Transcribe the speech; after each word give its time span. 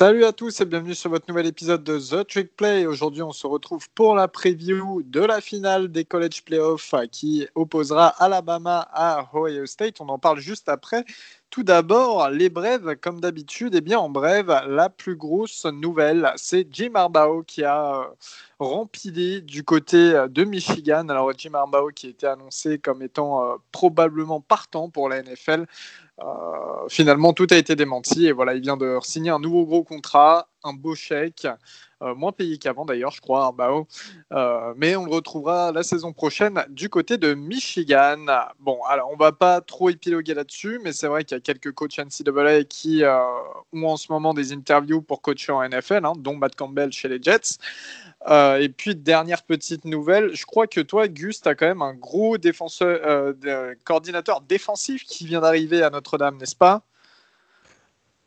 Salut 0.00 0.24
à 0.24 0.32
tous 0.32 0.62
et 0.62 0.64
bienvenue 0.64 0.94
sur 0.94 1.10
votre 1.10 1.26
nouvel 1.28 1.44
épisode 1.44 1.84
de 1.84 1.98
The 1.98 2.26
Trick 2.26 2.56
Play. 2.56 2.86
Aujourd'hui, 2.86 3.20
on 3.20 3.32
se 3.32 3.46
retrouve 3.46 3.86
pour 3.90 4.14
la 4.14 4.28
preview 4.28 5.02
de 5.02 5.20
la 5.20 5.42
finale 5.42 5.92
des 5.92 6.06
College 6.06 6.42
Playoffs 6.42 6.94
qui 7.12 7.46
opposera 7.54 8.06
Alabama 8.06 8.88
à 8.94 9.28
Ohio 9.34 9.66
State. 9.66 10.00
On 10.00 10.08
en 10.08 10.18
parle 10.18 10.40
juste 10.40 10.70
après. 10.70 11.04
Tout 11.50 11.64
d'abord, 11.64 12.30
les 12.30 12.48
brèves, 12.48 12.96
comme 12.96 13.20
d'habitude, 13.20 13.74
et 13.74 13.78
eh 13.78 13.80
bien 13.82 13.98
en 13.98 14.08
brève, 14.08 14.48
la 14.68 14.88
plus 14.88 15.16
grosse 15.16 15.66
nouvelle, 15.66 16.32
c'est 16.36 16.66
Jim 16.70 16.92
Harbaugh 16.94 17.44
qui 17.44 17.64
a 17.64 17.96
euh, 17.96 18.04
rempilé 18.58 19.42
du 19.42 19.64
côté 19.64 20.14
de 20.30 20.44
Michigan. 20.44 21.08
Alors 21.10 21.32
Jim 21.36 21.52
Harbaugh 21.52 21.92
qui 21.92 22.08
était 22.08 22.28
annoncé 22.28 22.78
comme 22.78 23.02
étant 23.02 23.44
euh, 23.44 23.56
probablement 23.70 24.40
partant 24.40 24.88
pour 24.88 25.10
la 25.10 25.22
NFL. 25.22 25.66
Euh, 26.22 26.88
finalement, 26.88 27.32
tout 27.32 27.46
a 27.50 27.56
été 27.56 27.76
démenti 27.76 28.26
et 28.26 28.32
voilà, 28.32 28.54
il 28.54 28.60
vient 28.60 28.76
de 28.76 28.98
signer 29.02 29.30
un 29.30 29.38
nouveau 29.38 29.64
gros 29.64 29.84
contrat, 29.84 30.49
un 30.64 30.72
beau 30.72 30.94
chèque. 30.94 31.46
Euh, 32.02 32.14
moins 32.14 32.32
payé 32.32 32.56
qu'avant 32.56 32.86
d'ailleurs, 32.86 33.10
je 33.10 33.20
crois, 33.20 33.44
Arbao. 33.44 33.86
Euh, 34.32 34.72
mais 34.76 34.96
on 34.96 35.04
le 35.04 35.10
retrouvera 35.10 35.70
la 35.70 35.82
saison 35.82 36.12
prochaine 36.14 36.64
du 36.70 36.88
côté 36.88 37.18
de 37.18 37.34
Michigan. 37.34 38.24
Bon, 38.58 38.82
alors 38.88 39.10
on 39.12 39.16
va 39.16 39.32
pas 39.32 39.60
trop 39.60 39.90
épiloguer 39.90 40.32
là-dessus, 40.32 40.80
mais 40.82 40.92
c'est 40.92 41.08
vrai 41.08 41.24
qu'il 41.24 41.36
y 41.36 41.38
a 41.38 41.42
quelques 41.42 41.72
coachs 41.72 41.98
NCAA 41.98 42.64
qui 42.64 43.04
euh, 43.04 43.18
ont 43.74 43.86
en 43.86 43.96
ce 43.98 44.10
moment 44.10 44.32
des 44.32 44.52
interviews 44.52 45.02
pour 45.02 45.20
coacher 45.20 45.52
en 45.52 45.68
NFL, 45.68 46.06
hein, 46.06 46.12
dont 46.16 46.36
Matt 46.36 46.56
Campbell 46.56 46.90
chez 46.90 47.08
les 47.08 47.20
Jets. 47.20 47.58
et 48.28 48.68
puis, 48.70 48.96
dernière 48.96 49.42
petite 49.42 49.84
nouvelle, 49.84 50.34
je 50.34 50.46
crois 50.46 50.66
que 50.66 50.80
toi, 50.80 51.06
Gus, 51.06 51.42
tu 51.42 51.48
as 51.48 51.54
quand 51.54 51.66
même 51.66 51.82
un 51.82 51.94
gros 51.94 52.38
défenseur, 52.38 53.34
coordinateur 53.84 54.40
défensif 54.40 55.04
qui 55.04 55.26
vient 55.26 55.40
d'arriver 55.40 55.82
à 55.82 55.90
Notre-Dame, 55.90 56.38
n'est-ce 56.38 56.56
pas? 56.56 56.82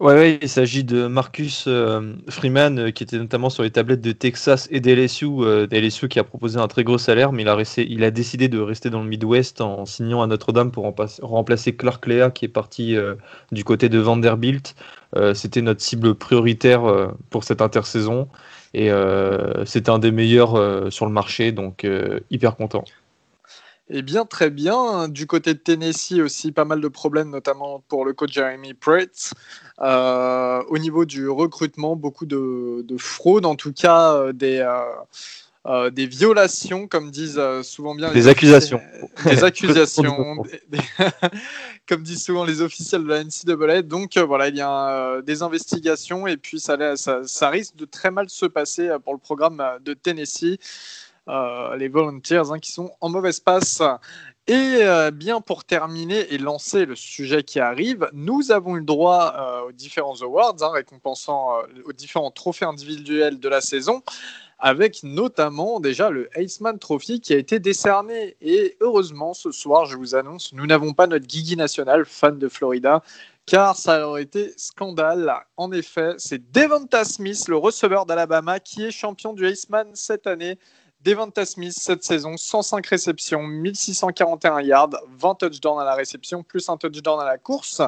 Ouais, 0.04 0.38
il 0.42 0.50
s'agit 0.50 0.84
de 0.84 1.08
Marcus 1.08 1.64
euh, 1.66 2.16
Freeman, 2.28 2.78
euh, 2.78 2.92
qui 2.92 3.04
était 3.04 3.18
notamment 3.18 3.50
sur 3.50 3.64
les 3.64 3.72
tablettes 3.72 4.02
de 4.02 4.12
Texas 4.12 4.68
et 4.70 4.82
d'LSU, 4.82 5.28
euh, 5.40 5.66
d'LSU 5.66 6.10
qui 6.10 6.20
a 6.20 6.26
proposé 6.26 6.60
un 6.60 6.68
très 6.68 6.84
gros 6.84 6.98
salaire, 6.98 7.32
mais 7.32 7.44
il 7.44 7.48
a, 7.48 7.56
resté, 7.56 7.90
il 7.90 8.04
a 8.04 8.12
décidé 8.12 8.50
de 8.50 8.60
rester 8.60 8.90
dans 8.90 9.02
le 9.02 9.08
Midwest 9.08 9.62
en 9.62 9.86
signant 9.86 10.22
à 10.22 10.28
Notre-Dame 10.28 10.72
pour 10.74 10.94
remplacer 11.22 11.78
Clark 11.78 12.06
Lea, 12.06 12.32
qui 12.34 12.44
est 12.44 12.50
parti 12.50 12.98
du 13.54 13.64
côté 13.64 13.88
de 13.88 13.98
Vanderbilt. 13.98 14.76
C'était 15.34 15.62
notre 15.62 15.80
cible 15.80 16.16
prioritaire 16.16 17.14
pour 17.30 17.46
cette 17.46 17.62
intersaison, 17.62 18.28
et 18.74 18.90
c'était 19.66 19.90
un 19.90 20.00
des 20.00 20.12
meilleurs 20.12 20.92
sur 20.92 21.06
le 21.06 21.14
marché, 21.14 21.54
donc 21.54 21.88
hyper 22.30 22.58
content. 22.58 22.84
Eh 23.96 24.02
bien, 24.02 24.26
très 24.26 24.50
bien. 24.50 25.08
Du 25.08 25.28
côté 25.28 25.54
de 25.54 25.60
Tennessee 25.60 26.20
aussi, 26.20 26.52
pas 26.52 26.66
mal 26.66 26.82
de 26.82 26.88
problèmes, 26.88 27.30
notamment 27.30 27.84
pour 27.88 28.06
le 28.06 28.14
coach 28.14 28.34
Jeremy 28.34 28.74
Pratt. 28.74 29.36
Euh, 29.82 30.64
au 30.70 30.80
niveau 30.80 31.06
du 31.06 31.30
recrutement, 31.30 31.96
beaucoup 31.96 32.26
de, 32.26 32.84
fraude, 32.98 33.46
en 33.46 33.54
tout 33.54 33.72
cas 33.72 34.16
euh, 34.16 34.34
des, 34.34 34.68
euh, 35.68 35.92
des 35.92 36.08
violations, 36.08 36.88
comme 36.88 37.12
disent 37.12 37.40
souvent 37.62 37.94
bien. 37.94 38.12
Des 38.12 38.28
accusations. 38.28 38.82
Des 39.26 39.44
accusations, 39.44 40.44
comme 41.88 42.02
disent 42.02 42.24
souvent 42.24 42.46
les 42.46 42.62
officiels 42.62 43.04
de 43.04 43.10
la 43.10 43.24
NCAA. 43.24 43.84
Donc 43.84 44.18
voilà, 44.18 44.48
il 44.48 44.56
y 44.56 44.62
a 44.62 45.22
des 45.22 45.44
investigations 45.44 46.26
et 46.26 46.38
puis 46.38 46.60
ça, 46.60 46.98
ça, 46.98 47.22
ça 47.26 47.50
risque 47.50 47.76
de 47.76 47.86
très 47.86 48.10
mal 48.10 48.28
se 48.28 48.48
passer 48.48 48.90
pour 49.04 49.14
le 49.14 49.20
programme 49.20 49.62
de 49.86 49.94
Tennessee. 49.94 50.58
Euh, 51.30 51.78
les 51.78 51.88
Volunteers 51.88 52.52
hein, 52.52 52.60
qui 52.60 52.72
sont 52.72 52.92
en 53.00 53.10
mauvaise 53.10 53.40
passe. 53.40 53.82
Et 54.46 54.80
euh, 54.82 55.10
bien 55.10 55.40
pour 55.40 55.64
terminer 55.64 56.34
et 56.34 56.38
lancer 56.38 56.86
le 56.86 56.98
sujet 56.98 57.44
qui 57.44 57.62
arrive, 57.62 58.10
nous 58.12 58.52
avons 58.52 58.76
eu 58.76 58.80
le 58.80 58.86
droit 58.86 59.34
euh, 59.38 59.70
aux 59.70 59.72
différents 59.72 60.22
awards, 60.22 60.58
hein, 60.62 60.72
récompensant 60.74 61.60
aux 61.86 61.94
différents 61.94 62.32
trophées 62.32 62.66
individuels 62.66 63.40
de 63.40 63.48
la 63.48 63.62
saison, 63.62 64.04
avec 64.60 65.02
notamment 65.04 65.80
déjà 65.80 66.10
le 66.10 66.30
Aceman 66.36 66.78
Trophy 66.78 67.22
qui 67.22 67.34
a 67.34 67.38
été 67.38 67.60
décerné. 67.60 68.36
Et 68.42 68.76
heureusement, 68.82 69.34
ce 69.34 69.52
soir, 69.52 69.86
je 69.86 69.96
vous 69.96 70.16
annonce, 70.16 70.52
nous 70.52 70.66
n'avons 70.66 70.92
pas 70.92 71.08
notre 71.08 71.26
Guigui 71.26 71.56
national, 71.56 72.04
fan 72.04 72.38
de 72.38 72.50
Florida, 72.50 73.02
car 73.46 73.78
ça 73.78 74.10
aurait 74.10 74.24
été 74.24 74.54
scandale. 74.58 75.34
En 75.56 75.72
effet, 75.72 76.16
c'est 76.18 76.52
Devonta 76.52 77.06
Smith, 77.06 77.48
le 77.48 77.56
receveur 77.56 78.06
d'Alabama, 78.06 78.60
qui 78.60 78.84
est 78.84 78.92
champion 78.92 79.32
du 79.32 79.48
Aceman 79.48 79.88
cette 79.94 80.28
année. 80.28 80.58
Devonta 81.04 81.46
Smith 81.46 81.74
cette 81.78 82.04
saison, 82.06 82.38
105 82.38 82.88
réceptions, 82.88 83.44
1641 83.44 84.62
yards, 84.62 84.92
20 85.18 85.36
touchdowns 85.36 85.80
à 85.80 85.84
la 85.84 85.96
réception, 85.96 86.44
plus 86.44 86.70
un 86.70 86.78
touchdown 86.78 87.20
à 87.20 87.26
la 87.26 87.38
course. 87.38 87.82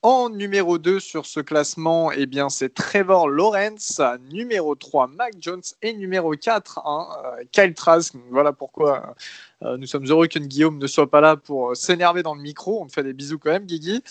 En 0.00 0.30
numéro 0.30 0.78
2 0.78 0.98
sur 0.98 1.26
ce 1.26 1.40
classement, 1.40 2.10
eh 2.12 2.24
bien, 2.24 2.48
c'est 2.48 2.72
Trevor 2.72 3.28
Lawrence. 3.28 4.00
Numéro 4.30 4.74
3, 4.74 5.08
Mac 5.08 5.34
Jones. 5.38 5.62
Et 5.82 5.94
numéro 5.94 6.32
4, 6.32 6.80
hein, 6.84 7.08
euh, 7.24 7.44
Kyle 7.52 7.74
Trask. 7.74 8.14
Voilà 8.30 8.52
pourquoi 8.52 9.14
euh, 9.62 9.76
nous 9.76 9.86
sommes 9.86 10.06
heureux 10.06 10.26
que 10.26 10.38
Guillaume 10.38 10.78
ne 10.78 10.86
soit 10.86 11.10
pas 11.10 11.20
là 11.22 11.36
pour 11.36 11.76
s'énerver 11.76 12.22
dans 12.22 12.34
le 12.34 12.42
micro. 12.42 12.82
On 12.82 12.86
te 12.86 12.92
fait 12.92 13.02
des 13.02 13.14
bisous 13.14 13.38
quand 13.38 13.50
même, 13.50 13.64
Guigui. 13.64 14.02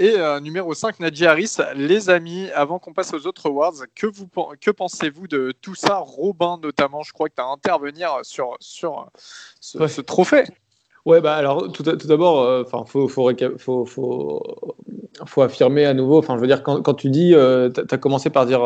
Et 0.00 0.16
euh, 0.16 0.40
numéro 0.40 0.72
5, 0.72 0.98
Nadji 1.00 1.26
Harris. 1.26 1.58
Les 1.76 2.08
amis, 2.08 2.48
avant 2.54 2.78
qu'on 2.78 2.94
passe 2.94 3.12
aux 3.12 3.26
autres 3.26 3.50
awards, 3.50 3.74
que, 3.94 4.06
vous, 4.06 4.26
que 4.58 4.70
pensez-vous 4.70 5.28
de 5.28 5.52
tout 5.60 5.74
ça? 5.74 5.98
Robin, 5.98 6.58
notamment, 6.62 7.02
je 7.02 7.12
crois 7.12 7.28
que 7.28 7.34
tu 7.34 7.42
as 7.42 7.44
à 7.44 7.50
intervenir 7.50 8.20
sur, 8.22 8.56
sur 8.60 9.10
ce, 9.60 10.00
trophée. 10.00 10.44
Ouais, 11.04 11.20
bah 11.20 11.34
alors 11.34 11.70
tout, 11.70 11.82
d'abord, 11.82 12.40
euh, 12.40 12.62
enfin, 12.64 12.86
faut, 12.86 13.08
faut, 13.08 13.30
faut, 13.58 14.42
faut, 15.26 15.42
affirmer 15.42 15.84
à 15.84 15.92
nouveau. 15.92 16.18
Enfin, 16.18 16.36
je 16.36 16.40
veux 16.40 16.46
dire, 16.46 16.62
quand, 16.62 16.80
quand 16.80 16.94
tu 16.94 17.10
dis, 17.10 17.34
euh, 17.34 17.68
tu 17.68 17.82
as 17.90 17.98
commencé 17.98 18.30
par 18.30 18.46
dire 18.46 18.62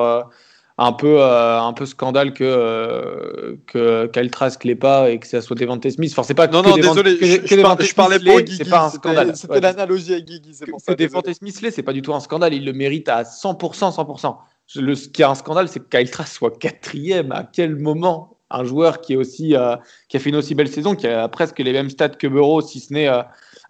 un 0.76 0.92
peu, 0.92 1.20
euh, 1.20 1.60
un 1.60 1.72
peu 1.72 1.86
scandale 1.86 2.32
que, 2.32 2.42
euh, 2.44 3.56
que 3.66 4.06
Kyle 4.06 4.30
Trask 4.30 4.64
l'ait 4.64 4.74
pas 4.74 5.10
et 5.10 5.20
que 5.20 5.26
ça 5.26 5.40
soit 5.40 5.54
Devante 5.56 5.88
Smith. 5.88 6.10
Enfin, 6.12 6.24
c'est 6.24 6.34
pas 6.34 6.48
non, 6.48 6.62
non, 6.62 6.74
désolé, 6.74 7.16
que, 7.16 7.26
je, 7.26 7.46
je, 7.46 7.94
parlais 7.94 8.18
pour 8.18 8.40
Guigui, 8.40 8.56
c'est 8.56 8.68
pas 8.68 8.86
un 8.86 8.90
scandale. 8.90 9.36
C'était 9.36 9.60
l'analogie 9.60 10.14
à 10.14 10.20
Guigui, 10.20 10.54
c'est 10.54 10.66
pour 10.66 10.80
ça. 10.80 10.94
Que 10.94 11.02
Devante 11.02 11.32
Smith 11.32 11.60
l'est, 11.62 11.70
c'est 11.70 11.82
pas 11.84 11.92
du 11.92 12.02
tout 12.02 12.12
un 12.12 12.20
scandale, 12.20 12.54
il 12.54 12.64
le 12.64 12.72
mérite 12.72 13.08
à 13.08 13.22
100%, 13.22 13.94
100%. 13.94 14.36
Le, 14.76 14.94
ce 14.94 15.08
qui 15.08 15.22
est 15.22 15.26
un 15.26 15.34
scandale, 15.36 15.68
c'est 15.68 15.78
que 15.78 15.96
Kyle 15.96 16.10
Trask 16.10 16.34
soit 16.34 16.58
quatrième. 16.58 17.30
À 17.30 17.44
quel 17.44 17.76
moment 17.76 18.38
un 18.50 18.64
joueur 18.64 19.00
qui, 19.00 19.12
est 19.12 19.16
aussi, 19.16 19.54
euh, 19.54 19.76
qui 20.08 20.16
a 20.16 20.20
fait 20.20 20.30
une 20.30 20.36
aussi 20.36 20.54
belle 20.54 20.68
saison, 20.68 20.96
qui 20.96 21.06
a 21.06 21.28
presque 21.28 21.58
les 21.60 21.72
mêmes 21.72 21.90
stats 21.90 22.10
que 22.10 22.26
Burrow, 22.26 22.60
si 22.62 22.80
ce 22.80 22.92
n'est 22.92 23.08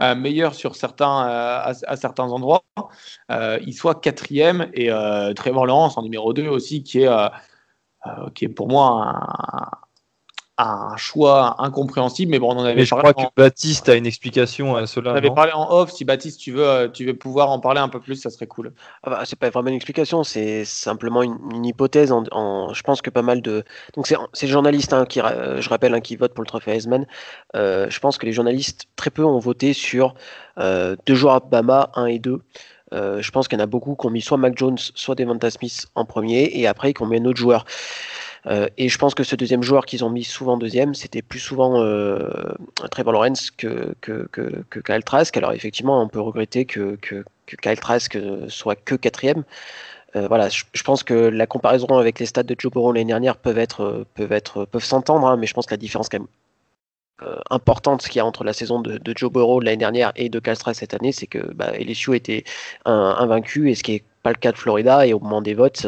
euh, 0.02 0.14
meilleur 0.14 0.54
sur 0.54 0.76
certains, 0.76 1.28
euh, 1.28 1.72
à, 1.86 1.96
certains 1.96 2.24
endroits, 2.24 2.64
euh, 3.30 3.58
il 3.64 3.74
soit 3.74 4.00
quatrième 4.00 4.68
et 4.74 4.88
Trevor 5.36 5.66
Lawrence 5.66 5.96
en 5.98 6.02
numéro 6.02 6.32
2 6.32 6.48
aussi, 6.48 6.82
qui 6.82 7.02
est, 7.02 7.30
qui 8.34 8.46
est 8.46 8.48
pour 8.48 8.68
moi 8.68 9.20
un, 10.58 10.88
un 10.92 10.96
choix 10.96 11.56
incompréhensible, 11.58 12.30
mais 12.30 12.38
bon, 12.38 12.52
on 12.52 12.58
en 12.58 12.64
avait 12.64 12.74
mais 12.74 12.84
je 12.84 12.94
crois 12.94 13.14
que 13.14 13.22
Baptiste 13.36 13.88
a 13.88 13.94
une 13.94 14.06
explication 14.06 14.76
à 14.76 14.86
cela. 14.86 15.12
On 15.12 15.16
avait 15.16 15.30
parlé 15.30 15.52
en 15.52 15.70
off. 15.70 15.92
Si 15.92 16.04
Baptiste, 16.04 16.40
tu 16.40 16.52
veux, 16.52 16.90
tu 16.92 17.04
veux 17.04 17.16
pouvoir 17.16 17.50
en 17.50 17.58
parler 17.58 17.80
un 17.80 17.88
peu 17.88 18.00
plus, 18.00 18.16
ça 18.16 18.30
serait 18.30 18.46
cool. 18.46 18.72
Ah 19.02 19.10
bah, 19.10 19.22
c'est 19.24 19.38
pas 19.38 19.50
vraiment 19.50 19.68
une 19.68 19.74
explication, 19.74 20.24
c'est 20.24 20.64
simplement 20.64 21.22
une, 21.22 21.64
hypothèse. 21.64 22.12
En, 22.12 22.72
je 22.72 22.82
pense 22.82 23.02
que 23.02 23.10
pas 23.10 23.22
mal 23.22 23.42
de. 23.42 23.64
Donc, 23.94 24.06
c'est 24.06 24.16
les 24.42 24.48
journalistes 24.48 24.92
hein, 24.92 25.06
qui, 25.06 25.20
je 25.20 25.68
rappelle, 25.68 25.94
hein, 25.94 26.00
qui 26.00 26.16
votent 26.16 26.34
pour 26.34 26.42
le 26.42 26.48
trophée 26.48 26.72
Heisman. 26.72 27.06
Euh, 27.56 27.88
je 27.90 28.00
pense 28.00 28.18
que 28.18 28.26
les 28.26 28.32
journalistes, 28.32 28.86
très 28.96 29.10
peu 29.10 29.24
ont 29.24 29.38
voté 29.38 29.72
sur 29.72 30.14
euh, 30.58 30.96
deux 31.06 31.14
joueurs 31.14 31.40
Bama, 31.40 31.90
1 31.94 32.06
et 32.06 32.18
2. 32.18 32.40
Euh, 32.92 33.20
je 33.20 33.30
pense 33.30 33.48
qu'il 33.48 33.58
y 33.58 33.60
en 33.60 33.64
a 33.64 33.66
beaucoup 33.66 33.96
qui 33.96 34.06
ont 34.06 34.10
mis 34.10 34.20
soit 34.20 34.36
Mac 34.36 34.56
Jones, 34.56 34.78
soit 34.78 35.14
Devonta 35.14 35.50
Smith 35.50 35.86
en 35.94 36.04
premier, 36.04 36.50
et 36.52 36.66
après 36.66 36.92
qui 36.94 37.02
ont 37.02 37.06
mis 37.06 37.18
un 37.18 37.24
autre 37.24 37.38
joueur. 37.38 37.64
Euh, 38.46 38.68
et 38.76 38.88
je 38.88 38.98
pense 38.98 39.14
que 39.14 39.24
ce 39.24 39.36
deuxième 39.36 39.62
joueur 39.62 39.86
qu'ils 39.86 40.04
ont 40.04 40.10
mis 40.10 40.24
souvent 40.24 40.56
deuxième, 40.56 40.94
c'était 40.94 41.22
plus 41.22 41.38
souvent 41.38 41.80
euh, 41.80 42.28
Trevor 42.90 43.12
Lawrence 43.12 43.50
que, 43.50 43.94
que, 44.00 44.28
que, 44.30 44.80
Kyle 44.80 45.02
Trask. 45.02 45.36
Alors 45.36 45.52
effectivement, 45.52 46.02
on 46.02 46.08
peut 46.08 46.20
regretter 46.20 46.64
que, 46.66 46.96
que, 46.96 47.24
Kyle 47.62 47.80
Trask 47.80 48.18
soit 48.48 48.76
que 48.76 48.94
quatrième. 48.94 49.44
Euh, 50.16 50.28
voilà, 50.28 50.48
je, 50.48 50.82
pense 50.84 51.02
que 51.02 51.14
la 51.14 51.46
comparaison 51.46 51.86
avec 51.98 52.20
les 52.20 52.26
stats 52.26 52.44
de 52.44 52.54
Joe 52.56 52.70
Burrow 52.70 52.92
l'année 52.92 53.06
dernière 53.06 53.36
peuvent 53.36 53.58
être 53.58 54.06
peuvent 54.14 54.32
être 54.32 54.64
peuvent 54.64 54.84
s'entendre, 54.84 55.26
hein, 55.26 55.36
mais 55.36 55.46
je 55.46 55.54
pense 55.54 55.66
que 55.66 55.72
la 55.72 55.76
différence 55.76 56.08
quand 56.08 56.20
même 56.20 56.28
euh, 57.22 57.36
importante 57.50 58.02
qu'il 58.02 58.16
y 58.16 58.20
a 58.20 58.26
entre 58.26 58.44
la 58.44 58.52
saison 58.52 58.80
de, 58.80 59.00
Joe 59.16 59.32
Burrow 59.32 59.60
l'année 59.60 59.76
dernière 59.76 60.12
et 60.16 60.28
de 60.28 60.38
Kyle 60.38 60.56
Trask 60.56 60.80
cette 60.80 60.94
année, 60.94 61.12
c'est 61.12 61.26
que 61.26 61.38
bah, 61.54 61.72
LSU 61.78 62.14
était 62.14 62.44
invaincu 62.84 63.70
et 63.70 63.74
ce 63.74 63.82
qui 63.82 63.94
est 63.94 64.04
pas 64.24 64.30
le 64.30 64.36
cas 64.36 64.50
de 64.50 64.58
Florida 64.58 65.06
et 65.06 65.12
au 65.12 65.20
moment 65.20 65.42
des 65.42 65.54
votes, 65.54 65.86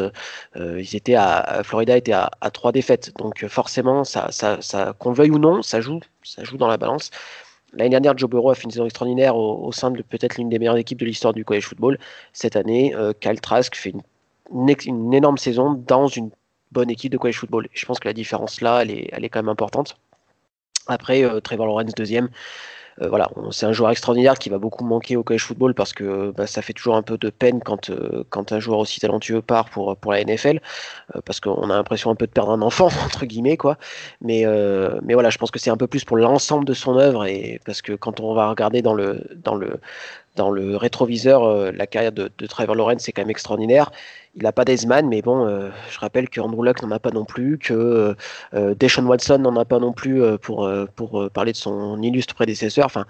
euh, 0.55 0.79
ils 0.79 0.95
étaient 0.95 1.15
à, 1.15 1.61
Florida 1.63 1.97
était 1.97 2.13
à, 2.13 2.29
trois 2.53 2.71
défaites. 2.71 3.11
Donc 3.17 3.45
forcément, 3.47 4.03
ça, 4.05 4.29
ça 4.31 4.93
qu'on 4.99 5.11
veuille 5.11 5.31
ou 5.31 5.39
non, 5.39 5.61
ça 5.61 5.81
joue, 5.81 5.99
ça 6.23 6.43
joue 6.45 6.57
dans 6.57 6.67
la 6.67 6.77
balance. 6.77 7.09
L'année 7.73 7.89
dernière, 7.89 8.17
Joe 8.17 8.29
Burrow 8.29 8.51
a 8.51 8.55
fait 8.55 8.63
une 8.63 8.71
saison 8.71 8.85
extraordinaire 8.85 9.35
au, 9.35 9.71
sein 9.71 9.91
de 9.91 10.01
peut-être 10.01 10.37
l'une 10.37 10.49
des 10.49 10.59
meilleures 10.59 10.77
équipes 10.77 10.99
de 10.99 11.05
l'histoire 11.05 11.33
du 11.33 11.43
college 11.43 11.65
football. 11.65 11.97
Cette 12.31 12.55
année, 12.55 12.95
euh, 12.95 13.11
Trask 13.41 13.75
fait 13.75 13.93
une, 14.51 15.13
énorme 15.13 15.37
saison 15.37 15.73
dans 15.73 16.07
une 16.07 16.29
bonne 16.71 16.89
équipe 16.89 17.11
de 17.11 17.17
college 17.17 17.37
football. 17.37 17.67
Je 17.73 17.85
pense 17.85 17.99
que 17.99 18.07
la 18.07 18.13
différence 18.13 18.61
là, 18.61 18.81
elle 18.83 18.91
est, 18.91 19.09
elle 19.11 19.25
est 19.25 19.29
quand 19.29 19.39
même 19.39 19.49
importante. 19.49 19.97
Après, 20.87 21.23
euh, 21.23 21.41
Trevor 21.41 21.65
Lawrence 21.65 21.93
deuxième. 21.95 22.29
Voilà, 22.99 23.29
c'est 23.51 23.65
un 23.65 23.73
joueur 23.73 23.91
extraordinaire 23.91 24.39
qui 24.39 24.49
va 24.49 24.57
beaucoup 24.57 24.83
manquer 24.83 25.15
au 25.15 25.23
college 25.23 25.43
football 25.43 25.73
parce 25.73 25.93
que 25.93 26.31
bah, 26.35 26.47
ça 26.47 26.61
fait 26.61 26.73
toujours 26.73 26.95
un 26.95 27.01
peu 27.01 27.17
de 27.17 27.29
peine 27.29 27.61
quand, 27.63 27.91
quand 28.29 28.51
un 28.51 28.59
joueur 28.59 28.79
aussi 28.79 28.99
talentueux 28.99 29.41
part 29.41 29.69
pour, 29.69 29.95
pour 29.97 30.11
la 30.11 30.23
NFL, 30.23 30.59
parce 31.25 31.39
qu'on 31.39 31.69
a 31.69 31.75
l'impression 31.75 32.09
un 32.09 32.15
peu 32.15 32.25
de 32.25 32.31
perdre 32.31 32.51
un 32.51 32.61
enfant, 32.61 32.87
entre 33.05 33.25
guillemets, 33.25 33.57
quoi. 33.57 33.77
Mais, 34.21 34.45
mais 35.03 35.13
voilà, 35.13 35.29
je 35.29 35.37
pense 35.37 35.51
que 35.51 35.59
c'est 35.59 35.69
un 35.69 35.77
peu 35.77 35.87
plus 35.87 36.05
pour 36.05 36.17
l'ensemble 36.17 36.65
de 36.65 36.73
son 36.73 36.97
œuvre, 36.97 37.25
et 37.25 37.59
parce 37.65 37.81
que 37.81 37.93
quand 37.93 38.19
on 38.19 38.33
va 38.33 38.49
regarder 38.49 38.81
dans 38.81 38.93
le, 38.93 39.21
dans 39.35 39.55
le, 39.55 39.79
dans 40.37 40.51
le 40.51 40.77
rétroviseur, 40.77 41.71
la 41.73 41.87
carrière 41.87 42.13
de, 42.13 42.29
Trevor 42.47 42.75
Lawrence, 42.75 43.01
c'est 43.01 43.11
quand 43.11 43.23
même 43.23 43.29
extraordinaire 43.29 43.91
il 44.37 44.43
n'a 44.43 44.51
pas 44.51 44.65
d'Eisman, 44.65 45.07
mais 45.07 45.21
bon, 45.21 45.47
euh, 45.47 45.69
je 45.89 45.99
rappelle 45.99 46.29
que 46.29 46.39
Andrew 46.39 46.63
Luck 46.63 46.81
n'en 46.83 46.91
a 46.91 46.99
pas 46.99 47.09
non 47.09 47.25
plus, 47.25 47.57
que 47.57 47.73
euh, 47.73 48.13
euh 48.53 48.75
Deshaun 48.75 49.05
Watson 49.07 49.39
n'en 49.39 49.55
a 49.57 49.65
pas 49.65 49.79
non 49.79 49.93
plus 49.93 50.21
euh, 50.21 50.37
pour, 50.37 50.69
pour 50.95 51.29
parler 51.31 51.51
de 51.51 51.57
son 51.57 52.01
illustre 52.01 52.35
prédécesseur. 52.35 52.85
Enfin, 52.85 53.05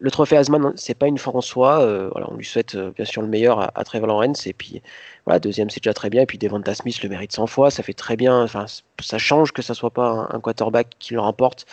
le 0.00 0.10
trophée 0.10 0.34
Heisman, 0.34 0.72
c'est 0.74 0.94
pas 0.98 1.06
une 1.06 1.16
fin 1.18 1.30
en 1.32 1.40
soi. 1.40 1.78
voilà, 2.10 2.26
on 2.30 2.36
lui 2.36 2.44
souhaite 2.44 2.76
bien 2.76 3.04
sûr 3.04 3.22
le 3.22 3.28
meilleur 3.28 3.60
à, 3.78 3.84
Trevor 3.84 4.08
Lawrence. 4.08 4.46
Et 4.46 4.52
puis, 4.52 4.82
voilà, 5.24 5.38
deuxième, 5.38 5.70
c'est 5.70 5.82
déjà 5.82 5.94
très 5.94 6.10
bien. 6.10 6.22
Et 6.22 6.26
puis, 6.26 6.36
Devonta 6.36 6.74
Smith 6.74 7.00
le 7.02 7.08
mérite 7.08 7.32
100 7.32 7.46
fois. 7.46 7.70
Ça 7.70 7.82
fait 7.82 7.94
très 7.94 8.16
bien. 8.16 8.42
Enfin, 8.42 8.66
ça 9.00 9.18
change 9.18 9.52
que 9.52 9.62
ça 9.62 9.72
soit 9.72 9.92
pas 9.92 10.28
un, 10.30 10.40
quarterback 10.40 10.88
qui 10.98 11.14
le 11.14 11.20
remporte. 11.20 11.64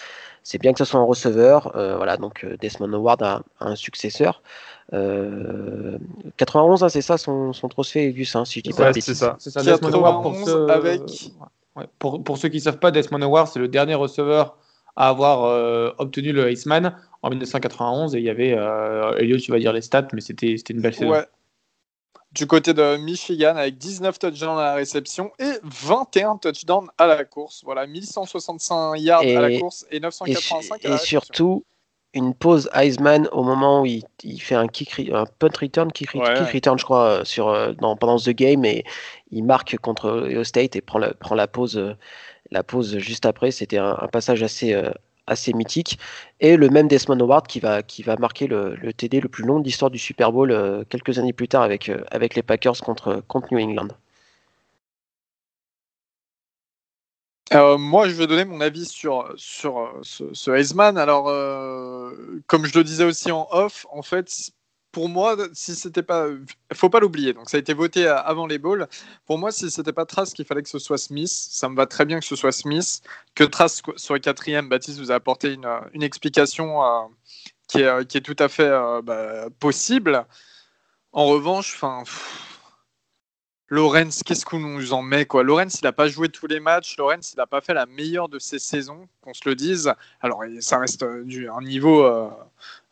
C'est 0.44 0.60
bien 0.60 0.72
que 0.72 0.78
ce 0.80 0.86
soit 0.86 1.00
un 1.00 1.04
receveur. 1.04 1.72
voilà, 1.74 2.18
donc 2.18 2.46
Desmond 2.62 2.94
Howard 2.94 3.24
a 3.24 3.42
un 3.60 3.76
successeur. 3.76 4.42
91, 4.92 4.94
euh, 4.94 6.86
hein, 6.86 6.90
c'est 6.90 7.02
ça 7.02 7.18
son, 7.18 7.54
son 7.54 7.70
trophée 7.70 8.12
Gus, 8.12 8.36
hein, 8.36 8.44
si 8.44 8.60
je 8.60 8.64
dis 8.64 8.74
pas 8.74 8.92
C'est 8.94 9.14
ça. 9.14 9.38
C'est 9.40 9.50
ça, 9.50 9.64
Desmond 9.64 9.94
Howard 9.94 10.22
pour 10.22 10.36
ceux, 10.36 10.70
avec... 10.70 11.02
pour, 11.98 12.24
pour, 12.24 12.38
ceux 12.38 12.50
qui 12.50 12.58
ne 12.58 12.62
savent 12.62 12.80
pas, 12.80 12.92
Desmond 12.92 13.22
Howard, 13.22 13.48
c'est 13.48 13.60
le 13.60 13.70
dernier 13.70 13.96
receveur 13.96 14.58
à 14.98 15.08
avoir 15.08 15.46
euh, 15.46 15.92
obtenu 15.98 16.34
le 16.34 16.52
Iceman 16.52 16.96
en 17.22 17.30
1991. 17.30 18.16
Et 18.16 18.20
il 18.20 18.26
y 18.26 18.30
avait, 18.30 18.54
euh, 18.58 19.18
Elio, 19.18 19.38
tu 19.38 19.52
vas 19.52 19.60
dire 19.60 19.72
les 19.72 19.82
stats, 19.82 20.08
mais 20.14 20.22
c'était 20.22 20.56
une 20.56 20.82
belle 20.82 20.94
saison. 20.94 21.14
Du 22.34 22.48
côté 22.48 22.74
de 22.74 22.96
Michigan, 22.96 23.58
avec 23.58 23.78
19 23.78 24.18
touchdowns 24.18 24.58
à 24.58 24.64
la 24.64 24.74
réception 24.76 25.32
et 25.38 25.52
21 25.64 26.38
touchdowns 26.38 26.90
à 26.98 27.06
la 27.06 27.26
course. 27.26 27.62
Voilà, 27.66 27.86
1165 27.88 28.96
yards 29.00 29.22
à 29.22 29.42
la 29.42 29.60
course 29.60 29.86
et 29.92 30.00
985 30.00 30.82
et, 30.82 30.88
à 30.88 30.90
la 30.92 30.96
Et 30.96 31.00
surtout, 31.00 31.66
une 32.14 32.34
pause 32.34 32.70
Heisman 32.74 33.28
au 33.32 33.44
moment 33.44 33.82
où 33.82 33.86
il, 33.86 34.04
fait 34.42 34.56
un 34.56 34.68
kick, 34.68 35.10
un 35.14 35.26
punt 35.40 35.50
return, 35.60 35.92
kick, 35.92 36.12
return, 36.12 36.78
je 36.78 36.84
crois, 36.84 37.06
euh, 37.06 37.24
sur, 37.24 37.48
euh, 37.48 37.74
dans, 37.74 37.96
pendant 37.96 38.18
The 38.18 38.32
Game 38.32 38.66
et 38.66 38.84
il 39.32 39.44
marque 39.44 39.78
contre 39.78 40.10
Ohio 40.10 40.44
State 40.44 40.76
et 40.76 40.82
prend 40.82 41.00
la, 41.00 41.14
prend 41.14 41.36
la 41.36 41.48
pause, 41.48 41.78
euh, 41.78 41.96
la 42.52 42.64
pause 42.64 42.98
juste 42.98 43.26
après. 43.26 43.52
C'était 43.52 43.78
un, 43.78 43.96
passage 44.12 44.44
assez, 44.44 44.76
assez 45.26 45.54
mythique. 45.54 46.00
Et 46.42 46.58
le 46.58 46.70
même 46.70 46.90
Desmond 46.90 47.20
Howard 47.20 47.48
qui 47.48 47.62
va, 47.62 47.82
qui 47.82 48.04
va 48.04 48.18
marquer 48.18 48.48
le, 48.48 48.76
le 48.76 48.92
TD 48.92 49.22
le 49.22 49.30
plus 49.30 49.46
long 49.46 49.60
de 49.60 49.64
l'histoire 49.64 49.90
du 49.90 50.00
Super 50.00 50.34
Bowl 50.34 50.86
quelques 50.90 51.18
années 51.18 51.34
plus 51.34 51.48
tard 51.48 51.62
avec, 51.62 51.90
avec 52.12 52.36
les 52.36 52.44
Packers 52.44 52.82
contre, 52.82 53.24
contre 53.28 53.54
New 53.54 53.60
England. 53.60 53.88
Euh, 57.54 57.78
moi, 57.78 58.08
je 58.08 58.14
vais 58.14 58.28
donner 58.28 58.46
mon 58.46 58.62
avis 58.62 58.86
sur, 58.86 59.34
sur 59.36 59.80
euh, 59.80 60.00
ce, 60.04 60.52
Heisman. 60.52 60.98
Alors, 60.98 61.28
euh, 61.28 62.42
comme 62.48 62.66
je 62.66 62.78
le 62.78 62.84
disais 62.84 63.04
aussi 63.04 63.32
en 63.32 63.48
off, 63.52 63.86
en 63.92 64.02
fait, 64.02 64.52
pour 64.94 65.10
moi, 65.10 65.36
si 65.54 65.76
c'était 65.76 66.04
pas, 66.04 66.28
faut 66.74 66.90
pas 66.90 67.02
l'oublier. 67.02 67.34
Donc, 67.34 67.50
ça 67.50 67.58
a 67.58 67.60
été 67.60 67.74
voté 67.74 68.08
avant 68.08 68.48
les 68.48 68.58
balls. 68.58 68.88
Pour 69.26 69.38
moi, 69.38 69.52
si 69.52 69.70
c'était 69.70 69.92
pas 69.92 70.06
Trask, 70.06 70.38
il 70.40 70.46
fallait 70.46 70.64
que 70.64 70.70
ce 70.70 70.80
soit 70.80 70.98
Smith. 70.98 71.30
Ça 71.30 71.68
me 71.68 71.76
va 71.76 71.88
très 71.88 72.06
bien 72.06 72.20
que 72.20 72.26
ce 72.26 72.38
soit 72.38 72.54
Smith. 72.54 73.02
Que 73.36 73.44
Trask 73.44 73.86
soit 73.98 74.20
quatrième, 74.20 74.70
Baptiste 74.70 75.00
vous 75.00 75.12
a 75.12 75.16
apporté 75.16 75.54
une, 75.54 75.68
une 75.94 76.04
explication 76.04 76.80
qui, 77.68 77.82
est, 77.82 78.06
qui, 78.08 78.18
est, 78.18 78.22
tout 78.22 78.36
à 78.40 78.48
fait 78.48 78.70
bah, 79.04 79.50
possible. 79.60 80.26
En 81.12 81.26
revanche, 81.26 81.74
enfin 81.76 82.04
Lorenz, 83.74 84.22
qu'est-ce 84.26 84.44
qu'on 84.44 84.60
nous 84.60 84.92
en 84.92 85.02
met 85.02 85.26
quoi? 85.26 85.44
Lorenz, 85.44 85.80
il 85.82 85.86
n'a 85.86 85.94
pas 85.94 86.10
joué 86.10 86.28
tous 86.28 86.46
les 86.46 86.60
matchs. 86.60 86.98
Lorenz, 86.98 87.32
il 87.34 87.38
n'a 87.38 87.48
pas 87.48 87.62
fait 87.62 87.74
la 87.74 87.86
meilleure 87.86 88.28
de 88.28 88.38
ses 88.38 88.60
saisons, 88.60 89.08
qu'on 89.22 89.34
se 89.34 89.48
le 89.48 89.56
dise. 89.56 89.94
Alors, 90.20 90.44
ça 90.60 90.78
reste 90.78 91.04
euh, 91.04 91.24
un 91.58 91.62
niveau 91.64 92.04
euh, 92.04 92.28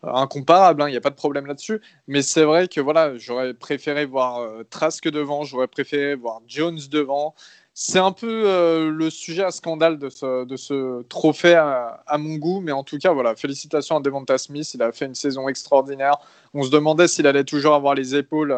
incomparable, 0.03 0.81
hein, 0.81 0.87
il 0.87 0.91
n'y 0.91 0.97
a 0.97 1.01
pas 1.01 1.09
de 1.09 1.15
problème 1.15 1.47
là-dessus. 1.47 1.81
Mais 2.07 2.21
c'est 2.21 2.45
vrai 2.45 2.69
que 2.69 2.79
voilà, 2.79 3.17
j'aurais 3.17 3.53
préféré 3.53 4.05
voir 4.05 4.37
euh, 4.37 4.63
Trask 4.69 5.05
devant, 5.09 5.43
j'aurais 5.43 5.67
préféré 5.67 6.15
voir 6.15 6.39
Jones 6.47 6.79
devant. 6.89 7.35
C'est 7.73 7.99
un 7.99 8.13
peu 8.13 8.89
le 8.89 9.09
sujet 9.09 9.43
à 9.43 9.51
scandale 9.51 9.99
de 9.99 10.09
ce, 10.09 11.01
trophée 11.03 11.55
à, 11.55 12.17
mon 12.17 12.35
goût, 12.35 12.59
mais 12.61 12.73
en 12.73 12.83
tout 12.83 12.97
cas, 12.97 13.13
voilà, 13.13 13.35
félicitations 13.35 13.97
à 13.97 14.01
Devonta 14.01 14.37
Smith, 14.37 14.73
il 14.73 14.81
a 14.81 14.91
fait 14.91 15.05
une 15.05 15.15
saison 15.15 15.47
extraordinaire. 15.47 16.17
On 16.53 16.63
se 16.63 16.71
demandait 16.71 17.07
s'il 17.07 17.25
allait 17.25 17.45
toujours 17.45 17.75
avoir 17.75 17.95
les 17.95 18.15
épaules 18.15 18.53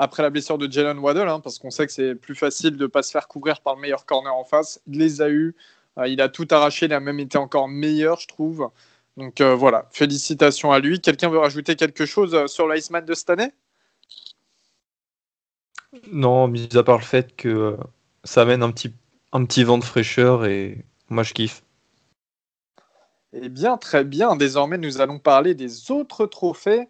après 0.00 0.22
la 0.22 0.30
blessure 0.30 0.56
de 0.56 0.70
Jalen 0.70 0.98
Waddle, 0.98 1.28
hein, 1.28 1.40
parce 1.40 1.58
qu'on 1.58 1.70
sait 1.70 1.86
que 1.86 1.92
c'est 1.92 2.14
plus 2.14 2.34
facile 2.34 2.78
de 2.78 2.84
ne 2.84 2.86
pas 2.86 3.02
se 3.02 3.10
faire 3.10 3.28
couvrir 3.28 3.60
par 3.60 3.74
le 3.74 3.82
meilleur 3.82 4.06
corner 4.06 4.34
en 4.34 4.44
face. 4.44 4.80
Il 4.86 4.98
les 4.98 5.20
a 5.20 5.28
eus, 5.28 5.54
euh, 5.98 6.08
il 6.08 6.22
a 6.22 6.30
tout 6.30 6.48
arraché, 6.50 6.86
il 6.86 6.92
a 6.94 7.00
même 7.00 7.20
été 7.20 7.36
encore 7.36 7.68
meilleur, 7.68 8.18
je 8.18 8.26
trouve. 8.26 8.70
Donc 9.18 9.42
euh, 9.42 9.54
voilà, 9.54 9.86
félicitations 9.92 10.72
à 10.72 10.78
lui. 10.78 11.02
Quelqu'un 11.02 11.28
veut 11.28 11.38
rajouter 11.38 11.76
quelque 11.76 12.06
chose 12.06 12.34
euh, 12.34 12.46
sur 12.46 12.66
l'Iceman 12.66 13.04
de 13.04 13.12
cette 13.12 13.28
année? 13.28 13.52
Non, 16.10 16.48
mis 16.48 16.66
à 16.74 16.82
part 16.82 16.96
le 16.96 17.04
fait 17.04 17.36
que 17.36 17.76
ça 18.24 18.40
amène 18.40 18.62
un 18.62 18.70
petit, 18.70 18.94
un 19.32 19.44
petit 19.44 19.64
vent 19.64 19.76
de 19.76 19.84
fraîcheur 19.84 20.46
et 20.46 20.82
moi 21.10 21.24
je 21.24 21.34
kiffe. 21.34 21.62
Eh 23.34 23.50
bien, 23.50 23.76
très 23.76 24.04
bien. 24.04 24.34
Désormais, 24.34 24.78
nous 24.78 25.02
allons 25.02 25.18
parler 25.18 25.54
des 25.54 25.90
autres 25.90 26.24
trophées. 26.24 26.88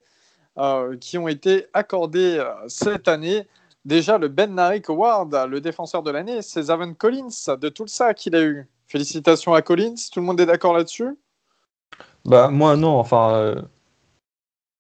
Euh, 0.58 0.96
qui 0.96 1.16
ont 1.16 1.28
été 1.28 1.66
accordés 1.72 2.36
euh, 2.38 2.50
cette 2.66 3.06
année. 3.06 3.46
Déjà, 3.84 4.18
le 4.18 4.26
Ben 4.26 4.52
Narik 4.52 4.90
Award, 4.90 5.46
le 5.48 5.60
défenseur 5.60 6.02
de 6.02 6.10
l'année, 6.10 6.42
c'est 6.42 6.64
Zaven 6.64 6.94
Collins 6.96 7.56
de 7.58 7.68
tout 7.68 7.86
ça 7.86 8.14
qu'il 8.14 8.34
a 8.34 8.42
eu. 8.42 8.66
Félicitations 8.88 9.54
à 9.54 9.62
Collins, 9.62 9.94
tout 10.12 10.18
le 10.18 10.26
monde 10.26 10.40
est 10.40 10.46
d'accord 10.46 10.74
là-dessus? 10.74 11.16
Bah 12.24 12.48
moi 12.48 12.76
non, 12.76 12.98
enfin 12.98 13.32
euh, 13.32 13.62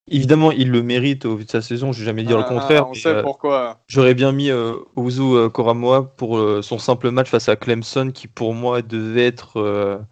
évidemment 0.08 0.50
il 0.50 0.70
le 0.70 0.82
mérite 0.82 1.24
au 1.24 1.36
vu 1.36 1.44
de 1.44 1.50
sa 1.50 1.62
saison, 1.62 1.92
je 1.92 2.00
vais 2.00 2.06
jamais 2.06 2.24
dire 2.24 2.36
le 2.36 2.44
ah, 2.44 2.48
contraire. 2.48 2.88
On 2.88 2.94
sait 2.94 3.22
pourquoi. 3.22 3.78
J'aurais 3.86 4.14
bien 4.14 4.32
mis 4.32 4.50
Ozu 4.96 5.48
Koramoa 5.50 6.14
pour 6.16 6.38
son 6.62 6.78
simple 6.78 7.10
match 7.10 7.30
face 7.30 7.48
à 7.48 7.56
Clemson 7.56 8.10
qui 8.12 8.26
pour 8.26 8.52
moi 8.52 8.82
devait 8.82 9.26
être 9.26 10.02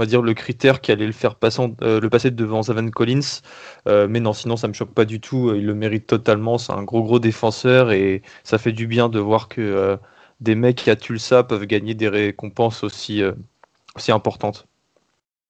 on 0.00 0.02
va 0.02 0.06
dire, 0.06 0.22
le 0.22 0.32
critère 0.32 0.80
qui 0.80 0.92
allait 0.92 1.04
le 1.04 1.12
faire 1.12 1.34
passer, 1.34 1.60
euh, 1.82 2.00
le 2.00 2.08
passer 2.08 2.30
devant 2.30 2.62
Zaven 2.62 2.90
Collins. 2.90 3.42
Euh, 3.86 4.08
mais 4.08 4.18
non, 4.18 4.32
sinon, 4.32 4.56
ça 4.56 4.66
me 4.66 4.72
choque 4.72 4.94
pas 4.94 5.04
du 5.04 5.20
tout. 5.20 5.54
Il 5.54 5.66
le 5.66 5.74
mérite 5.74 6.06
totalement. 6.06 6.56
C'est 6.56 6.72
un 6.72 6.84
gros, 6.84 7.02
gros 7.02 7.18
défenseur 7.18 7.92
et 7.92 8.22
ça 8.42 8.56
fait 8.56 8.72
du 8.72 8.86
bien 8.86 9.10
de 9.10 9.18
voir 9.18 9.48
que 9.48 9.60
euh, 9.60 9.98
des 10.40 10.54
mecs 10.54 10.76
qui 10.76 10.88
à 10.88 10.96
Tulsa 10.96 11.42
peuvent 11.42 11.66
gagner 11.66 11.92
des 11.92 12.08
récompenses 12.08 12.82
aussi, 12.82 13.22
aussi 13.94 14.10
importantes 14.10 14.66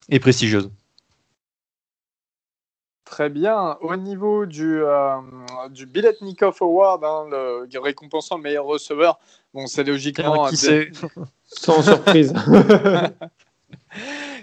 et 0.09 0.19
prestigieuses. 0.19 0.69
Très 3.05 3.29
bien. 3.29 3.77
Au 3.79 3.95
niveau 3.95 4.45
du, 4.45 4.81
du 5.69 5.85
Biletnikov 5.85 6.57
Award, 6.59 7.05
hein, 7.05 7.25
le, 7.31 7.79
récompensant 7.79 8.35
le 8.35 8.43
meilleur 8.43 8.65
receveur, 8.65 9.17
bon, 9.53 9.65
c'est 9.65 9.85
logiquement. 9.85 10.47
Qui 10.47 10.57
c'est 10.57 10.91
Sans 11.45 11.81
surprise. 11.81 12.33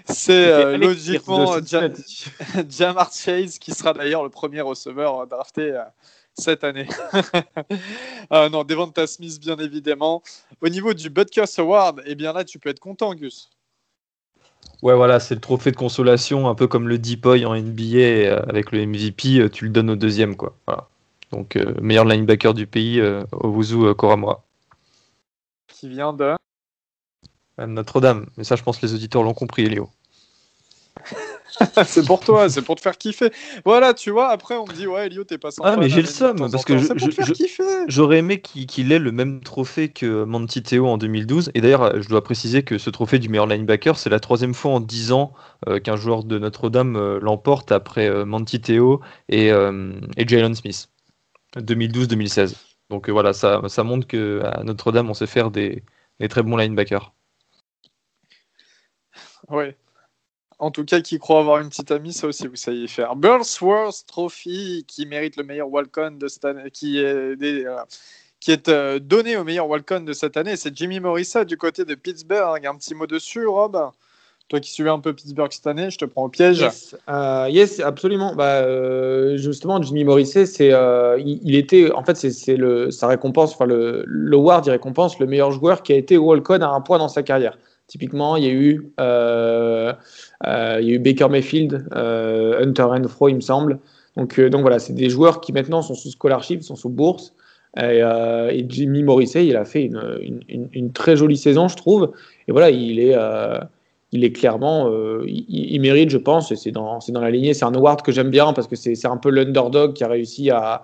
C'est 0.05 0.51
euh, 0.51 0.77
logiquement 0.77 1.57
Jamar 2.69 3.11
Chase 3.13 3.59
qui 3.59 3.71
sera 3.71 3.93
d'ailleurs 3.93 4.23
le 4.23 4.29
premier 4.29 4.61
receveur 4.61 5.19
euh, 5.19 5.25
drafté 5.25 5.71
euh, 5.71 5.83
cette 6.33 6.63
année. 6.63 6.87
non, 8.31 8.63
Devonta 8.63 9.07
Smith 9.07 9.39
bien 9.39 9.57
évidemment. 9.57 10.23
Au 10.61 10.69
niveau 10.69 10.93
du 10.93 11.09
Butkus 11.09 11.59
Award, 11.59 12.01
eh 12.05 12.15
bien 12.15 12.33
là 12.33 12.43
tu 12.43 12.59
peux 12.59 12.69
être 12.69 12.79
content 12.79 13.13
Gus. 13.13 13.49
Ouais, 14.81 14.95
voilà, 14.95 15.19
c'est 15.19 15.35
le 15.35 15.41
trophée 15.41 15.71
de 15.71 15.75
consolation, 15.75 16.47
un 16.47 16.55
peu 16.55 16.67
comme 16.67 16.87
le 16.87 16.97
Deepoy 16.97 17.45
en 17.45 17.53
NBA 17.53 18.43
avec 18.47 18.71
le 18.71 18.85
MVP, 18.85 19.49
tu 19.51 19.65
le 19.65 19.71
donnes 19.71 19.89
au 19.89 19.95
deuxième, 19.97 20.37
quoi. 20.37 20.55
Donc, 21.31 21.57
meilleur 21.81 22.05
linebacker 22.05 22.53
du 22.53 22.65
pays, 22.65 23.01
Owuzu 23.31 23.93
Koramoa. 23.95 24.43
Qui 25.67 25.89
vient 25.89 26.13
de 26.13 26.33
Notre-Dame. 27.67 28.27
Mais 28.37 28.43
ça, 28.43 28.55
je 28.55 28.63
pense 28.63 28.77
que 28.77 28.85
les 28.85 28.93
auditeurs 28.93 29.23
l'ont 29.23 29.33
compris, 29.33 29.67
Léo. 29.67 29.89
c'est 31.85 32.05
pour 32.05 32.19
toi, 32.19 32.49
c'est 32.49 32.61
pour 32.61 32.75
te 32.75 32.81
faire 32.81 32.97
kiffer. 32.97 33.31
Voilà, 33.65 33.93
tu 33.93 34.11
vois, 34.11 34.29
après 34.29 34.55
on 34.55 34.65
me 34.65 34.73
dit, 34.73 34.87
ouais, 34.87 35.07
Elio, 35.07 35.23
t'es 35.23 35.37
pas 35.37 35.51
sympa. 35.51 35.71
Ah, 35.73 35.77
mais 35.77 35.89
j'ai 35.89 36.01
le 36.01 36.07
seum, 36.07 36.37
parce 36.37 36.65
que 36.65 36.77
j'aurais 37.87 38.19
aimé 38.19 38.39
qu'il 38.41 38.91
ait 38.91 38.99
le 38.99 39.11
même 39.11 39.41
trophée 39.41 39.89
que 39.89 40.23
Monty 40.23 40.63
Theo 40.63 40.87
en 40.87 40.97
2012. 40.97 41.51
Et 41.53 41.61
d'ailleurs, 41.61 42.01
je 42.01 42.07
dois 42.07 42.23
préciser 42.23 42.63
que 42.63 42.77
ce 42.77 42.89
trophée 42.89 43.19
du 43.19 43.29
meilleur 43.29 43.47
linebacker, 43.47 43.97
c'est 43.97 44.09
la 44.09 44.19
troisième 44.19 44.53
fois 44.53 44.71
en 44.71 44.79
10 44.79 45.11
ans 45.11 45.33
euh, 45.67 45.79
qu'un 45.79 45.95
joueur 45.95 46.23
de 46.23 46.39
Notre-Dame 46.39 46.95
euh, 46.95 47.19
l'emporte 47.21 47.71
après 47.71 48.07
euh, 48.09 48.25
Monty 48.25 48.61
Theo 48.61 49.01
et, 49.27 49.47
et 49.49 50.27
Jalen 50.27 50.55
Smith. 50.55 50.89
2012-2016. 51.57 52.55
Donc 52.89 53.09
voilà, 53.09 53.33
ça, 53.33 53.61
ça 53.67 53.83
montre 53.83 54.07
qu'à 54.07 54.61
Notre-Dame, 54.63 55.09
on 55.09 55.13
sait 55.13 55.27
faire 55.27 55.51
des, 55.51 55.83
des 56.19 56.27
très 56.27 56.43
bons 56.43 56.57
linebackers. 56.57 57.13
Ouais, 59.49 59.75
En 60.59 60.71
tout 60.71 60.85
cas, 60.85 61.01
qui 61.01 61.17
croit 61.17 61.39
avoir 61.39 61.59
une 61.59 61.69
petite 61.69 61.91
amie, 61.91 62.13
ça 62.13 62.27
aussi, 62.27 62.47
vous 62.47 62.55
savez 62.55 62.87
faire. 62.87 63.15
Burlsworth 63.15 64.05
Trophy, 64.07 64.85
qui 64.87 65.05
mérite 65.05 65.37
le 65.37 65.43
meilleur 65.43 65.69
Walcon 65.71 66.11
de 66.11 66.27
cette 66.27 66.45
année, 66.45 66.69
qui 66.71 66.99
est, 66.99 67.03
euh, 67.03 67.83
qui 68.39 68.51
est 68.51 68.69
euh, 68.69 68.99
donné 68.99 69.37
au 69.37 69.43
meilleur 69.43 69.67
Walcon 69.67 70.01
de 70.01 70.13
cette 70.13 70.37
année. 70.37 70.55
C'est 70.55 70.75
Jimmy 70.75 70.99
Morissa 70.99 71.45
du 71.45 71.57
côté 71.57 71.85
de 71.85 71.95
Pittsburgh. 71.95 72.65
Un 72.65 72.75
petit 72.75 72.93
mot 72.93 73.07
dessus, 73.07 73.45
Rob? 73.47 73.91
Toi 74.49 74.59
qui 74.59 74.71
suivais 74.71 74.89
un 74.89 74.99
peu 74.99 75.13
Pittsburgh 75.13 75.51
cette 75.51 75.67
année, 75.67 75.91
je 75.91 75.99
te 75.99 76.05
prends 76.05 76.23
au 76.23 76.29
piège. 76.29 76.59
Yes, 76.59 76.95
yes 77.49 77.79
absolument. 77.79 78.33
Bah, 78.33 79.37
justement, 79.37 79.79
Jimmy 79.79 80.03
Morrissey, 80.03 80.47
c'est, 80.47 80.71
il, 81.19 81.55
était, 81.55 81.91
en 81.91 82.03
fait, 82.03 82.15
c'est, 82.15 82.55
le, 82.57 82.89
sa 82.89 83.05
récompense, 83.05 83.53
enfin 83.53 83.67
le, 83.67 84.03
le 84.07 84.37
il 84.37 84.71
récompense 84.71 85.19
le 85.19 85.27
meilleur 85.27 85.51
joueur 85.51 85.83
qui 85.83 85.93
a 85.93 85.97
été 85.97 86.17
Walcon 86.17 86.61
à 86.61 86.67
un 86.69 86.81
point 86.81 86.97
dans 86.97 87.09
sa 87.09 87.21
carrière. 87.21 87.59
Typiquement, 87.89 88.35
il 88.35 88.43
y 88.43 88.47
a 88.47 88.51
eu, 88.51 88.91
euh, 88.99 89.91
euh, 90.45 90.77
il 90.79 90.87
y 90.87 90.91
a 90.91 90.93
eu 90.93 90.99
Baker 90.99 91.27
Mayfield, 91.27 91.87
euh, 91.95 92.63
Hunter 92.63 92.83
Renfro, 92.83 93.29
il 93.29 93.35
me 93.35 93.41
semble. 93.41 93.79
Donc, 94.15 94.39
donc 94.39 94.61
voilà, 94.61 94.77
c'est 94.77 94.93
des 94.93 95.09
joueurs 95.09 95.41
qui 95.41 95.51
maintenant 95.53 95.81
sont 95.81 95.95
sous 95.95 96.11
scholarship, 96.11 96.61
sont 96.61 96.75
sous 96.75 96.89
bourse. 96.89 97.33
Et, 97.81 98.03
Jimmy 98.69 99.01
Morrissey, 99.01 99.47
il 99.47 99.55
a 99.55 99.65
fait 99.65 99.89
une, 99.89 100.91
très 100.93 101.17
jolie 101.17 101.37
saison, 101.37 101.67
je 101.67 101.77
trouve. 101.77 102.11
Et 102.47 102.51
voilà, 102.51 102.69
il 102.69 102.99
est, 102.99 103.15
il 104.11 104.23
est 104.23 104.31
clairement, 104.33 104.91
il, 105.25 105.81
mérite, 105.81 106.11
je 106.11 106.17
pense, 106.19 106.53
c'est 106.53 106.71
dans, 106.71 106.99
dans 107.09 107.21
la 107.21 107.31
lignée. 107.31 107.55
C'est 107.55 107.65
un 107.65 107.73
award 107.73 108.03
que 108.03 108.11
j'aime 108.11 108.29
bien 108.29 108.53
parce 108.53 108.67
que 108.67 108.75
c'est 108.75 109.03
un 109.07 109.17
peu 109.17 109.31
l'underdog 109.31 109.93
qui 109.93 110.03
a 110.03 110.07
réussi 110.07 110.51
à 110.51 110.83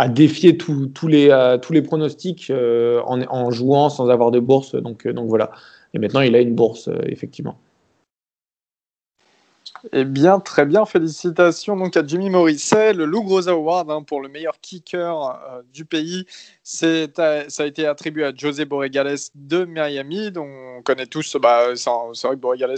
à 0.00 0.08
défier 0.08 0.56
tous 0.56 1.08
les, 1.08 1.28
euh, 1.28 1.58
tous 1.58 1.74
les 1.74 1.82
pronostics 1.82 2.48
euh, 2.48 3.02
en, 3.04 3.50
jouant 3.50 3.90
sans 3.90 4.08
avoir 4.08 4.30
de 4.30 4.40
bourse. 4.40 4.74
Donc, 4.74 5.06
euh, 5.06 5.12
donc 5.12 5.28
voilà. 5.28 5.50
Et 5.92 5.98
maintenant, 5.98 6.22
il 6.22 6.34
a 6.34 6.40
une 6.40 6.54
bourse, 6.54 6.88
effectivement. 7.04 7.58
Eh 9.92 10.04
bien, 10.04 10.40
très 10.40 10.64
bien. 10.64 10.86
Félicitations 10.86 11.76
donc 11.76 11.98
à 11.98 12.06
Jimmy 12.06 12.30
Morrissey, 12.30 12.94
le 12.94 13.04
Lou 13.04 13.22
Groza 13.24 13.50
Award 13.50 13.90
hein, 13.90 14.02
pour 14.02 14.22
le 14.22 14.30
meilleur 14.30 14.58
kicker 14.62 15.38
du 15.74 15.84
pays. 15.84 16.24
Ça 16.62 16.86
a 17.18 17.66
été 17.66 17.86
attribué 17.86 18.24
à 18.24 18.32
José 18.34 18.64
Borregales 18.64 19.18
de 19.34 19.66
Miami, 19.66 20.30
dont 20.30 20.48
on 20.78 20.82
connaît 20.82 21.06
tous. 21.06 21.36
Bah, 21.36 21.76
c'est 21.76 21.90
vrai 21.90 22.36
que 22.36 22.40
Borregales 22.40 22.76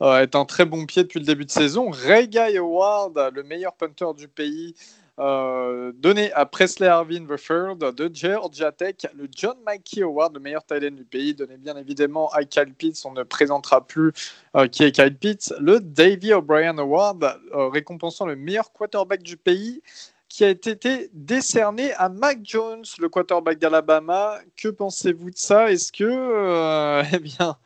est 0.00 0.34
un 0.34 0.44
très 0.46 0.64
bon 0.64 0.86
pied 0.86 1.02
depuis 1.02 1.20
le 1.20 1.26
début 1.26 1.44
de 1.44 1.50
saison. 1.50 1.90
Ray 1.90 2.26
Guy 2.28 2.56
Award, 2.56 3.32
le 3.34 3.42
meilleur 3.42 3.74
punter 3.74 4.14
du 4.16 4.28
pays. 4.28 4.74
Euh, 5.20 5.92
donné 5.96 6.32
à 6.32 6.46
Presley 6.46 6.86
Harvin 6.86 7.26
III 7.26 7.76
de 7.76 8.10
Georgia 8.10 8.72
Tech, 8.72 8.94
le 9.14 9.28
John 9.36 9.56
Mikey 9.66 10.00
Award, 10.00 10.32
le 10.32 10.40
meilleur 10.40 10.64
talent 10.64 10.94
du 10.94 11.04
pays, 11.04 11.34
donné 11.34 11.58
bien 11.58 11.76
évidemment 11.76 12.30
à 12.30 12.44
Kyle 12.44 12.72
Pitts, 12.72 13.04
on 13.04 13.12
ne 13.12 13.22
présentera 13.22 13.86
plus 13.86 14.12
euh, 14.56 14.66
qui 14.66 14.82
est 14.82 14.92
Kyle 14.92 15.14
Pitts, 15.14 15.52
le 15.60 15.78
Davy 15.78 16.32
O'Brien 16.32 16.78
Award, 16.78 17.38
euh, 17.52 17.68
récompensant 17.68 18.24
le 18.24 18.34
meilleur 18.34 18.72
quarterback 18.72 19.22
du 19.22 19.36
pays, 19.36 19.82
qui 20.30 20.42
a 20.42 20.48
été 20.48 21.10
décerné 21.12 21.92
à 21.94 22.08
Mac 22.08 22.38
Jones, 22.42 22.84
le 22.98 23.08
quarterback 23.10 23.58
d'Alabama. 23.58 24.38
Que 24.56 24.68
pensez-vous 24.68 25.32
de 25.32 25.36
ça? 25.36 25.70
Est-ce 25.70 25.92
que, 25.92 27.02
eh 27.14 27.18
bien, 27.18 27.58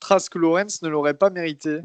Trask 0.00 0.34
Lawrence 0.34 0.82
ne 0.82 0.88
l'aurait 0.88 1.14
pas 1.14 1.30
mérité? 1.30 1.82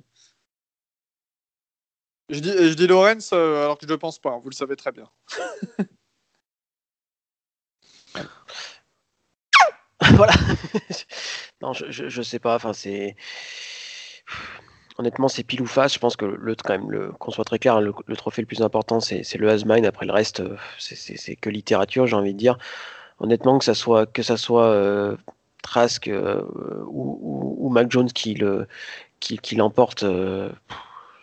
Je 2.31 2.39
dis, 2.39 2.51
je 2.51 2.73
dis 2.73 2.87
Lorenz 2.87 3.31
euh, 3.33 3.63
alors 3.63 3.77
que 3.77 3.85
je 3.85 3.91
ne 3.91 3.97
pense 3.97 4.17
pas, 4.17 4.31
hein, 4.31 4.39
vous 4.41 4.49
le 4.49 4.55
savez 4.55 4.77
très 4.77 4.91
bien. 4.91 5.07
voilà. 10.13 10.33
non, 11.61 11.73
je, 11.73 11.91
je, 11.91 12.21
sais 12.21 12.39
pas. 12.39 12.55
Enfin, 12.55 12.73
c'est 12.73 13.17
honnêtement, 14.97 15.27
c'est 15.27 15.43
pile 15.43 15.61
ou 15.61 15.65
face. 15.65 15.93
Je 15.93 15.99
pense 15.99 16.15
que 16.15 16.25
le, 16.25 16.55
quand 16.55 16.73
même, 16.73 16.89
le, 16.89 17.11
qu'on 17.11 17.31
soit 17.31 17.43
très 17.43 17.59
clair, 17.59 17.81
le, 17.81 17.93
trophée 18.15 18.41
le 18.41 18.47
plus 18.47 18.61
important, 18.61 19.01
c'est, 19.01 19.35
le 19.35 19.49
Asmine. 19.49 19.85
Après 19.85 20.05
le 20.05 20.13
reste, 20.13 20.39
euh, 20.39 20.55
c'est, 20.79 21.35
que 21.35 21.49
littérature, 21.49 22.07
j'ai 22.07 22.15
envie 22.15 22.33
de 22.33 22.39
dire. 22.39 22.57
Honnêtement, 23.19 23.59
que 23.59 23.65
ça 23.65 23.75
soit 23.75 24.05
que 24.05 24.23
ça 24.23 24.37
soit 24.37 24.67
euh, 24.67 25.17
Trask 25.61 26.09
ou, 26.09 27.57
ou, 27.59 27.69
Mac 27.69 27.91
Jones 27.91 28.11
qui 28.11 28.35
l'emporte 29.55 30.05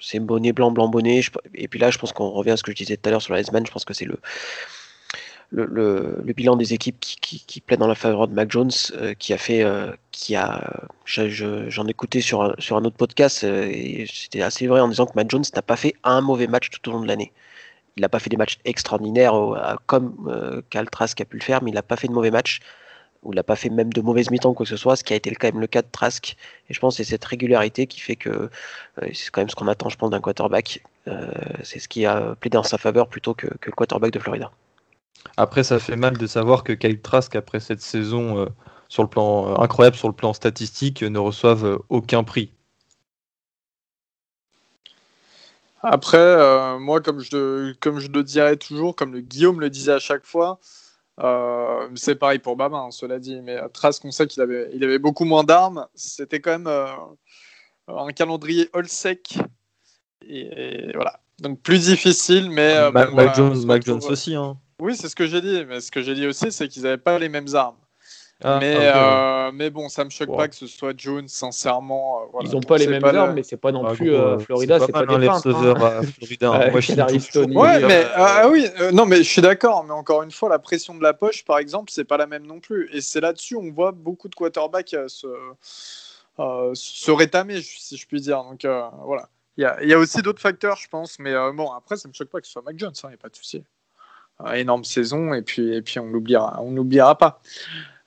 c'est 0.01 0.21
bonnet 0.21 0.53
blanc, 0.53 0.71
blanc 0.71 0.89
bonnet. 0.89 1.21
Et 1.55 1.69
puis 1.69 1.79
là, 1.79 1.91
je 1.91 1.99
pense 1.99 2.13
qu'on 2.13 2.31
revient 2.31 2.53
à 2.53 2.57
ce 2.57 2.63
que 2.63 2.73
je 2.73 2.77
disais 2.77 2.97
tout 2.97 3.09
à 3.09 3.11
l'heure 3.11 3.23
sur 3.23 3.35
la 3.35 3.41
S-Man. 3.41 3.67
Je 3.67 3.73
pense 3.73 3.85
que 3.85 3.95
c'est 3.95 4.05
le, 4.05 4.19
le, 5.51 6.33
bilan 6.33 6.57
des 6.57 6.75
équipes 6.75 6.99
qui, 7.01 7.17
qui, 7.17 7.41
qui 7.45 7.77
dans 7.77 7.87
la 7.87 7.95
faveur 7.95 8.29
de 8.29 8.35
Mac 8.35 8.51
Jones, 8.51 8.71
euh, 8.95 9.15
qui 9.15 9.33
a 9.33 9.39
fait, 9.39 9.63
euh, 9.63 9.93
qui 10.11 10.37
a, 10.37 10.89
j'en 11.05 11.87
écoutais 11.87 12.21
sur 12.21 12.43
un, 12.43 12.55
sur 12.59 12.77
un 12.77 12.85
autre 12.85 12.97
podcast, 12.97 13.45
euh, 13.45 13.69
et 13.71 14.07
c'était 14.13 14.43
assez 14.43 14.67
vrai 14.67 14.81
en 14.81 14.89
disant 14.89 15.07
que 15.07 15.13
Mac 15.15 15.31
Jones 15.31 15.45
n'a 15.55 15.63
pas 15.63 15.77
fait 15.77 15.95
un 16.05 16.21
mauvais 16.21 16.47
match 16.47 16.71
tout 16.71 16.89
au 16.91 16.93
long 16.93 17.01
de 17.01 17.09
l'année. 17.09 17.33
Il 17.97 18.03
n'a 18.03 18.09
pas 18.09 18.21
fait 18.21 18.31
des 18.31 18.37
matchs 18.37 18.59
extraordinaires 18.65 19.35
comme 19.87 20.63
Cal 20.71 20.89
Trask 20.89 21.21
a 21.21 21.25
pu 21.25 21.37
le 21.37 21.43
faire, 21.43 21.65
mais 21.65 21.73
il 21.73 21.75
n'a 21.75 21.83
pas 21.83 21.97
fait 21.97 22.07
de 22.07 22.13
mauvais 22.13 22.31
match 22.31 22.61
où 23.23 23.33
il 23.33 23.37
n'a 23.37 23.43
pas 23.43 23.57
fait 23.57 23.69
même 23.69 23.93
de 23.93 24.01
mauvaise 24.01 24.31
mi-temps 24.31 24.55
quoi 24.55 24.65
que 24.65 24.71
ce 24.71 24.77
soit, 24.77 24.97
ce 24.97 25.05
qui 25.05 25.13
a 25.13 25.17
été 25.17 25.35
quand 25.35 25.49
même 25.49 25.61
le 25.61 25.67
cas 25.67 25.83
de 25.83 25.89
Trask. 25.91 26.37
Et 26.69 26.75
je 26.75 26.81
pense 26.81 26.97
que 26.97 27.03
c'est 27.03 27.11
cette 27.11 27.25
régularité 27.25 27.87
qui 27.87 28.01
fait 28.01 28.17
que 28.17 28.31
euh, 28.31 28.49
c'est 29.13 29.31
quand 29.31 29.41
même 29.41 29.51
ce 29.51 29.55
qu'on 29.55 29.69
attend, 29.69 29.89
je 29.89 29.97
pense, 29.97 30.11
d'un 30.11 30.21
quarterback. 30.21 30.83
Euh, 31.09 31.31
c'est 31.63 31.79
ce 31.79 31.89
qui 31.89 32.07
a 32.07 32.37
plaidé 32.37 32.57
en 32.57 32.63
sa 32.63 32.79
faveur 32.79 33.09
plutôt 33.09 33.35
que, 33.35 33.47
le 33.47 33.73
quarterback 33.73 34.13
de 34.13 34.19
Florida. 34.19 34.53
Après, 35.37 35.65
ça 35.65 35.79
fait 35.79 35.97
mal 35.97 36.17
de 36.17 36.27
savoir 36.27 36.63
que 36.63 36.73
Kyle 36.73 37.01
Trask, 37.01 37.35
après 37.35 37.61
cette 37.61 37.81
saison 37.81 38.39
euh, 38.39 38.47
sur 38.89 39.03
le 39.03 39.09
plan 39.09 39.61
incroyable 39.61 39.97
sur 39.97 40.09
le 40.09 40.15
plan 40.15 40.33
statistique, 40.33 41.03
ne 41.03 41.19
reçoive 41.19 41.79
aucun 41.89 42.25
prix. 42.25 42.53
Après, 45.83 46.79
moi, 46.79 47.01
comme 47.01 47.21
je, 47.21 47.73
comme 47.75 48.01
je 48.01 48.09
le 48.09 48.25
dirais 48.25 48.57
toujours, 48.57 48.97
comme 48.97 49.13
le 49.13 49.21
Guillaume 49.21 49.61
le 49.61 49.71
disait 49.71 49.93
à 49.93 50.01
chaque 50.01 50.25
fois, 50.25 50.59
euh, 51.21 51.89
c'est 51.97 52.15
pareil 52.15 52.39
pour 52.39 52.57
Bama, 52.57 52.79
hein, 52.79 52.91
cela 52.91 53.19
dit, 53.19 53.41
mais 53.43 53.57
euh, 53.57 53.69
Trask, 53.69 54.05
on 54.05 54.11
sait 54.11 54.27
qu'il 54.27 54.43
avait, 54.43 54.71
il 54.73 54.85
avait 54.85 54.99
beaucoup 54.99 55.25
moins 55.25 55.45
d'armes. 55.45 55.87
C'était 55.95 56.41
quand 56.41 56.53
même 56.53 56.67
euh, 56.67 56.87
un 57.89 58.13
calendrier 58.13 58.69
all 58.73 58.89
sec. 58.89 59.39
Et, 60.27 60.93
voilà. 60.95 61.21
Donc 61.41 61.61
plus 61.61 61.87
difficile, 61.87 62.51
mais. 62.51 62.91
Mac, 62.93 63.35
Jones, 63.35 63.81
Jones 63.83 64.03
aussi. 64.09 64.35
Hein. 64.35 64.57
Oui, 64.81 64.97
c'est 64.97 65.09
ce 65.09 65.17
que 65.17 65.27
j'ai 65.27 65.41
dit. 65.41 65.65
Mais 65.67 65.81
ce 65.81 65.91
que 65.91 66.03
j'ai 66.03 66.15
dit 66.15 66.27
aussi, 66.27 66.53
c'est 66.53 66.69
qu'ils 66.69 66.83
n'avaient 66.83 66.99
pas 66.99 67.19
les 67.19 67.29
mêmes 67.29 67.55
armes. 67.55 67.77
Ah, 68.45 68.59
mais, 68.61 68.77
euh, 68.79 69.51
mais 69.53 69.69
bon, 69.69 69.89
ça 69.89 70.05
me 70.05 70.11
choque 70.11 70.35
pas 70.37 70.47
que 70.47 70.55
ce 70.55 70.69
soit 70.69 70.93
Jones, 70.97 71.27
sincèrement. 71.27 72.23
Euh, 72.35 72.39
Ils 72.43 72.53
n'ont 72.53 72.61
pas 72.61 72.79
les 72.79 72.87
mêmes 72.87 73.05
armes, 73.05 73.35
mais 73.35 73.43
c'est 73.43 73.57
pas 73.57 73.73
non 73.73 73.93
plus 73.93 74.15
euh, 74.15 74.39
Florida, 74.39 74.79
c'est 74.79 74.93
pas, 74.93 75.05
pas 75.05 75.19
des 75.19 75.27
hein. 75.27 75.41
hein. 75.45 76.03
Florida. 76.03 76.53
Hein. 76.53 76.71
Moi, 76.71 76.81
je 76.81 76.93
suis 77.19 77.41
ouais, 77.41 77.81
mais 77.81 78.07
ah 78.15 78.49
oui, 78.49 78.69
non, 78.93 79.07
mais 79.07 79.17
je 79.19 79.23
suis 79.29 79.43
d'accord. 79.43 79.83
Mais 79.83 79.93
encore 79.93 80.23
une 80.23 80.31
fois, 80.31 80.49
la 80.49 80.61
pression 80.61 80.95
de 80.95 81.03
la 81.03 81.15
poche, 81.15 81.45
par 81.45 81.59
exemple, 81.59 81.91
c'est 81.91 82.05
pas 82.05 82.17
la 82.17 82.29
même 82.29 82.47
non 82.47 82.61
plus. 82.61 82.89
Et 82.93 83.01
c'est 83.01 83.21
là-dessus, 83.21 83.57
on 83.57 83.73
voit 83.73 83.91
beaucoup 83.91 84.29
de 84.29 84.37
quarterbacks 84.37 84.95
se, 85.09 85.27
se 86.37 87.11
rétamer, 87.11 87.61
si 87.61 87.97
je 87.97 88.07
puis 88.07 88.21
dire. 88.21 88.45
Donc 88.45 88.65
voilà. 89.05 89.29
Il 89.57 89.63
y, 89.63 89.65
a, 89.65 89.83
il 89.83 89.89
y 89.89 89.95
a 89.95 89.99
aussi 89.99 90.23
d'autres 90.23 90.41
facteurs, 90.41 90.77
je 90.77 90.89
pense. 90.89 91.19
Mais 91.19 91.35
bon, 91.55 91.73
après, 91.73 91.97
ça 91.97 92.07
me 92.07 92.13
choque 92.13 92.29
pas 92.29 92.41
que 92.41 92.47
ce 92.47 92.53
soit 92.53 92.63
Mac 92.63 92.79
Jones. 92.79 92.93
Il 93.03 93.09
n'y 93.09 93.15
a 93.15 93.17
pas 93.17 93.31
de 93.31 93.35
souci. 93.35 93.65
énorme 94.55 94.85
saison, 94.85 95.35
et 95.35 95.43
puis, 95.43 95.75
et 95.75 95.83
puis 95.83 95.99
on 95.99 96.07
n'oubliera 96.07 96.61
on 96.63 96.71
n'oubliera 96.71 97.19
pas. 97.19 97.41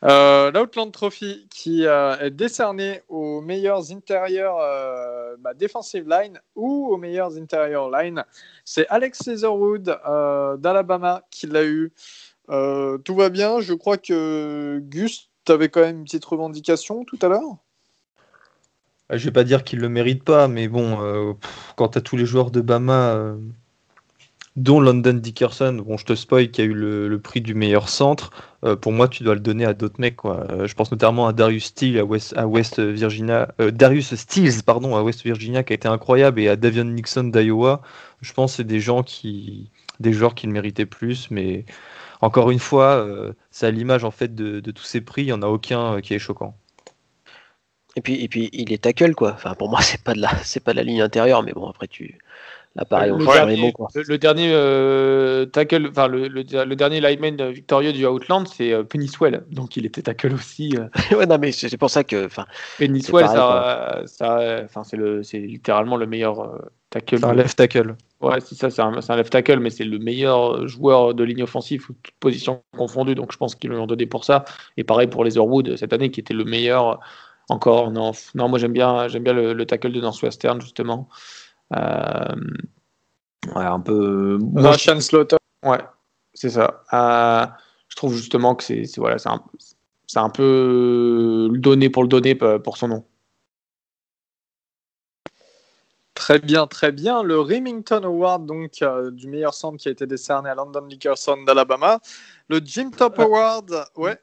Euh, 0.04 0.52
L'Outland 0.52 0.92
Trophy 0.92 1.48
qui 1.52 1.86
euh, 1.86 2.18
est 2.18 2.32
décerné 2.32 3.02
aux 3.08 3.42
meilleurs 3.42 3.92
intérieurs 3.92 4.58
euh, 4.60 5.36
bah, 5.40 5.54
defensive 5.54 6.10
line 6.10 6.40
ou 6.56 6.88
aux 6.88 6.98
meilleurs 6.98 7.38
intérieurs 7.38 7.92
line. 7.92 8.24
C'est 8.66 8.88
Alex 8.88 9.28
Leatherwood 9.28 10.00
euh, 10.08 10.58
d'Alabama 10.58 11.24
qui 11.30 11.46
l'a 11.46 11.66
eu. 11.66 11.92
tout 12.48 13.16
va 13.16 13.30
bien. 13.30 13.60
Je 13.62 13.74
crois 13.74 13.98
que 13.98 14.80
Gus, 14.80 15.30
tu 15.46 15.52
avais 15.52 15.70
quand 15.70 15.82
même 15.82 16.00
une 16.00 16.04
petite 16.06 16.26
revendication 16.26 17.06
tout 17.06 17.20
à 17.22 17.28
l'heure? 17.28 17.58
Je 19.12 19.26
vais 19.26 19.32
pas 19.32 19.44
dire 19.44 19.64
qu'il 19.64 19.80
le 19.80 19.90
mérite 19.90 20.24
pas, 20.24 20.48
mais 20.48 20.70
bon, 20.70 21.36
quant 21.76 21.88
à 21.88 22.02
tous 22.02 22.16
les 22.16 22.26
joueurs 22.26 22.50
de 22.50 22.62
Bama 22.62 23.36
dont 24.58 24.82
London 24.82 25.14
Dickerson, 25.14 25.82
bon 25.86 25.98
je 25.98 26.06
te 26.06 26.16
spoil, 26.16 26.52
qui 26.52 26.62
a 26.62 26.66
eu 26.66 26.74
le, 26.74 27.20
prix 27.20 27.42
du 27.42 27.54
meilleur 27.54 27.88
centre, 27.90 28.32
euh, 28.66 28.76
pour 28.76 28.92
moi 28.92 29.08
tu 29.08 29.24
dois 29.24 29.34
le 29.34 29.40
donner 29.40 29.66
à 29.66 29.74
d'autres 29.74 30.00
mecs. 30.00 30.18
Quoi. 30.18 30.46
Euh, 30.52 30.68
je 30.68 30.76
pense 30.76 30.92
notamment 30.92 31.28
à 31.28 31.34
Darius 31.34 31.66
Steele 31.66 31.98
à 32.00 32.48
West, 32.48 32.80
Virginia, 32.80 33.54
euh, 33.62 33.72
Darius 33.72 34.16
Steele 34.16 34.64
pardon, 34.66 34.96
à 34.96 35.04
West 35.04 35.24
Virginia 35.24 35.64
qui 35.64 35.74
a 35.74 35.76
été 35.76 35.88
incroyable 35.88 36.42
et 36.42 36.50
à 36.50 36.56
Davion 36.56 36.84
Nixon 36.84 37.26
d'Iowa. 37.26 37.82
Je 38.22 38.34
pense 38.34 38.52
que 38.54 38.58
c'est 38.58 38.64
des 38.66 38.80
gens 38.80 39.04
qui, 39.04 39.72
des 40.00 40.14
joueurs 40.14 40.36
qui 40.36 40.48
le 40.48 40.54
méritaient 40.54 40.86
plus, 40.86 41.32
mais 41.32 41.66
encore 42.22 42.52
une 42.52 42.60
fois, 42.60 43.08
c'est 43.50 43.66
à 43.66 43.72
l'image 43.72 44.04
en 44.04 44.12
fait 44.12 44.36
de, 44.36 44.60
tous 44.72 44.84
ces 44.84 45.02
prix, 45.02 45.24
il 45.24 45.28
n'y 45.28 45.32
en 45.32 45.42
a 45.42 45.48
aucun 45.48 46.02
qui 46.02 46.14
est 46.14 46.20
choquant. 46.20 46.56
Et 47.96 48.02
puis, 48.02 48.24
et 48.24 48.28
puis 48.30 48.50
il 48.54 48.72
est 48.72 48.84
tackle 48.84 49.16
quoi. 49.16 49.34
Enfin, 49.34 49.56
pour 49.56 49.70
moi, 49.70 49.82
c'est 49.82 50.04
pas 50.04 50.14
de 50.14 50.22
la, 50.22 50.36
c'est 50.44 50.60
pas 50.60 50.74
de 50.74 50.78
la 50.78 50.84
ligne 50.84 51.02
intérieure, 51.02 51.44
mais 51.44 51.54
bon, 51.54 51.68
après 51.68 51.88
tu, 51.88 52.20
Là, 52.76 52.86
pareil, 52.86 53.12
on 53.12 53.18
le, 53.18 53.26
dernier, 53.26 53.56
les 53.58 53.62
mots. 53.62 53.72
Quoi. 53.74 53.90
le, 53.96 54.04
le 54.04 54.18
dernier 54.18 54.50
euh, 54.54 55.46
tackle, 55.46 55.88
enfin 55.90 56.08
le, 56.08 56.30
le, 56.30 56.44
le 56.44 56.76
dernier 56.78 57.02
lineman 57.02 57.52
victorieux 57.52 57.92
du 57.92 58.06
Outland, 58.06 58.46
c'est 58.48 58.72
euh, 58.72 58.84
Penniswell. 58.84 59.44
Donc 59.52 59.76
il 59.76 59.86
était 59.86 60.02
tackle 60.02 60.34
aussi. 60.34 60.78
euh. 60.78 60.88
ouais, 61.18 61.26
non, 61.26 61.38
mais 61.38 61.52
c'est 61.52 61.76
pour 61.78 61.90
ça 61.90 62.06
que. 62.06 62.26
enfin, 62.28 62.46
Penniswell, 62.80 63.28
C'est 63.28 63.34
ça, 63.36 64.02
ça, 64.06 64.62
enfin 64.64 64.86
c'est 64.86 64.96
le, 64.96 65.22
c'est 65.22 65.40
littéralement 65.40 65.98
le 65.98 66.06
meilleur 66.06 66.40
euh, 66.40 66.60
tackle. 66.92 67.20
C'est 67.20 67.26
un 67.26 67.34
left 67.34 67.58
tackle. 67.58 67.96
Ouais, 68.22 68.40
c'est 68.40 68.56
ça, 68.56 68.70
c'est 68.70 68.82
un, 68.82 68.92
left 69.18 69.32
tackle, 69.32 69.60
mais 69.60 69.70
c'est 69.70 69.84
le 69.84 70.00
meilleur 70.00 70.66
joueur 70.70 71.14
de 71.14 71.26
ligne 71.26 71.44
offensive, 71.44 71.86
toute 71.86 71.98
position 72.22 72.64
confondue, 72.78 73.16
donc 73.16 73.34
je 73.34 73.38
pense 73.38 73.54
qu'ils 73.56 73.72
lui 73.72 73.78
ont 73.78 73.88
donné 73.88 74.06
pour 74.06 74.24
ça. 74.24 74.46
Et 74.78 74.86
pareil 74.86 75.08
pour 75.08 75.26
les 75.26 75.32
Leatherwood 75.32 75.76
cette 75.76 75.92
année, 75.92 76.10
qui 76.10 76.22
était 76.22 76.34
le 76.34 76.46
meilleur 76.46 77.02
encore. 77.50 77.92
Non, 77.92 78.14
non 78.34 78.48
moi 78.48 78.60
j'aime 78.60 78.72
bien, 78.72 79.10
j'aime 79.10 79.24
bien 79.24 79.34
le, 79.34 79.52
le 79.52 79.66
tackle 79.66 79.92
de 79.92 80.00
Northwestern, 80.00 80.62
justement. 80.62 81.10
Euh, 81.74 82.36
ouais, 83.56 83.64
un 83.66 83.80
peu. 83.80 84.38
moi, 84.42 84.78
Slaughter. 84.78 85.38
Ouais, 85.64 85.80
c'est 86.34 86.50
ça. 86.50 86.84
Euh, 86.94 87.46
je 87.88 87.96
trouve 87.96 88.16
justement 88.16 88.56
que 88.56 88.64
c'est 88.64 88.86
c'est- 88.86 89.00
voilà, 89.00 89.18
c'est 89.18 89.30
un, 89.30 89.42
c'est 90.08 90.20
un 90.20 90.30
peu 90.30 91.50
le 91.52 91.60
donner 91.60 91.90
pour 91.90 92.04
le 92.04 92.10
donner 92.10 92.36
p- 92.36 92.60
pour 92.64 92.78
son 92.78 92.88
nom. 92.90 93.06
Très 96.14 96.40
bien, 96.40 96.68
très 96.68 96.92
bien. 96.92 97.24
Le 97.24 97.40
Remington 97.40 98.04
Award, 98.04 98.46
donc 98.46 98.82
euh, 98.82 99.12
du 99.12 99.28
meilleur 99.28 99.54
centre 99.54 99.78
qui 99.78 99.88
a 99.88 99.92
été 99.92 100.06
décerné 100.06 100.50
à 100.50 100.56
London 100.56 100.82
Dickerson 100.86 101.42
d'Alabama. 101.44 102.00
Le 102.50 102.60
Jim 102.64 102.92
Top. 102.96 103.18
Award, 103.18 103.86
ouais. 103.96 104.20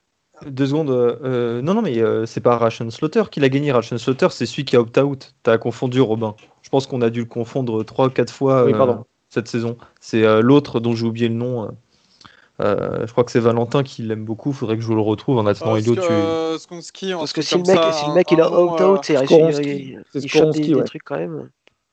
Deux 0.47 0.67
secondes. 0.67 0.91
euh, 0.91 1.61
non, 1.63 1.75
non, 1.75 1.83
mais 1.83 1.99
euh, 1.99 2.25
c'est 2.27 2.41
pas 2.41 2.57
Ration 2.57 2.89
Slaughter 2.91 3.25
qui 3.31 3.41
l'a 3.41 3.49
gagné. 3.49 3.73
Ration 3.73 3.99
Slaughter, 3.99 4.29
c'est 4.31 4.47
celui 4.47 4.65
qui 4.65 4.77
a 4.77 4.81
opt-out. 4.81 5.35
T'as 5.43 5.59
confondu, 5.59 6.01
Robin. 6.01 6.37
Je 6.69 6.71
pense 6.71 6.87
qu'on 6.87 7.01
a 7.01 7.09
dû 7.09 7.21
le 7.21 7.25
confondre 7.25 7.83
trois 7.83 8.09
ou 8.09 8.11
quatre 8.11 8.31
fois 8.31 8.65
Oui, 8.67 8.75
euh, 8.75 8.95
cette 9.31 9.49
saison. 9.49 9.79
C'est 10.03 10.23
euh, 10.23 10.43
l'autre 10.43 10.81
dont 10.81 10.95
j'ai 10.95 11.07
oublié 11.07 11.29
le 11.29 11.35
nom. 11.35 11.65
euh. 12.61 13.07
Je 13.07 13.11
crois 13.11 13.25
que 13.25 13.31
c'est 13.31 13.41
Valentin 13.41 13.83
qui 13.83 14.03
l'aime 14.03 14.27
beaucoup. 14.27 14.53
Faudrait 14.53 14.77
que 14.77 14.83
je 14.83 14.93
le 14.93 15.01
retrouve. 15.01 15.39
En 15.39 15.47
attendant, 15.47 15.77
Elio, 15.77 15.97
tu. 15.97 16.13
Skonski, 16.59 17.13
Parce 17.13 17.33
que 17.33 17.41
si 17.41 17.55
le 17.55 17.63
mec, 17.63 17.75
ça, 17.79 17.93
si 17.93 18.05
le 18.05 18.11
un- 18.11 18.15
mec 18.17 18.31
il 18.31 18.41
a 18.43 18.53
opt-out, 18.53 18.83
euh, 18.83 19.01
c'est 19.03 19.15
il, 19.15 19.25
Skoronski. 19.25 19.63
il, 19.71 20.03
C'est 20.13 20.19
il 20.25 20.29
chope 20.29 20.51
des, 20.51 20.59
Skoronski, 20.59 20.69
des 20.69 20.75
ouais. 20.75 20.85
trucs 20.85 21.05
quand 21.05 21.17
même. 21.17 21.37
Ouais, 21.37 21.49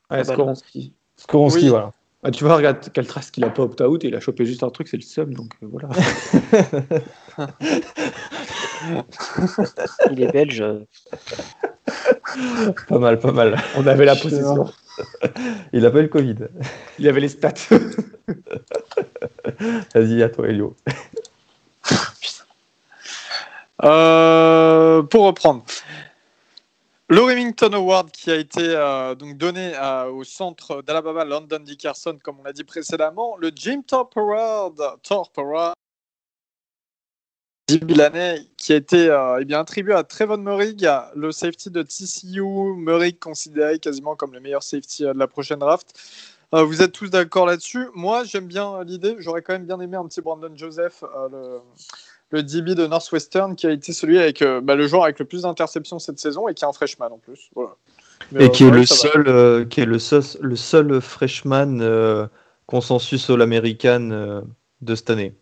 Ah 0.10 0.24
Skoronski. 0.26 0.92
Skoronski, 1.16 1.64
Oui. 1.64 1.70
voilà. 1.70 1.94
Ah, 2.24 2.32
tu 2.32 2.44
vois, 2.44 2.58
regarde 2.58 2.92
Caltras 2.92 3.30
qu'il 3.32 3.46
a 3.46 3.50
pas 3.50 3.64
opt-out 3.64 4.04
et 4.04 4.10
il 4.10 4.16
a 4.16 4.20
chopé 4.20 4.46
juste 4.46 4.64
un 4.64 4.70
truc, 4.72 4.90
c'est 4.90 4.98
le 4.98 5.04
seum, 5.04 5.34
donc 5.34 5.54
voilà. 5.62 5.88
Il 10.12 10.24
est 10.24 10.32
belge. 10.32 10.64
Pas 12.88 13.00
mal, 13.00 13.20
pas 13.20 13.32
mal. 13.32 13.58
On 13.78 13.88
avait 13.88 14.06
la 14.06 14.16
possession. 14.16 14.70
Il 15.74 15.86
a 15.86 15.92
pas 15.92 16.00
eu 16.00 16.04
le 16.04 16.08
Covid. 16.08 16.36
Il 17.00 17.08
avait 17.08 17.22
les 17.22 17.30
stats. 17.30 17.54
Vas-y, 19.94 20.24
à 20.24 20.30
toi, 20.30 20.48
Elio. 20.48 20.76
Euh, 23.84 25.04
pour 25.04 25.26
reprendre, 25.26 25.66
le 27.10 27.22
Remington 27.22 27.74
Award 27.74 28.10
qui 28.10 28.32
a 28.32 28.36
été 28.36 28.64
euh, 28.64 29.16
donc 29.16 29.38
donné 29.38 29.74
euh, 29.76 30.10
au 30.10 30.24
centre 30.24 30.82
d'Alabama 30.82 31.26
London 31.26 31.60
Dickerson, 31.60 32.18
comme 32.24 32.40
on 32.40 32.44
l'a 32.44 32.54
dit 32.54 32.64
précédemment, 32.64 33.36
le 33.38 33.52
Jim 33.54 33.82
Thorpe 33.86 34.18
Award, 34.18 34.82
Thorpe 35.04 35.38
Award 35.38 35.76
DB 37.68 37.96
l'année 37.96 38.42
qui 38.58 38.74
a 38.74 38.76
été 38.76 39.10
euh, 39.10 39.40
eh 39.42 39.46
bien, 39.46 39.60
attribué 39.60 39.94
à 39.94 40.04
Trevon 40.04 40.38
Murray, 40.38 40.76
le 41.16 41.32
safety 41.32 41.72
de 41.72 41.82
TCU, 41.82 42.42
Murray 42.42 43.14
considéré 43.14 43.80
quasiment 43.80 44.16
comme 44.16 44.34
le 44.34 44.40
meilleur 44.40 44.64
safety 44.64 45.06
euh, 45.06 45.14
de 45.14 45.20
la 45.20 45.28
prochaine 45.28 45.60
draft. 45.60 45.94
Euh, 46.54 46.64
vous 46.64 46.82
êtes 46.82 46.92
tous 46.92 47.10
d'accord 47.10 47.48
là-dessus 47.48 47.88
Moi, 47.96 48.24
j'aime 48.24 48.46
bien 48.46 48.84
l'idée. 48.84 49.16
J'aurais 49.18 49.42
quand 49.42 49.54
même 49.54 49.66
bien 49.66 49.80
aimé 49.80 49.98
un 49.98 50.06
petit 50.06 50.22
Brandon 50.22 50.52
Joseph, 50.56 51.04
euh, 51.04 51.30
le, 51.32 51.60
le 52.38 52.44
DB 52.44 52.76
de 52.76 52.86
Northwestern, 52.86 53.56
qui 53.56 53.66
a 53.66 53.72
été 53.72 53.94
celui 53.94 54.20
avec 54.20 54.44
bah, 54.64 54.76
le 54.76 54.88
joueur 54.88 55.04
avec 55.04 55.18
le 55.20 55.26
plus 55.26 55.42
d'interceptions 55.42 55.98
cette 56.00 56.20
saison 56.20 56.48
et 56.48 56.54
qui 56.54 56.64
est 56.64 56.68
un 56.68 56.74
freshman 56.74 57.12
en 57.12 57.18
plus. 57.18 57.50
Voilà. 57.56 57.76
Mais, 58.32 58.46
Et 58.46 58.52
qui 58.52 58.64
est 58.64 58.68
ouais, 58.68 58.78
le 58.78 58.86
seul, 58.86 59.68
qui 59.70 59.82
est 59.82 59.86
le 59.86 60.00
seul, 60.00 60.24
le 60.42 60.56
seul 60.56 61.02
freshman 61.02 62.30
consensus 62.66 63.30
all-américain 63.30 64.12
euh, 64.12 64.42
de 64.82 64.96
cette 64.96 65.10
année. 65.10 65.36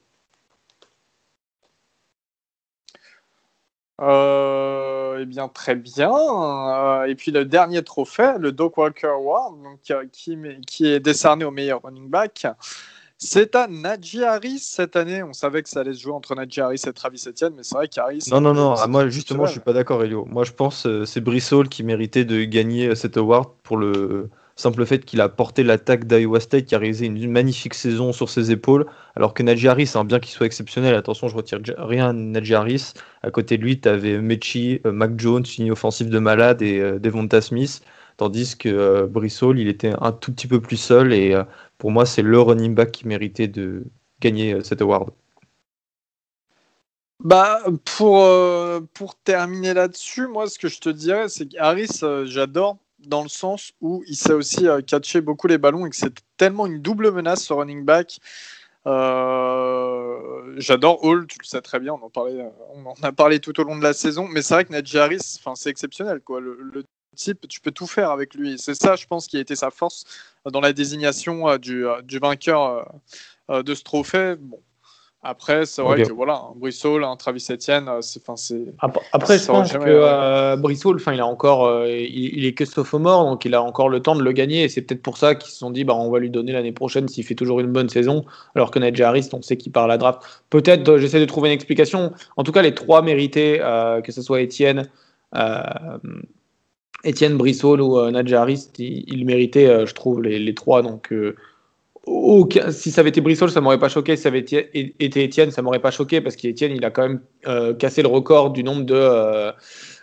Euh, 4.03 5.19
eh 5.21 5.25
bien, 5.25 5.47
très 5.47 5.75
bien. 5.75 6.11
Euh, 6.13 7.05
et 7.05 7.15
puis 7.15 7.31
le 7.31 7.45
dernier 7.45 7.83
trophée, 7.83 8.33
le 8.37 8.51
Doc 8.51 8.77
Walker 8.77 9.07
Award, 9.07 9.61
donc, 9.63 9.79
euh, 9.91 10.03
qui, 10.11 10.37
qui 10.67 10.87
est 10.87 10.99
décerné 10.99 11.45
au 11.45 11.51
meilleur 11.51 11.81
running 11.83 12.09
back. 12.09 12.45
C'est 13.17 13.55
à 13.55 13.67
Najee 13.67 14.23
Harris 14.23 14.59
cette 14.59 14.97
année. 14.97 15.23
On 15.23 15.31
savait 15.31 15.63
que 15.63 15.69
ça 15.69 15.79
allait 15.79 15.93
se 15.93 16.01
jouer 16.01 16.11
entre 16.11 16.35
Najee 16.35 16.59
Harris 16.59 16.81
et 16.85 16.91
Travis 16.91 17.23
Etienne, 17.25 17.53
mais 17.55 17.63
c'est 17.63 17.75
vrai 17.75 17.87
qu'Harris. 17.87 18.25
Non, 18.29 18.41
non, 18.41 18.53
non. 18.53 18.73
ah, 18.77 18.87
moi, 18.87 19.07
justement, 19.07 19.45
je 19.45 19.51
suis 19.51 19.61
pas 19.61 19.71
d'accord, 19.71 20.03
Elio. 20.03 20.25
Moi, 20.25 20.43
je 20.43 20.51
pense 20.51 20.85
euh, 20.85 21.05
c'est 21.05 21.21
Brissol 21.21 21.69
qui 21.69 21.83
méritait 21.83 22.25
de 22.25 22.43
gagner 22.43 22.95
cet 22.95 23.15
award 23.15 23.49
pour 23.63 23.77
le 23.77 24.29
simple 24.55 24.85
fait 24.85 25.03
qu'il 25.05 25.21
a 25.21 25.29
porté 25.29 25.63
l'attaque 25.63 26.05
d'Iowa 26.05 26.39
State, 26.39 26.65
qui 26.65 26.75
a 26.75 26.77
réalisé 26.77 27.05
une, 27.05 27.31
magnifique 27.31 27.73
saison 27.73 28.13
sur 28.13 28.29
ses 28.29 28.51
épaules. 28.51 28.85
Alors 29.15 29.33
que 29.33 29.43
Najee 29.43 29.67
Harris, 29.67 29.91
hein, 29.95 30.03
bien 30.05 30.19
qu'il 30.19 30.31
soit 30.31 30.45
exceptionnel, 30.45 30.95
attention, 30.95 31.27
je 31.27 31.35
retire 31.35 31.59
rien 31.77 32.09
à 32.35 32.59
Harris. 32.59 32.93
À 33.21 33.31
côté 33.31 33.57
de 33.57 33.63
lui, 33.63 33.79
tu 33.79 33.89
avais 33.89 34.19
Mechie, 34.19 34.81
euh, 34.85 34.91
Mac 34.91 35.19
Jones, 35.19 35.45
une 35.57 35.71
offensive 35.71 36.09
de 36.09 36.19
malade 36.19 36.61
et 36.61 36.79
euh, 36.79 36.99
Devonta 36.99 37.41
Smith. 37.41 37.81
Tandis 38.17 38.55
que 38.57 38.69
euh, 38.69 39.07
Brissol, 39.07 39.59
il 39.59 39.67
était 39.67 39.93
un 39.99 40.11
tout 40.11 40.31
petit 40.31 40.47
peu 40.47 40.61
plus 40.61 40.77
seul. 40.77 41.13
Et 41.13 41.33
euh, 41.33 41.43
pour 41.77 41.91
moi, 41.91 42.05
c'est 42.05 42.21
le 42.21 42.39
running 42.39 42.75
back 42.75 42.91
qui 42.91 43.07
méritait 43.07 43.47
de 43.47 43.85
gagner 44.21 44.63
cet 44.63 44.81
award. 44.81 45.09
Bah, 47.19 47.61
pour, 47.95 48.27
pour 48.93 49.15
terminer 49.23 49.73
là-dessus, 49.73 50.27
moi, 50.27 50.47
ce 50.47 50.59
que 50.59 50.67
je 50.67 50.79
te 50.79 50.89
dirais, 50.89 51.29
c'est 51.29 51.47
qu'Harris, 51.47 51.99
euh, 52.03 52.25
j'adore 52.25 52.77
dans 53.07 53.23
le 53.23 53.29
sens 53.29 53.73
où 53.81 54.03
il 54.07 54.15
sait 54.15 54.33
aussi 54.33 54.67
euh, 54.67 54.81
catcher 54.81 55.21
beaucoup 55.21 55.47
les 55.47 55.57
ballons 55.57 55.85
et 55.85 55.89
que 55.89 55.95
c'est 55.95 56.13
tellement 56.37 56.65
une 56.65 56.81
double 56.81 57.11
menace, 57.11 57.43
ce 57.43 57.53
running 57.53 57.85
back. 57.85 58.19
Euh, 58.85 60.53
j'adore 60.57 61.03
Hall, 61.03 61.25
tu 61.27 61.37
le 61.39 61.45
sais 61.45 61.61
très 61.61 61.79
bien, 61.79 61.93
on 61.93 62.05
en, 62.05 62.09
parlait, 62.09 62.41
euh, 62.41 62.49
on 62.73 62.85
en 62.85 62.95
a 63.01 63.11
parlé 63.11 63.39
tout 63.39 63.57
au 63.59 63.63
long 63.63 63.77
de 63.77 63.83
la 63.83 63.93
saison, 63.93 64.27
mais 64.27 64.41
c'est 64.41 64.53
vrai 64.55 64.65
que 64.65 64.73
Najee 64.73 64.97
Harris, 64.97 65.39
c'est 65.55 65.69
exceptionnel. 65.69 66.19
Quoi. 66.21 66.41
Le, 66.41 66.83
type, 67.15 67.47
tu 67.47 67.61
peux 67.61 67.69
tout 67.69 67.85
faire 67.85 68.09
avec 68.09 68.33
lui. 68.33 68.57
C'est 68.57 68.73
ça, 68.73 68.95
je 68.95 69.05
pense, 69.05 69.27
qui 69.27 69.37
a 69.37 69.39
été 69.39 69.55
sa 69.55 69.69
force 69.69 70.03
dans 70.51 70.61
la 70.61 70.73
désignation 70.73 71.57
du, 71.57 71.85
du 72.03 72.17
vainqueur 72.17 72.91
de 73.49 73.75
ce 73.75 73.83
trophée. 73.83 74.35
Bon. 74.39 74.59
Après, 75.25 75.65
c'est 75.65 75.81
vrai 75.81 76.03
que 76.03 76.11
voilà, 76.11 76.33
un 76.33 76.53
Brissol, 76.57 77.05
un 77.05 77.15
Travis 77.15 77.45
Etienne, 77.49 77.87
euh, 77.87 78.01
c'est, 78.01 78.21
Après, 79.13 79.37
je 79.39 79.45
pense 79.45 79.71
jamais- 79.71 79.85
que 79.85 79.89
euh, 79.89 80.57
il 81.13 81.19
a 81.21 81.25
encore, 81.25 81.65
euh, 81.65 81.87
il, 81.89 82.37
il 82.37 82.45
est 82.45 82.53
que 82.53 82.65
sophomore, 82.65 83.23
donc 83.23 83.45
il 83.45 83.55
a 83.55 83.63
encore 83.63 83.87
le 83.87 84.01
temps 84.01 84.15
de 84.15 84.21
le 84.21 84.31
gagner. 84.33 84.63
Et 84.63 84.69
c'est 84.69 84.81
peut-être 84.81 85.01
pour 85.01 85.17
ça 85.17 85.35
qu'ils 85.35 85.51
se 85.51 85.57
sont 85.59 85.71
dit, 85.71 85.85
bah, 85.85 85.95
on 85.95 86.11
va 86.11 86.19
lui 86.19 86.29
donner 86.29 86.51
l'année 86.51 86.73
prochaine 86.73 87.07
s'il 87.07 87.23
fait 87.23 87.35
toujours 87.35 87.61
une 87.61 87.71
bonne 87.71 87.87
saison. 87.87 88.25
Alors 88.53 88.69
que 88.69 88.79
Najee 88.79 89.01
Harris, 89.03 89.29
on 89.31 89.41
sait 89.41 89.55
qu'il 89.55 89.71
part 89.71 89.85
à 89.85 89.87
la 89.87 89.97
draft. 89.97 90.19
Peut-être, 90.49 90.89
euh, 90.89 90.97
j'essaie 90.97 91.21
de 91.21 91.25
trouver 91.25 91.47
une 91.49 91.55
explication. 91.55 92.11
En 92.35 92.43
tout 92.43 92.51
cas, 92.51 92.61
les 92.61 92.75
trois 92.75 93.01
mérités, 93.01 93.59
que 94.03 94.11
ce 94.11 94.21
soit 94.21 94.41
Étienne, 94.41 94.89
euh, 95.35 95.63
Étienne 97.05 97.37
Brissot 97.37 97.77
ou 97.79 98.11
Najee 98.11 98.35
Harris, 98.35 98.67
ils, 98.77 99.05
ils 99.07 99.25
méritaient, 99.25 99.85
je 99.85 99.93
trouve, 99.93 100.21
les, 100.21 100.37
les 100.37 100.53
trois. 100.53 100.81
Donc, 100.81 101.13
si 102.71 102.91
ça 102.91 103.01
avait 103.01 103.09
été 103.09 103.21
Brissol, 103.21 103.49
ça 103.49 103.61
m'aurait 103.61 103.79
pas 103.79 103.89
choqué. 103.89 104.15
Si 104.15 104.23
ça 104.23 104.29
avait 104.29 104.39
été, 104.39 104.99
Étienne, 104.99 105.51
ça 105.51 105.61
m'aurait 105.61 105.79
pas 105.79 105.91
choqué 105.91 106.21
parce 106.21 106.35
qu'Étienne, 106.35 106.73
il 106.75 106.83
a 106.83 106.91
quand 106.91 107.03
même 107.03 107.21
euh, 107.47 107.73
cassé 107.73 108.01
le 108.01 108.09
record 108.09 108.51
du 108.51 108.63
nombre 108.63 108.83
de, 108.83 108.93
euh, 108.95 109.51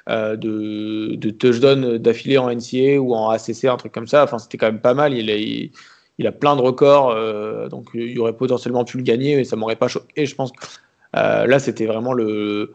euh, 0.09 1.17
touchdowns 1.39 1.99
d'affilée 1.99 2.39
en 2.39 2.51
NCA 2.51 2.99
ou 3.01 3.15
en 3.15 3.29
ACC, 3.29 3.65
un 3.67 3.77
truc 3.77 3.93
comme 3.93 4.07
ça. 4.07 4.25
Enfin, 4.25 4.39
c'était 4.39 4.57
quand 4.57 4.67
même 4.67 4.81
pas 4.81 4.95
mal. 4.95 5.13
Il 5.15 6.27
a, 6.27 6.33
plein 6.33 6.57
de 6.57 6.63
records, 6.63 7.69
donc 7.69 7.89
il 7.95 8.19
aurait 8.19 8.37
potentiellement 8.37 8.85
pu 8.85 8.97
le 8.99 9.03
gagner 9.03 9.41
et 9.41 9.45
ça 9.45 9.57
m'aurait 9.57 9.77
pas 9.77 9.89
choqué. 9.89 10.25
Je 10.25 10.35
pense 10.35 10.53
que 10.53 10.59
là, 11.15 11.59
c'était 11.59 11.87
vraiment 11.87 12.15
le. 12.15 12.75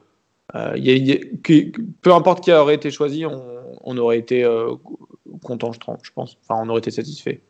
peu 0.53 2.13
importe 2.13 2.43
qui 2.43 2.51
aurait 2.51 2.75
été 2.75 2.91
choisi, 2.91 3.25
on, 3.25 3.43
on 3.83 3.97
aurait 3.97 4.19
été 4.19 4.47
content, 5.43 5.71
je 5.71 6.11
pense. 6.13 6.37
Enfin, 6.47 6.61
on 6.63 6.69
aurait 6.69 6.79
été 6.79 6.91
satisfait. 6.91 7.41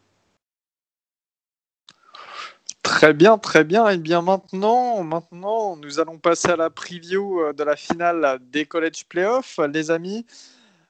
Très 2.86 3.16
bien, 3.16 3.40
très 3.40 3.64
bien. 3.64 3.88
Et 3.90 3.98
bien 3.98 4.22
maintenant, 4.22 5.04
maintenant, 5.04 5.76
nous 5.76 6.00
allons 6.00 6.20
passer 6.20 6.50
à 6.50 6.56
la 6.56 6.70
preview 6.70 7.42
euh, 7.42 7.52
de 7.52 7.64
la 7.64 7.76
finale 7.76 8.38
des 8.52 8.68
college 8.68 9.06
playoffs, 9.10 9.60
les 9.74 9.90
amis. 9.90 10.24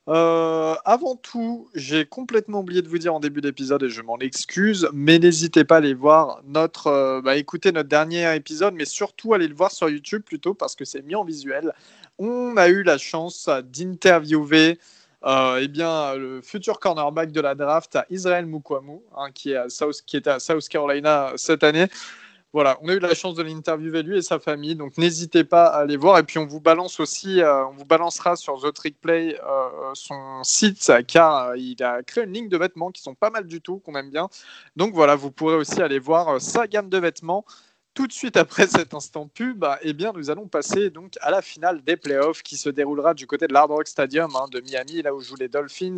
Euh, 0.10 0.76
avant 0.84 1.16
tout, 1.16 1.70
j'ai 1.74 2.06
complètement 2.06 2.60
oublié 2.60 2.82
de 2.82 2.90
vous 2.90 2.98
dire 2.98 3.16
en 3.16 3.22
début 3.22 3.40
d'épisode 3.40 3.82
et 3.84 3.90
je 3.90 4.02
m'en 4.02 4.20
excuse, 4.20 4.90
mais 4.92 5.20
n'hésitez 5.20 5.64
pas 5.64 5.76
à 5.76 5.78
aller 5.78 5.94
voir 5.94 6.42
notre, 6.46 6.88
euh, 6.88 7.22
bah, 7.22 7.38
écouter 7.38 7.72
notre 7.72 7.88
dernier 7.88 8.36
épisode, 8.36 8.74
mais 8.74 8.86
surtout 8.86 9.34
aller 9.34 9.48
le 9.48 9.56
voir 9.56 9.72
sur 9.72 9.88
YouTube 9.90 10.22
plutôt 10.24 10.54
parce 10.54 10.76
que 10.76 10.84
c'est 10.84 11.02
mis 11.02 11.16
en 11.16 11.24
visuel. 11.24 11.72
On 12.20 12.58
a 12.58 12.68
eu 12.68 12.84
la 12.84 12.98
chance 12.98 13.50
d'interviewer 13.72 14.80
eh 15.26 15.68
bien, 15.68 16.16
le 16.16 16.42
futur 16.42 16.80
cornerback 16.80 17.32
de 17.32 17.42
la 17.42 17.56
draft 17.56 17.96
à 17.96 18.06
Israël 18.10 18.46
Mukwamu, 18.46 19.00
hein, 19.18 19.32
qui, 19.34 19.52
est 19.52 20.28
à 20.28 20.40
South, 20.40 20.70
Carolina 20.70 21.34
cette 21.36 21.64
année. 21.64 21.88
Voilà, 22.54 22.78
on 22.82 22.88
a 22.88 22.94
eu 22.94 23.00
la 23.00 23.14
chance 23.14 23.36
de 23.36 23.44
l'interviewer 23.44 24.02
lui 24.02 24.18
et 24.18 24.22
sa 24.22 24.40
famille, 24.40 24.78
donc 24.78 24.98
n'hésitez 24.98 25.44
pas 25.44 25.66
à 25.66 25.80
aller 25.80 25.98
voir. 25.98 26.20
Et 26.20 26.24
puis 26.24 26.38
on 26.40 26.46
vous 26.46 26.62
balance 26.62 27.02
aussi, 27.02 27.42
on 27.44 27.72
vous 27.72 27.84
balancera 27.84 28.38
sur 28.38 28.62
The 28.62 28.72
Trick 28.74 29.02
Play 29.02 29.38
son 29.94 30.42
site, 30.44 30.90
car 31.08 31.58
il 31.58 31.84
a 31.84 32.02
créé 32.02 32.24
une 32.24 32.32
ligne 32.32 32.48
de 32.48 32.58
vêtements 32.58 32.92
qui 32.92 33.02
sont 33.02 33.14
pas 33.14 33.30
mal 33.30 33.46
du 33.46 33.60
tout, 33.60 33.80
qu'on 33.80 33.96
aime 33.96 34.10
bien. 34.10 34.30
Donc 34.78 34.94
voilà, 34.94 35.16
vous 35.16 35.32
pourrez 35.32 35.56
aussi 35.56 35.82
aller 35.82 36.00
voir 36.00 36.40
sa 36.40 36.66
gamme 36.66 36.88
de 36.88 36.98
vêtements 36.98 37.46
tout 37.96 38.08
de 38.08 38.14
suite 38.14 38.38
après 38.38 38.68
cet 38.68 38.94
instant 38.94 39.28
pub, 39.28 39.66
eh 39.82 39.94
bien, 39.94 40.12
nous 40.14 40.30
allons 40.30 40.48
passer 40.48 40.90
donc 40.90 41.14
à 41.22 41.32
la 41.32 41.42
finale 41.42 41.82
des 41.82 41.96
playoffs 41.96 42.44
qui 42.44 42.58
se 42.58 42.70
déroulera 42.70 43.14
du 43.14 43.26
côté 43.26 43.48
de 43.48 43.54
l'Hard 43.54 43.70
Rock 43.70 43.88
Stadium 43.88 44.36
hein, 44.36 44.48
de 44.52 44.60
Miami, 44.60 45.02
là 45.02 45.16
où 45.16 45.22
jouent 45.22 45.38
les 45.38 45.48
Dolphins. 45.48 45.96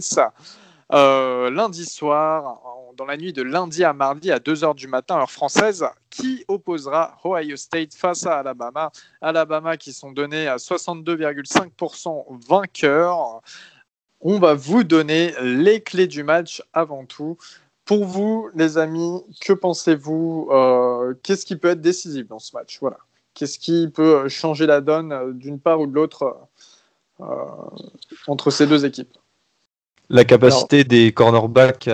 Euh, 0.93 1.49
lundi 1.49 1.85
soir, 1.85 2.61
dans 2.95 3.05
la 3.05 3.17
nuit 3.17 3.33
de 3.33 3.41
lundi 3.41 3.83
à 3.83 3.93
mardi 3.93 4.31
à 4.31 4.37
2h 4.37 4.75
du 4.75 4.87
matin, 4.87 5.17
heure 5.17 5.31
française, 5.31 5.85
qui 6.09 6.45
opposera 6.47 7.17
Ohio 7.25 7.57
State 7.57 7.95
face 7.95 8.25
à 8.25 8.37
Alabama. 8.37 8.91
Alabama 9.19 9.75
qui 9.75 9.91
sont 9.91 10.11
donnés 10.11 10.47
à 10.47 10.57
62,5% 10.57 12.25
vainqueurs. 12.47 13.41
On 14.21 14.39
va 14.39 14.53
vous 14.53 14.83
donner 14.83 15.33
les 15.41 15.81
clés 15.81 16.07
du 16.07 16.23
match 16.23 16.63
avant 16.73 17.05
tout. 17.05 17.37
Pour 17.87 18.03
vous, 18.03 18.49
les 18.53 18.77
amis, 18.77 19.23
que 19.39 19.53
pensez-vous 19.53 20.49
euh, 20.51 21.13
Qu'est-ce 21.23 21.45
qui 21.45 21.55
peut 21.55 21.69
être 21.69 21.79
décisif 21.79 22.27
dans 22.27 22.37
ce 22.37 22.53
match? 22.53 22.79
Voilà. 22.81 22.97
Qu'est-ce 23.33 23.57
qui 23.57 23.87
peut 23.87 24.27
changer 24.27 24.65
la 24.65 24.81
donne 24.81 25.13
euh, 25.13 25.31
d'une 25.31 25.57
part 25.57 25.79
ou 25.79 25.87
de 25.87 25.93
l'autre 25.93 26.37
euh, 27.21 27.25
entre 28.27 28.51
ces 28.51 28.67
deux 28.67 28.85
équipes? 28.85 29.17
La 30.09 30.25
capacité 30.25 30.83
des 30.83 31.13
cornerbacks, 31.13 31.89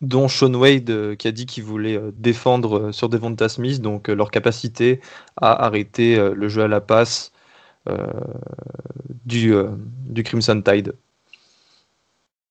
dont 0.00 0.28
Sean 0.28 0.54
Wade 0.54 1.16
qui 1.16 1.28
a 1.28 1.32
dit 1.32 1.46
qu'il 1.46 1.64
voulait 1.64 2.00
défendre 2.12 2.90
sur 2.92 3.08
Devonta 3.08 3.48
Smith, 3.48 3.80
donc 3.80 4.08
leur 4.08 4.32
capacité 4.32 5.00
à 5.36 5.64
arrêter 5.64 6.16
le 6.16 6.48
jeu 6.48 6.62
à 6.62 6.68
la 6.68 6.80
passe 6.80 7.30
du, 9.24 9.54
du 10.08 10.22
Crimson 10.24 10.60
Tide. 10.60 10.92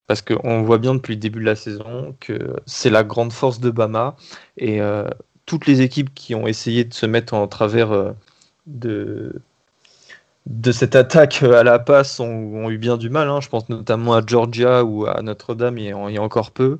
Parce 0.07 0.21
qu'on 0.21 0.63
voit 0.63 0.77
bien 0.77 0.95
depuis 0.95 1.15
le 1.15 1.19
début 1.19 1.39
de 1.39 1.45
la 1.45 1.55
saison 1.55 2.15
que 2.21 2.55
c'est 2.65 2.89
la 2.89 3.03
grande 3.03 3.33
force 3.33 3.59
de 3.59 3.69
Bama. 3.69 4.15
Et 4.57 4.81
euh, 4.81 5.07
toutes 5.45 5.67
les 5.67 5.81
équipes 5.81 6.13
qui 6.13 6.33
ont 6.33 6.47
essayé 6.47 6.85
de 6.85 6.93
se 6.93 7.05
mettre 7.05 7.33
en 7.33 7.47
travers 7.47 7.91
euh, 7.91 8.13
de, 8.65 9.41
cette 10.71 10.95
attaque 10.95 11.43
à 11.43 11.63
la 11.63 11.77
passe 11.77 12.21
ont, 12.21 12.69
eu 12.69 12.77
bien 12.77 12.95
du 12.95 13.09
mal. 13.09 13.27
Hein. 13.27 13.41
Je 13.41 13.49
pense 13.49 13.67
notamment 13.67 14.13
à 14.13 14.21
Georgia 14.25 14.85
ou 14.85 15.05
à 15.05 15.21
Notre-Dame 15.21 15.77
il, 15.77 15.85
y 15.87 15.91
a 15.91 16.21
encore 16.21 16.51
peu. 16.51 16.79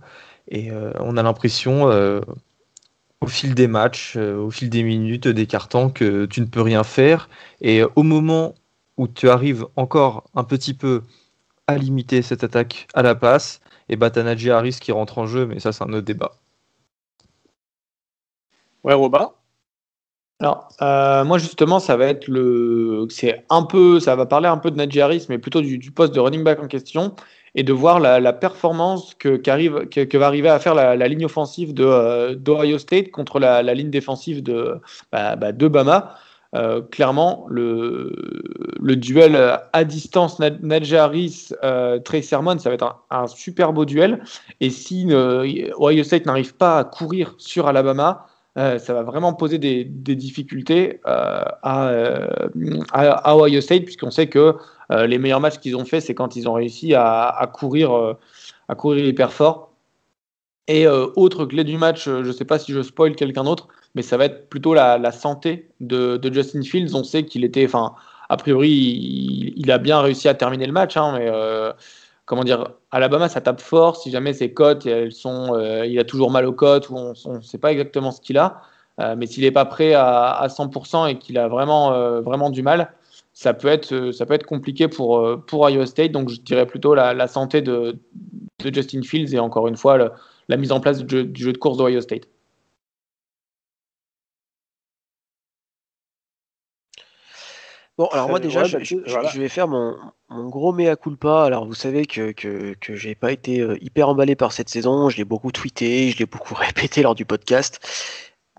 Et 0.50 0.72
euh, 0.72 0.94
on 1.02 1.18
a 1.18 1.24
l'impression, 1.24 1.84
au 3.20 3.28
fil 3.28 3.56
des 3.56 3.68
matchs, 3.68 4.16
au 4.16 4.50
fil 4.52 4.70
des 4.70 4.84
minutes, 4.84 5.28
des 5.28 5.48
cartons, 5.48 5.90
que 5.90 6.26
tu 6.26 6.40
ne 6.40 6.46
peux 6.46 6.62
rien 6.62 6.86
faire. 6.86 7.28
Et 7.60 7.84
au 7.84 8.04
moment 8.04 8.56
où 8.96 9.10
tu 9.10 9.30
arrives 9.30 9.66
encore 9.76 10.24
un 10.34 10.46
petit 10.46 10.74
peu 10.74 11.04
à 11.68 11.78
limiter 11.78 12.22
cette 12.22 12.44
attaque 12.44 12.88
à 12.94 13.02
la 13.02 13.16
passe. 13.16 13.62
Et 13.90 13.96
Batanaji 13.96 14.52
Harris 14.52 14.78
qui 14.82 14.92
rentre 14.92 15.18
en 15.18 15.28
jeu, 15.28 15.46
mais 15.46 15.60
ça, 15.60 15.72
c'est 15.72 15.84
un 15.84 15.94
autre 15.94 16.06
débat. 16.06 16.34
Ouais, 18.84 18.94
Robin? 18.94 19.32
Alors, 20.40 20.70
euh, 20.84 21.26
moi 21.26 21.40
justement, 21.40 21.80
ça 21.80 21.98
va 21.98 22.06
être 22.06 22.28
le, 22.28 23.08
c'est 23.10 23.44
un 23.50 23.64
peu, 23.64 24.00
ça 24.00 24.16
va 24.16 24.28
parler 24.28 24.48
un 24.48 24.58
peu 24.58 24.70
de 24.70 24.76
Najee 24.78 25.02
Harris, 25.02 25.26
mais 25.30 25.40
plutôt 25.40 25.62
du, 25.62 25.92
poste 25.92 26.14
de 26.14 26.20
running 26.20 26.44
back 26.44 26.60
en 26.62 26.68
question, 26.68 27.16
et 27.56 27.64
de 27.64 27.74
voir 27.74 28.00
la, 28.00 28.34
performance 28.34 29.16
que, 29.16 29.38
que, 29.38 30.18
va 30.18 30.28
arriver 30.28 30.50
à 30.50 30.60
faire 30.60 30.76
la, 30.76 30.96
ligne 31.08 31.26
offensive 31.26 31.74
de 31.74 31.84
euh, 31.86 32.36
d'Ohio 32.36 32.78
State 32.78 33.10
contre 33.10 33.40
la, 33.40 33.64
ligne 33.74 33.90
défensive 33.90 34.44
de 34.44 34.80
bah, 35.12 35.36
bah, 35.36 35.52
de 35.52 35.68
Bama. 35.68 36.16
Euh, 36.56 36.82
clairement, 36.82 37.46
le, 37.50 38.96
duel 38.96 39.60
à 39.74 39.84
distance 39.84 40.40
Nadja 40.40 41.06
Harris, 41.06 41.50
euh, 41.64 42.00
Trey 42.00 42.22
Sermon, 42.22 42.58
ça 42.58 42.70
va 42.70 42.76
être 42.76 43.04
un, 43.10 43.28
super 43.28 43.74
beau 43.74 43.86
duel. 43.86 44.24
Et 44.62 44.70
si 44.70 45.08
euh, 45.12 45.70
Ohio 45.80 46.04
State 46.04 46.26
n'arrive 46.26 46.56
pas 46.56 46.80
à 46.80 46.84
courir 46.84 47.36
sur 47.38 47.68
Alabama, 47.68 48.28
euh, 48.58 48.80
ça 48.80 48.94
va 48.94 49.04
vraiment 49.04 49.34
poser 49.34 49.60
des, 49.60 49.84
difficultés 49.86 51.02
à, 51.04 51.92
Ohio 53.28 53.62
State, 53.62 53.84
puisqu'on 53.84 54.12
sait 54.12 54.28
que 54.28 54.56
les 54.90 55.18
meilleurs 55.18 55.42
matchs 55.42 55.60
qu'ils 55.60 55.76
ont 55.76 55.86
fait, 55.86 56.00
c'est 56.00 56.16
quand 56.16 56.36
ils 56.38 56.48
ont 56.48 56.54
réussi 56.54 56.96
à, 56.96 57.28
à 57.28 57.46
courir, 57.48 58.16
à 58.70 58.76
courir 58.76 59.06
hyper 59.06 59.34
fort. 59.34 59.74
Et 60.70 60.88
autre 60.88 61.46
clé 61.46 61.64
du 61.64 61.78
match, 61.78 62.06
je 62.06 62.12
ne 62.12 62.32
sais 62.32 62.46
pas 62.46 62.58
si 62.58 62.74
je 62.74 62.82
spoil 62.82 63.16
quelqu'un 63.16 63.44
d'autre, 63.44 63.68
mais 63.98 64.04
ça 64.04 64.16
va 64.16 64.26
être 64.26 64.48
plutôt 64.48 64.76
la, 64.76 65.12
santé 65.12 65.72
de, 65.80 66.20
Justin 66.32 66.62
Fields. 66.62 66.94
On 66.94 67.04
sait 67.04 67.24
qu'il 67.24 67.44
était, 67.44 67.66
enfin, 67.66 67.96
a 68.30 68.38
priori, 68.38 68.70
il, 69.58 69.72
a 69.72 69.80
bien 69.80 70.00
réussi 70.02 70.28
à 70.28 70.36
terminer 70.36 70.68
le 70.68 70.72
match, 70.72 70.96
hein, 70.98 71.16
mais 71.18 71.26
euh, 71.28 71.74
comment 72.26 72.44
dire, 72.44 72.74
Alabama, 72.92 73.28
ça 73.28 73.42
tape 73.42 73.60
fort. 73.60 73.98
Si 73.98 74.12
jamais 74.12 74.34
ses 74.34 74.54
cotes, 74.54 74.86
elles 74.86 75.12
sont, 75.12 75.56
euh, 75.56 75.84
il 75.88 75.98
a 75.98 76.04
toujours 76.04 76.30
mal 76.30 76.46
aux 76.46 76.54
cotes, 76.54 76.92
ou 76.92 76.96
on 76.96 77.34
ne 77.38 77.42
sait 77.42 77.58
pas 77.58 77.72
exactement 77.72 78.12
ce 78.12 78.22
qu'il 78.22 78.38
a. 78.38 78.62
Euh, 79.00 79.16
mais 79.18 79.26
s'il 79.26 79.42
n'est 79.44 79.52
pas 79.52 79.66
prêt 79.66 79.96
à, 79.96 80.46
100% 80.48 81.10
et 81.10 81.18
qu'il 81.18 81.40
a 81.40 81.48
vraiment, 81.48 82.22
vraiment 82.22 82.52
du 82.52 82.62
mal, 82.62 82.92
ça 83.34 83.56
peut 83.56 83.68
être, 83.68 84.12
ça 84.12 84.28
peut 84.28 84.36
être 84.36 84.46
compliqué 84.46 84.88
pour, 84.88 85.44
pour 85.48 85.68
Iowa 85.68 85.88
State. 85.88 86.12
Donc 86.12 86.30
je 86.30 86.40
dirais 86.40 86.68
plutôt 86.68 86.94
la, 86.94 87.28
santé 87.28 87.64
de, 87.64 87.98
Justin 88.64 89.02
Fields 89.02 89.34
et 89.34 89.40
encore 89.40 89.68
une 89.68 89.78
fois 89.78 89.98
la 90.50 90.58
mise 90.58 90.72
en 90.72 90.82
place 90.82 91.04
du 91.04 91.18
jeu, 91.18 91.24
du 91.24 91.42
jeu 91.42 91.54
de 91.54 91.58
course 91.58 91.78
d'Ohio 91.78 92.02
State. 92.02 92.28
Bon, 97.98 98.06
alors 98.12 98.30
moi 98.30 98.40
déjà, 98.40 98.64
je, 98.64 99.40
vais 99.40 99.50
faire 99.50 99.68
mon, 99.68 99.98
gros 100.30 100.72
mea 100.72 100.96
culpa. 100.96 101.44
Alors 101.44 101.66
vous 101.66 101.74
savez 101.74 102.06
que, 102.06 102.32
que, 102.32 102.76
que 102.80 102.96
j'ai 102.96 103.16
pas 103.16 103.32
été 103.32 103.60
euh, 103.60 103.76
hyper 103.82 104.10
emballé 104.10 104.36
par 104.36 104.52
cette 104.52 104.70
saison, 104.70 105.10
je 105.10 105.18
l'ai 105.18 105.24
beaucoup 105.26 105.52
tweeté, 105.52 106.12
je 106.12 106.20
l'ai 106.20 106.28
beaucoup 106.28 106.54
répété 106.56 107.02
lors 107.02 107.16
du 107.16 107.26
podcast, 107.26 107.80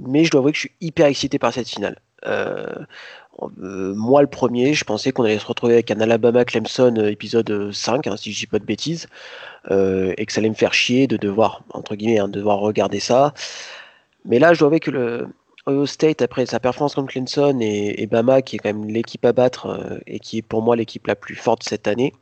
mais 0.01 0.24
je 0.24 0.33
dois 0.33 0.40
avouer 0.40 0.51
que 0.51 0.57
je 0.57 0.62
suis 0.62 0.72
hyper 0.81 1.07
excité 1.07 1.38
par 1.38 1.53
cette 1.53 1.68
finale. 1.68 2.01
Euh, 2.27 2.66
euh, 3.62 3.94
moi 3.94 4.22
le 4.22 4.27
premier, 4.27 4.74
je 4.74 4.83
pensais 4.83 5.12
qu'on 5.12 5.22
allait 5.22 5.38
se 5.38 5.46
retrouver 5.46 5.74
avec 5.74 5.92
un 5.92 6.01
Alabama 6.01 6.44
Clemson 6.44 6.96
épisode 7.07 7.70
5, 7.70 8.09
hein, 8.09 8.16
si 8.16 8.33
je 8.33 8.40
dis 8.40 8.46
pas 8.48 8.59
de 8.59 8.64
bêtises, 8.64 9.07
et 9.70 10.27
que 10.27 10.33
ça 10.33 10.40
allait 10.40 10.48
me 10.48 10.55
faire 10.55 10.74
chier 10.74 11.07
de 11.07 11.16
devoir, 11.16 11.62
entre 11.74 11.94
guillemets, 11.94 12.18
hein, 12.18 12.27
de 12.27 12.38
devoir 12.38 12.59
regarder 12.59 12.98
ça. 12.98 13.35
Mais 14.24 14.40
là, 14.40 14.53
je 14.53 14.59
dois 14.59 14.66
avouer 14.66 14.81
que 14.81 14.90
le, 14.90 15.29
Ohio 15.68 15.87
State, 15.87 16.22
après 16.22 16.46
sa 16.46 16.61
performance 16.61 16.94
contre 16.94 17.12
Clemson 17.12 17.59
et, 17.61 18.07
Bama, 18.07 18.42
qui 18.42 18.57
est 18.57 18.59
quand 18.59 18.72
même 18.72 18.88
l'équipe 18.88 19.24
à 19.24 19.33
battre 19.33 19.66
euh, 19.66 19.98
et 20.07 20.18
qui 20.18 20.38
est 20.38 20.42
pour 20.42 20.62
moi 20.62 20.76
l'équipe 20.76 21.07
la 21.07 21.14
plus 21.14 21.35
forte 21.35 21.62
cette 21.62 21.87
année, 21.87 22.14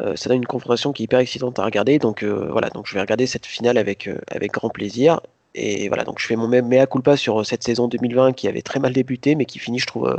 euh, 0.00 0.16
ça 0.16 0.28
donne 0.28 0.38
une 0.38 0.46
confrontation 0.46 0.92
qui 0.92 1.02
est 1.02 1.04
hyper 1.04 1.20
excitante 1.20 1.58
à 1.58 1.64
regarder. 1.64 1.98
Donc 1.98 2.22
euh, 2.22 2.48
voilà, 2.50 2.70
donc 2.70 2.86
je 2.86 2.94
vais 2.94 3.00
regarder 3.00 3.26
cette 3.26 3.46
finale 3.46 3.78
avec, 3.78 4.10
avec 4.28 4.52
grand 4.52 4.70
plaisir. 4.70 5.20
Et 5.54 5.88
voilà, 5.88 6.04
donc 6.04 6.18
je 6.18 6.26
fais 6.26 6.36
mon 6.36 6.48
mea 6.48 6.86
culpa 6.86 7.16
sur 7.16 7.44
cette 7.44 7.62
saison 7.62 7.86
2020 7.86 8.32
qui 8.32 8.48
avait 8.48 8.62
très 8.62 8.80
mal 8.80 8.92
débuté, 8.92 9.34
mais 9.34 9.44
qui 9.44 9.58
finit, 9.58 9.78
je 9.78 9.86
trouve, 9.86 10.18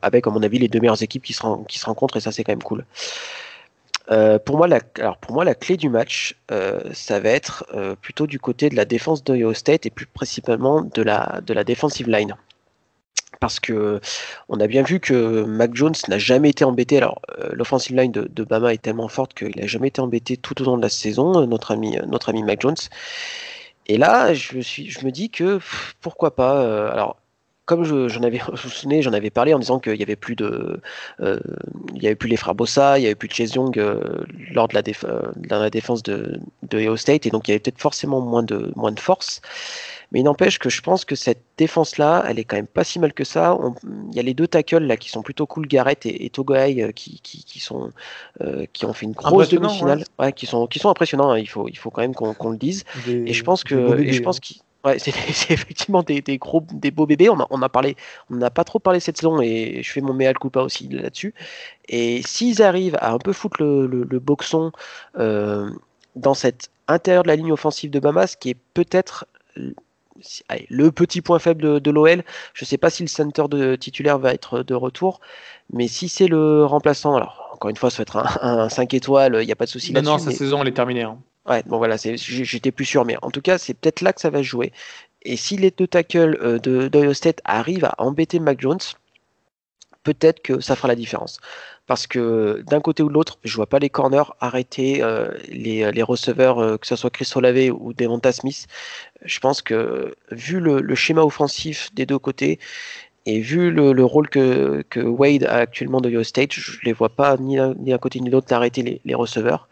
avec, 0.00 0.26
à 0.26 0.30
mon 0.30 0.42
avis, 0.42 0.58
les 0.58 0.68
deux 0.68 0.80
meilleures 0.80 1.02
équipes 1.02 1.22
qui 1.22 1.34
se, 1.34 1.42
qui 1.68 1.78
se 1.78 1.84
rencontrent, 1.84 2.16
et 2.16 2.20
ça, 2.20 2.32
c'est 2.32 2.42
quand 2.42 2.52
même 2.52 2.62
cool. 2.62 2.86
Euh, 4.10 4.38
pour, 4.38 4.56
moi, 4.56 4.66
la, 4.66 4.80
alors 4.98 5.18
pour 5.18 5.34
moi, 5.34 5.44
la 5.44 5.54
clé 5.54 5.76
du 5.76 5.88
match, 5.88 6.36
euh, 6.50 6.80
ça 6.92 7.20
va 7.20 7.30
être 7.30 7.64
euh, 7.74 7.94
plutôt 7.94 8.26
du 8.26 8.38
côté 8.40 8.68
de 8.68 8.76
la 8.76 8.84
défense 8.84 9.22
d'Ohio 9.22 9.54
State 9.54 9.86
et 9.86 9.90
plus 9.90 10.06
principalement 10.06 10.82
de 10.82 11.02
la, 11.02 11.40
de 11.46 11.54
la 11.54 11.64
defensive 11.64 12.08
line. 12.08 12.34
Parce 13.38 13.60
que 13.60 14.00
on 14.48 14.60
a 14.60 14.66
bien 14.66 14.82
vu 14.82 15.00
que 15.00 15.44
Mac 15.44 15.74
Jones 15.74 15.94
n'a 16.08 16.18
jamais 16.18 16.50
été 16.50 16.64
embêté. 16.64 16.98
Alors, 16.98 17.22
l'offensive 17.52 17.96
line 17.96 18.12
de, 18.12 18.28
de, 18.30 18.44
Bama 18.44 18.74
est 18.74 18.82
tellement 18.82 19.08
forte 19.08 19.32
qu'il 19.32 19.56
n'a 19.56 19.66
jamais 19.66 19.88
été 19.88 20.00
embêté 20.00 20.36
tout 20.36 20.60
au 20.60 20.64
long 20.64 20.76
de 20.76 20.82
la 20.82 20.90
saison, 20.90 21.46
notre 21.46 21.70
ami, 21.70 21.96
notre 22.06 22.28
ami 22.28 22.42
Mac 22.42 22.60
Jones. 22.60 22.76
Et 23.86 23.96
là, 23.96 24.34
je 24.34 24.56
me, 24.56 25.10
dis 25.10 25.30
que 25.30 25.58
pourquoi 26.00 26.34
pas. 26.34 26.90
alors, 26.92 27.16
comme 27.70 27.84
j'en 27.84 28.22
avais, 28.24 28.40
vous 28.48 29.00
j'en 29.00 29.12
avais 29.12 29.30
parlé 29.30 29.54
en 29.54 29.60
disant 29.60 29.78
qu'il 29.78 29.94
y 29.94 30.02
avait 30.02 30.16
plus 30.16 30.34
de, 30.34 30.80
euh, 31.20 31.38
il 31.94 32.02
y 32.02 32.06
avait 32.06 32.16
plus 32.16 32.28
les 32.28 32.36
frères 32.36 32.56
Bossa, 32.56 32.98
il 32.98 33.02
y 33.02 33.06
avait 33.06 33.14
plus 33.14 33.28
de 33.28 33.32
Chase 33.32 33.54
Young 33.54 33.78
euh, 33.78 34.24
lors 34.52 34.66
de 34.66 34.74
la, 34.74 34.82
euh, 35.04 35.22
la 35.48 35.70
défense 35.70 36.02
de, 36.02 36.40
de 36.68 36.96
State, 36.96 37.26
et 37.26 37.30
donc 37.30 37.46
il 37.46 37.52
y 37.52 37.54
avait 37.54 37.60
peut-être 37.60 37.80
forcément 37.80 38.20
moins 38.20 38.42
de, 38.42 38.72
moins 38.74 38.90
de 38.90 38.98
force. 38.98 39.40
Mais 40.10 40.18
il 40.18 40.22
n'empêche 40.24 40.58
que 40.58 40.68
je 40.68 40.80
pense 40.80 41.04
que 41.04 41.14
cette 41.14 41.44
défense-là, 41.58 42.24
elle 42.26 42.40
est 42.40 42.44
quand 42.44 42.56
même 42.56 42.66
pas 42.66 42.82
si 42.82 42.98
mal 42.98 43.12
que 43.12 43.22
ça. 43.22 43.56
il 44.10 44.16
y 44.16 44.18
a 44.18 44.22
les 44.22 44.34
deux 44.34 44.48
tackles 44.48 44.82
là 44.82 44.96
qui 44.96 45.08
sont 45.08 45.22
plutôt 45.22 45.46
cool, 45.46 45.68
Garrett 45.68 46.04
et, 46.04 46.24
et 46.24 46.30
qui, 46.92 47.20
qui, 47.22 47.44
qui, 47.44 47.60
sont, 47.60 47.92
qui 48.72 48.84
ont 48.84 48.92
fait 48.92 49.06
une 49.06 49.12
grosse 49.12 49.50
demi-finale, 49.50 50.02
ouais. 50.18 50.32
qui 50.32 50.46
sont, 50.46 50.66
qui 50.66 50.80
sont 50.80 50.88
impressionnants. 50.88 51.30
Hein, 51.30 51.38
il 51.38 51.48
faut, 51.48 51.68
il 51.68 51.78
faut 51.78 51.90
quand 51.90 52.00
même 52.00 52.16
qu'on 52.16 52.50
le 52.50 52.58
dise. 52.58 52.84
et 53.06 53.32
je 53.32 53.44
pense 53.44 53.62
que, 53.62 54.00
et 54.00 54.12
je 54.12 54.20
pense 54.20 54.40
qu'ils 54.40 54.56
Ouais, 54.84 54.98
c'est 54.98 55.10
effectivement 55.50 56.02
des, 56.02 56.22
des, 56.22 56.38
gros, 56.38 56.64
des 56.72 56.90
beaux 56.90 57.06
bébés. 57.06 57.28
On 57.28 57.40
a, 57.40 57.46
on 57.50 57.62
a 57.62 57.68
parlé, 57.68 57.96
on 58.30 58.36
n'a 58.36 58.50
pas 58.50 58.64
trop 58.64 58.78
parlé 58.78 59.00
cette 59.00 59.18
saison 59.18 59.40
et 59.40 59.82
je 59.82 59.92
fais 59.92 60.00
mon 60.00 60.14
mea 60.14 60.32
culpa 60.34 60.62
aussi 60.62 60.88
là-dessus. 60.88 61.34
Et 61.88 62.22
s'ils 62.22 62.62
arrivent 62.62 62.96
à 63.00 63.12
un 63.12 63.18
peu 63.18 63.32
foutre 63.32 63.62
le, 63.62 63.86
le, 63.86 64.18
boxon 64.18 64.72
euh, 65.18 65.70
dans 66.16 66.34
cette 66.34 66.70
intérieur 66.88 67.22
de 67.24 67.28
la 67.28 67.36
ligne 67.36 67.52
offensive 67.52 67.90
de 67.90 68.00
Bama, 68.00 68.26
ce 68.26 68.36
qui 68.36 68.50
est 68.50 68.56
peut-être 68.74 69.26
le 70.68 70.90
petit 70.90 71.22
point 71.22 71.38
faible 71.38 71.62
de, 71.62 71.78
de 71.78 71.90
l'OL. 71.90 72.22
Je 72.54 72.64
ne 72.64 72.66
sais 72.66 72.78
pas 72.78 72.90
si 72.90 73.02
le 73.02 73.08
center 73.08 73.44
de 73.48 73.76
titulaire 73.76 74.18
va 74.18 74.32
être 74.32 74.62
de 74.62 74.74
retour, 74.74 75.20
mais 75.72 75.88
si 75.88 76.08
c'est 76.08 76.26
le 76.26 76.64
remplaçant, 76.64 77.16
alors 77.16 77.50
encore 77.52 77.70
une 77.70 77.76
fois, 77.76 77.90
ça 77.90 77.98
va 77.98 78.02
être 78.02 78.16
un, 78.16 78.60
un 78.60 78.68
5 78.68 78.94
étoiles, 78.94 79.38
il 79.40 79.46
n'y 79.46 79.52
a 79.52 79.56
pas 79.56 79.66
de 79.66 79.70
souci 79.70 79.92
là-dessus. 79.92 80.10
Non, 80.10 80.18
sa 80.18 80.30
saison 80.30 80.62
elle 80.62 80.68
est 80.68 80.72
terminée. 80.72 81.02
Hein. 81.02 81.18
Bon 81.66 81.78
voilà, 81.78 81.96
j'étais 81.96 82.70
plus 82.70 82.84
sûr, 82.84 83.04
mais 83.04 83.16
en 83.22 83.30
tout 83.30 83.40
cas, 83.40 83.58
c'est 83.58 83.74
peut-être 83.74 84.02
là 84.02 84.12
que 84.12 84.20
ça 84.20 84.30
va 84.30 84.42
jouer. 84.42 84.72
Et 85.22 85.36
si 85.36 85.56
les 85.56 85.70
deux 85.70 85.86
tackles 85.86 86.38
euh, 86.42 86.58
de 86.58 86.88
d'Ohio 86.88 87.12
State 87.12 87.40
arrivent 87.44 87.84
à 87.84 87.94
embêter 87.98 88.38
Mac 88.38 88.60
Jones, 88.60 88.78
peut-être 90.02 90.40
que 90.42 90.60
ça 90.60 90.76
fera 90.76 90.88
la 90.88 90.94
différence. 90.94 91.40
Parce 91.86 92.06
que 92.06 92.62
d'un 92.68 92.80
côté 92.80 93.02
ou 93.02 93.08
de 93.08 93.12
l'autre, 93.14 93.38
je 93.44 93.54
vois 93.56 93.66
pas 93.66 93.78
les 93.80 93.90
corners 93.90 94.32
arrêter 94.40 95.02
euh, 95.02 95.32
les, 95.48 96.02
receveurs, 96.02 96.58
euh, 96.60 96.76
que 96.78 96.86
ce 96.86 96.96
soit 96.96 97.10
Chris 97.10 97.30
Olave 97.34 97.72
ou 97.72 97.92
Devonta 97.92 98.32
Smith. 98.32 98.66
Je 99.22 99.40
pense 99.40 99.60
que 99.60 100.14
vu 100.30 100.60
le, 100.60 100.94
schéma 100.94 101.22
offensif 101.22 101.92
des 101.94 102.06
deux 102.06 102.18
côtés, 102.18 102.58
et 103.26 103.40
vu 103.40 103.70
le, 103.70 104.04
rôle 104.04 104.28
que, 104.30 104.84
Wade 104.96 105.44
a 105.44 105.56
actuellement 105.56 106.00
de 106.00 106.22
State, 106.22 106.52
je 106.52 106.78
ne 106.78 106.84
les 106.84 106.92
vois 106.92 107.10
pas 107.10 107.36
ni 107.36 107.56
d'un 107.56 107.98
côté 107.98 108.20
ni 108.20 108.28
de 108.28 108.32
l'autre 108.32 108.46
d'arrêter 108.46 108.82
les, 108.82 109.00
les, 109.04 109.14
receveurs. 109.14 109.68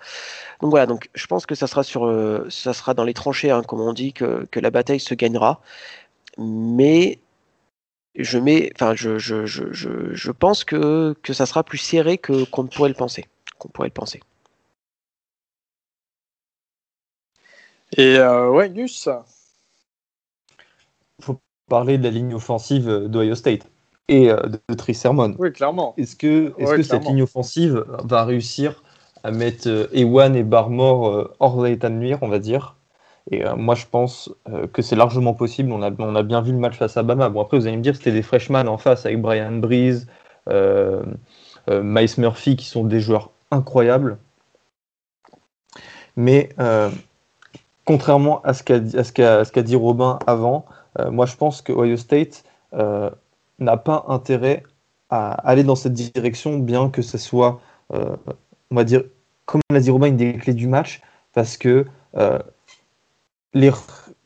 Donc 0.60 0.70
voilà, 0.70 0.86
donc 0.86 1.08
je 1.14 1.26
pense 1.26 1.46
que 1.46 1.54
ça 1.54 1.66
sera 1.66 1.84
sur, 1.84 2.06
euh, 2.06 2.46
ça 2.50 2.72
sera 2.72 2.94
dans 2.94 3.04
les 3.04 3.14
tranchées, 3.14 3.50
hein, 3.50 3.62
comme 3.62 3.80
on 3.80 3.92
dit, 3.92 4.12
que, 4.12 4.44
que, 4.50 4.58
la 4.58 4.70
bataille 4.70 5.00
se 5.00 5.14
gagnera. 5.14 5.60
Mais 6.36 7.20
je 8.16 8.38
mets, 8.38 8.72
enfin, 8.74 8.94
je, 8.94 9.18
je, 9.18 9.46
je, 9.46 9.62
je, 9.72 10.30
pense 10.32 10.64
que, 10.64 11.14
que 11.22 11.32
ça 11.32 11.46
sera 11.46 11.62
plus 11.62 11.78
serré 11.78 12.18
que 12.18 12.44
qu'on 12.44 12.66
pourrait 12.66 12.88
le 12.88 12.96
penser, 12.96 13.26
qu'on 13.58 13.68
pourrait 13.68 13.88
le 13.88 13.94
penser. 13.94 14.20
Et 17.96 18.16
euh, 18.18 18.50
ouais, 18.50 18.68
Gus? 18.68 19.08
Faut 21.22 21.40
parler 21.68 21.98
de 21.98 22.04
la 22.04 22.10
ligne 22.10 22.34
offensive 22.34 23.06
d'Ohio 23.06 23.34
State 23.34 23.70
et 24.08 24.30
euh, 24.30 24.42
de, 24.42 24.60
de 24.68 24.74
Tricermon. 24.74 25.36
Oui, 25.38 25.52
clairement. 25.52 25.94
Est-ce 25.96 26.16
que, 26.16 26.52
est 26.58 26.64
-ce 26.64 26.76
que 26.76 26.82
cette 26.82 27.04
ligne 27.04 27.22
offensive 27.22 27.84
va 28.04 28.24
réussir 28.24 28.82
mettre 29.30 29.68
euh, 29.68 29.86
Ewan 29.92 30.36
et 30.36 30.42
Barmore 30.42 31.08
euh, 31.08 31.34
hors 31.40 31.62
d'état 31.62 31.88
de 31.88 31.94
nuire, 31.94 32.18
on 32.22 32.28
va 32.28 32.38
dire. 32.38 32.76
Et 33.30 33.44
euh, 33.44 33.56
moi, 33.56 33.74
je 33.74 33.84
pense 33.86 34.30
que 34.72 34.80
c'est 34.80 34.96
largement 34.96 35.34
possible. 35.34 35.70
On 35.72 35.82
a, 35.82 36.22
bien 36.22 36.40
vu 36.40 36.52
le 36.52 36.58
match 36.58 36.76
face 36.76 36.96
à 36.96 37.02
Bama. 37.02 37.28
Bon, 37.28 37.42
après, 37.42 37.58
vous 37.58 37.66
allez 37.66 37.76
me 37.76 37.82
dire, 37.82 37.94
c'était 37.94 38.12
des 38.12 38.22
freshman 38.22 38.68
en 38.68 38.78
face 38.78 39.04
avec 39.04 39.20
Brian 39.20 39.52
Breeze, 39.52 40.06
Miles 40.46 42.14
Murphy, 42.16 42.56
qui 42.56 42.64
sont 42.64 42.84
des 42.84 43.00
joueurs 43.00 43.30
incroyables. 43.50 44.16
Mais 46.16 46.48
contrairement 47.84 48.40
à 48.44 48.54
ce 48.54 48.62
qu'a 48.62 49.44
qu 49.44 49.62
dit 49.62 49.76
Robin 49.76 50.18
avant, 50.26 50.64
moi, 51.10 51.26
je 51.26 51.36
pense 51.36 51.60
que 51.60 51.72
Ohio 51.74 51.98
State 51.98 52.44
n'a 52.72 53.76
pas 53.76 54.06
intérêt 54.08 54.62
à 55.10 55.32
aller 55.32 55.64
dans 55.64 55.76
cette 55.76 55.92
direction, 55.92 56.58
bien 56.58 56.88
que 56.88 57.02
ce 57.02 57.18
soit 57.18 57.60
on 58.70 58.74
va 58.74 58.84
dire, 58.84 59.04
comme 59.48 59.62
l'a 59.70 59.80
dit 59.80 59.90
Robin, 59.90 60.08
une 60.08 60.16
des 60.18 60.34
clés 60.34 60.52
du 60.52 60.68
match, 60.68 61.00
parce 61.32 61.56
que 61.56 61.86
euh, 62.18 62.38
les 63.54 63.70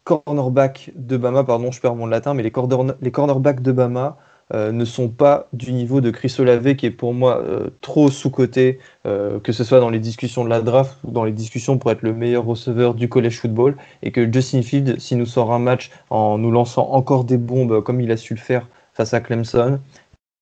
cornerbacks 0.02 0.90
de 0.96 1.16
Bama, 1.16 1.44
pardon, 1.44 1.70
je 1.70 1.80
perds 1.80 1.94
mon 1.94 2.06
latin, 2.06 2.34
mais 2.34 2.42
les, 2.42 2.50
cornerbacks 2.50 3.62
de 3.62 3.70
Bama 3.70 4.16
euh, 4.52 4.72
ne 4.72 4.84
sont 4.84 5.08
pas 5.08 5.46
du 5.52 5.72
niveau 5.72 6.00
de 6.00 6.10
Chris 6.10 6.34
Olave, 6.40 6.74
qui 6.74 6.86
est 6.86 6.90
pour 6.90 7.14
moi 7.14 7.38
euh, 7.38 7.70
trop 7.82 8.10
sous-coté, 8.10 8.80
que 9.04 9.52
ce 9.52 9.62
soit 9.62 9.78
dans 9.78 9.90
les 9.90 10.00
discussions 10.00 10.42
de 10.42 10.50
la 10.50 10.60
draft 10.60 10.98
ou 11.04 11.12
dans 11.12 11.22
les 11.22 11.30
discussions 11.30 11.78
pour 11.78 11.92
être 11.92 12.02
le 12.02 12.12
meilleur 12.12 12.44
receveur 12.44 12.94
du 12.94 13.08
college 13.08 13.38
football, 13.38 13.76
et 14.02 14.10
que 14.10 14.30
Justin 14.30 14.62
Field, 14.62 14.98
s'il 14.98 15.18
nous 15.18 15.26
sort 15.26 15.52
un 15.52 15.60
match 15.60 15.92
en 16.10 16.36
nous 16.36 16.50
lançant 16.50 16.90
encore 16.90 17.22
des 17.22 17.38
bombes 17.38 17.80
comme 17.84 18.00
il 18.00 18.10
a 18.10 18.16
su 18.16 18.34
le 18.34 18.40
faire 18.40 18.66
face 18.92 19.14
à 19.14 19.20
Clemson, 19.20 19.78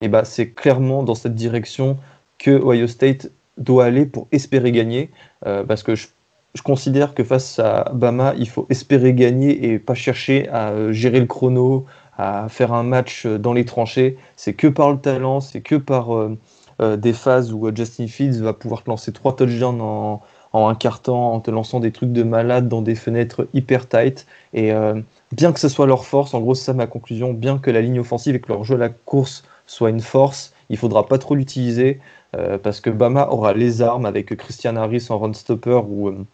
bah, 0.09 0.25
c'est 0.25 0.53
clairement 0.53 1.03
dans 1.03 1.15
cette 1.15 1.35
direction 1.35 1.99
que 2.39 2.53
Ohio 2.53 2.87
State 2.87 3.31
doit 3.61 3.85
aller 3.85 4.07
pour 4.07 4.27
espérer 4.33 4.73
gagner, 4.73 5.11
euh, 5.47 5.63
parce 5.63 5.83
que 5.83 5.95
je, 5.95 6.09
considère 6.65 7.15
que 7.15 7.23
face 7.23 7.61
à 7.61 7.93
Bama, 7.95 8.35
il 8.37 8.49
faut 8.49 8.67
espérer 8.71 9.15
gagner 9.15 9.71
et 9.71 9.79
pas 9.79 9.95
chercher 9.95 10.49
à 10.49 10.71
euh, 10.71 10.93
gérer 10.93 11.21
le 11.21 11.27
chrono, 11.27 11.87
à 12.19 12.49
faire 12.49 12.73
un 12.73 12.83
match 12.83 13.25
euh, 13.25 13.39
dans 13.39 13.53
les 13.53 13.65
tranchées. 13.65 14.19
C'est 14.35 14.55
que 14.55 14.67
par 14.67 14.91
le 14.91 14.99
talent, 14.99 15.41
c'est 15.41 15.61
que 15.61 15.77
par 15.77 16.09
des 16.97 17.13
phases 17.13 17.53
où 17.53 17.71
Justin 17.77 18.07
Fields 18.07 18.41
va 18.41 18.55
pouvoir 18.55 18.83
te 18.83 18.89
lancer 18.89 19.13
trois 19.13 19.37
touchdowns 19.37 19.83
en, 19.83 20.23
en 20.55 20.69
un 20.69 20.75
quart 20.75 21.03
temps, 21.03 21.35
en 21.35 21.41
te 21.41 21.51
lançant 21.51 21.79
des 21.79 21.93
trucs 21.93 22.11
de 22.13 22.23
malade 22.23 22.69
dans 22.71 22.81
des 22.81 22.95
fenêtres 22.95 23.47
hyper 23.53 23.87
tight. 23.87 24.27
Et 24.55 24.73
bien 25.31 25.53
que 25.53 25.61
ce 25.61 25.69
soit 25.69 25.87
leur 25.87 26.07
force, 26.07 26.33
en 26.33 26.41
gros, 26.41 26.55
c'est 26.55 26.65
ça 26.65 26.73
ma 26.73 26.87
conclusion, 26.87 27.35
bien 27.35 27.59
que 27.59 27.71
la 27.71 27.83
ligne 27.83 28.01
offensive 28.01 28.35
et 28.35 28.41
que 28.41 28.49
leur 28.49 28.65
jeu 28.65 28.77
à 28.77 28.79
la 28.79 28.89
course 28.89 29.45
soit 29.67 29.91
une 29.91 30.01
force, 30.01 30.55
il 30.71 30.79
faudra 30.79 31.07
pas 31.07 31.19
trop 31.19 31.35
l'utiliser. 31.35 32.01
Euh, 32.37 32.59
parce 32.59 32.81
que 32.81 32.91
Bama 32.91 33.29
aura 33.31 33.53
les 33.53 33.83
armes 33.83 34.07
avec 34.07 34.35
Christian 34.37 34.77
Harris 34.77 35.07
en 35.11 35.19
run 35.19 35.33
stopper 35.33 35.81
ou, 35.89 36.09
euh, 36.09 36.25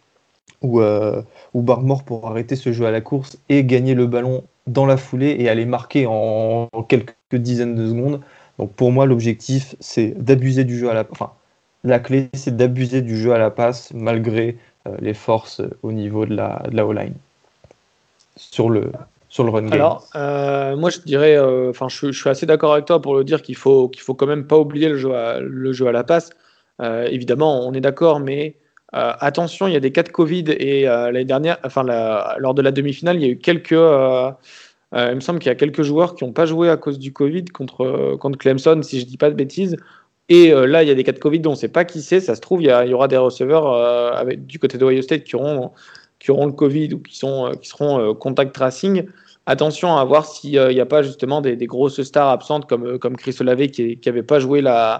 euh, 0.63 1.21
ou 1.55 1.61
Barmore 1.63 2.03
pour 2.03 2.27
arrêter 2.27 2.55
ce 2.55 2.71
jeu 2.71 2.85
à 2.85 2.91
la 2.91 3.01
course 3.01 3.37
et 3.49 3.63
gagner 3.63 3.95
le 3.95 4.05
ballon 4.05 4.43
dans 4.67 4.85
la 4.85 4.97
foulée 4.97 5.35
et 5.39 5.49
aller 5.49 5.65
marquer 5.65 6.05
en, 6.07 6.69
quelques 6.87 7.15
dizaines 7.33 7.75
de 7.75 7.89
secondes. 7.89 8.21
Donc 8.59 8.71
pour 8.73 8.91
moi, 8.91 9.05
l'objectif, 9.07 9.75
c'est 9.79 10.09
d'abuser 10.23 10.63
du 10.65 10.77
jeu 10.77 10.89
à 10.89 10.93
la 10.93 11.05
enfin, 11.09 11.31
la 11.83 11.99
clé, 11.99 12.29
c'est 12.33 12.55
d'abuser 12.55 13.01
du 13.01 13.17
jeu 13.17 13.33
à 13.33 13.39
la 13.39 13.49
passe 13.49 13.91
malgré 13.93 14.57
les 14.99 15.13
forces 15.13 15.61
au 15.83 15.91
niveau 15.91 16.25
de 16.25 16.35
la, 16.35 16.63
de 16.69 16.75
la 16.75 16.85
O-line. 16.85 17.13
Sur 18.35 18.69
le, 18.69 18.91
Alors, 19.71 20.07
euh, 20.15 20.75
moi 20.75 20.89
je 20.89 20.99
dirais, 20.99 21.37
euh, 21.37 21.69
enfin, 21.69 21.87
je, 21.89 22.11
suis 22.11 22.29
assez 22.29 22.45
d'accord 22.45 22.73
avec 22.73 22.85
toi 22.85 23.01
pour 23.01 23.15
le 23.15 23.23
dire 23.23 23.41
qu'il 23.41 23.55
faut 23.55 23.87
qu'il 23.89 24.01
faut 24.01 24.13
quand 24.13 24.27
même 24.27 24.47
pas 24.47 24.57
oublier 24.57 24.89
le 24.89 24.97
jeu 24.97 25.13
à, 25.13 25.39
le 25.39 25.73
jeu 25.73 25.87
à 25.87 25.91
la 25.91 26.03
passe. 26.03 26.29
Euh, 26.81 27.07
évidemment, 27.09 27.65
on 27.67 27.73
est 27.73 27.81
d'accord, 27.81 28.19
mais 28.19 28.55
attention, 28.93 29.67
il 29.67 29.73
y 29.73 29.75
a 29.75 29.79
des 29.79 29.91
cas 29.91 30.03
de 30.03 30.09
Covid 30.09 30.45
et 30.47 30.83
l'année 30.83 31.25
dernière, 31.25 31.57
enfin, 31.63 31.83
lors 32.37 32.53
de 32.55 32.61
la 32.61 32.71
demi-finale, 32.71 33.17
il 33.17 33.21
y 33.21 33.25
a 33.25 33.29
eu 33.29 33.37
quelques, 33.37 33.71
il 33.71 35.15
me 35.15 35.19
semble 35.19 35.39
qu'il 35.39 35.49
y 35.49 35.51
a 35.51 35.55
quelques 35.55 35.83
joueurs 35.83 36.15
qui 36.15 36.23
n'ont 36.23 36.31
pas 36.31 36.45
joué 36.47 36.69
à 36.69 36.77
cause 36.77 36.97
du 36.97 37.13
Covid 37.13 37.45
contre 37.45 38.15
contre 38.15 38.39
Clemson, 38.39 38.81
si 38.81 38.99
je 38.99 39.05
dis 39.05 39.17
pas 39.17 39.29
de 39.29 39.35
bêtises. 39.35 39.77
Et 40.29 40.51
là, 40.51 40.83
il 40.83 40.89
y 40.89 40.91
a 40.91 40.95
des 40.95 41.03
cas 41.03 41.11
de 41.11 41.19
Covid 41.19 41.41
dont 41.41 41.51
on 41.51 41.53
ne 41.53 41.57
sait 41.57 41.67
pas 41.67 41.85
qui 41.85 42.01
c'est. 42.01 42.21
Ça 42.21 42.33
se 42.33 42.41
trouve, 42.41 42.63
il 42.63 42.69
y, 42.69 42.93
aura 42.93 43.07
des 43.07 43.17
receveurs 43.17 43.71
avec, 44.15 44.47
du 44.47 44.57
côté 44.57 44.77
de 44.77 44.85
Ohio 44.85 45.01
State 45.01 45.25
qui 45.25 45.35
auront 45.35 45.71
qui 46.19 46.31
auront 46.31 46.47
le 46.47 46.53
Covid 46.53 46.93
ou 46.95 46.99
qui, 46.99 47.15
sont, 47.15 47.51
qui 47.61 47.69
seront 47.69 48.15
contact 48.15 48.55
tracing 48.55 49.05
attention 49.47 49.97
à 49.97 50.03
voir 50.03 50.25
s'il 50.25 50.51
n'y 50.51 50.57
euh, 50.59 50.81
a 50.81 50.85
pas 50.85 51.01
justement 51.01 51.41
des, 51.41 51.57
grosses 51.65 52.03
stars 52.03 52.29
absentes 52.29 52.67
comme, 52.67 52.85
euh, 52.85 52.97
comme 52.99 53.15
Chris 53.15 53.35
Olave 53.39 53.67
qui 53.67 53.99
n'avait 54.05 54.21
pas 54.21 54.39
joué 54.39 54.59
euh, 54.59 54.99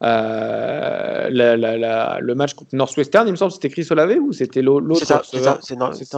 la, 0.00 1.28
la, 1.30 2.18
le 2.20 2.34
match 2.34 2.54
contre 2.54 2.74
Northwestern. 2.74 3.28
Il 3.28 3.32
me 3.32 3.36
semble 3.36 3.50
que 3.50 3.56
c'était 3.56 3.68
Chris 3.68 3.86
Olave 3.90 4.18
ou 4.18 4.32
c'était 4.32 4.62
l'autre 4.62 4.86
C'est 4.96 5.04
ça, 5.04 5.22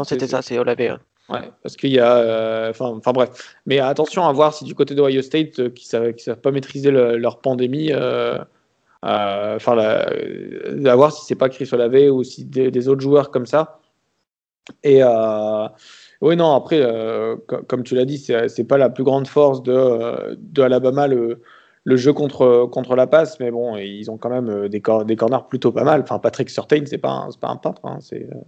c'était 0.04 0.26
ça, 0.26 0.40
c'est 0.40 0.58
Olave. 0.58 0.80
Hein. 0.80 0.98
Ouais, 1.28 1.50
parce 1.62 1.76
qu'il 1.76 1.90
y 1.90 1.98
a. 1.98 2.68
Enfin, 2.70 2.86
enfin 2.86 3.12
bref. 3.12 3.56
Mais 3.66 3.80
attention 3.80 4.26
à 4.26 4.32
voir 4.32 4.54
si 4.54 4.64
du 4.64 4.74
côté 4.74 4.94
d'Ohio 4.94 5.22
State, 5.22 5.72
qui 5.74 5.88
ne 5.96 6.12
savent, 6.16 6.40
pas 6.40 6.50
maîtriser 6.50 6.90
leur 6.90 7.40
pandémie, 7.40 7.92
enfin, 9.02 9.78
à 9.78 10.96
voir 10.96 11.12
si 11.12 11.24
c'est 11.26 11.34
pas 11.34 11.48
Chris 11.48 11.68
Olave 11.72 12.10
ou 12.12 12.22
si 12.24 12.44
des, 12.44 12.70
des, 12.70 12.88
autres 12.88 13.00
joueurs 13.00 13.30
comme 13.30 13.46
ça. 13.46 13.80
Et. 14.84 15.02
Oui, 16.24 16.36
non, 16.36 16.54
après, 16.54 16.80
euh, 16.80 17.36
comme 17.68 17.82
tu 17.82 17.94
l'as 17.94 18.06
dit, 18.06 18.16
c'est 18.16 18.64
pas 18.64 18.78
la 18.78 18.88
plus 18.88 19.04
grande 19.04 19.28
force 19.28 19.62
de, 19.62 20.34
de 20.38 20.62
Alabama, 20.62 21.06
le, 21.06 21.42
le 21.84 21.96
jeu 21.96 22.14
contre, 22.14 22.66
contre 22.72 22.96
la 22.96 23.06
passe, 23.06 23.38
mais 23.40 23.50
bon, 23.50 23.76
ils 23.76 24.10
ont 24.10 24.16
quand 24.16 24.30
même 24.30 24.48
euh, 24.48 24.68
des, 24.70 24.80
des 24.80 25.16
corners 25.16 25.46
plutôt 25.50 25.70
pas 25.70 25.84
mal. 25.84 26.00
Enfin, 26.00 26.18
Patrick 26.18 26.48
Surtain, 26.48 26.84
c'est 26.86 26.96
pas, 26.96 27.10
un, 27.10 27.28
pas 27.38 27.48
un 27.48 27.56
peintre. 27.56 27.82
Hein, 27.84 27.98
c'est. 28.00 28.22
Euh. 28.22 28.38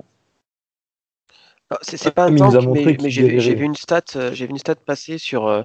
C'est 1.83 2.15
pas 2.15 2.25
un 2.27 2.35
tank, 2.35 2.65
mais, 2.73 2.97
mais 3.03 3.11
j'ai 3.11 3.55
vu 3.55 3.65
une 3.65 3.75
stat, 3.75 4.05
j'ai 4.33 4.47
vu 4.47 4.53
une 4.53 4.59
stat 4.59 4.77
passer 4.77 5.19
sur 5.19 5.65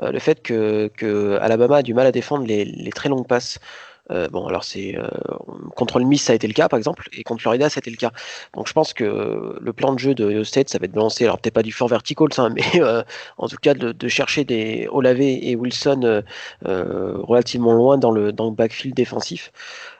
le 0.00 0.18
fait 0.18 0.42
que, 0.42 0.88
que, 0.88 1.38
Alabama 1.40 1.78
a 1.78 1.82
du 1.82 1.94
mal 1.94 2.06
à 2.06 2.12
défendre 2.12 2.46
les, 2.46 2.66
les 2.66 2.90
très 2.92 3.08
longues 3.08 3.26
passes. 3.26 3.58
Euh, 4.10 4.28
bon, 4.28 4.46
alors 4.46 4.64
c'est 4.64 4.96
euh, 4.96 5.08
contre 5.76 5.98
le 5.98 6.04
Miss, 6.04 6.22
ça 6.22 6.32
a 6.32 6.36
été 6.36 6.46
le 6.46 6.54
cas 6.54 6.68
par 6.68 6.78
exemple, 6.78 7.08
et 7.12 7.22
contre 7.22 7.42
Florida, 7.42 7.68
ça 7.68 7.78
a 7.78 7.80
été 7.80 7.90
le 7.90 7.96
cas. 7.96 8.12
Donc 8.54 8.68
je 8.68 8.72
pense 8.72 8.92
que 8.92 9.58
le 9.60 9.72
plan 9.72 9.92
de 9.92 9.98
jeu 9.98 10.14
de 10.14 10.42
State, 10.44 10.68
ça 10.68 10.78
va 10.78 10.86
être 10.86 10.92
de 10.92 10.98
lancer, 10.98 11.24
alors 11.24 11.38
peut-être 11.38 11.54
pas 11.54 11.62
du 11.62 11.72
fort 11.72 11.88
vertical, 11.88 12.32
ça, 12.32 12.48
mais 12.54 12.62
euh, 12.76 13.02
en 13.36 13.48
tout 13.48 13.56
cas 13.60 13.74
de, 13.74 14.08
chercher 14.08 14.44
des 14.44 14.88
Olave 14.90 15.20
et 15.20 15.54
Wilson 15.54 16.22
relativement 16.64 17.72
loin 17.72 17.98
dans 17.98 18.10
le, 18.10 18.32
dans 18.32 18.46
le 18.46 18.54
backfield 18.54 18.94
défensif. 18.94 19.52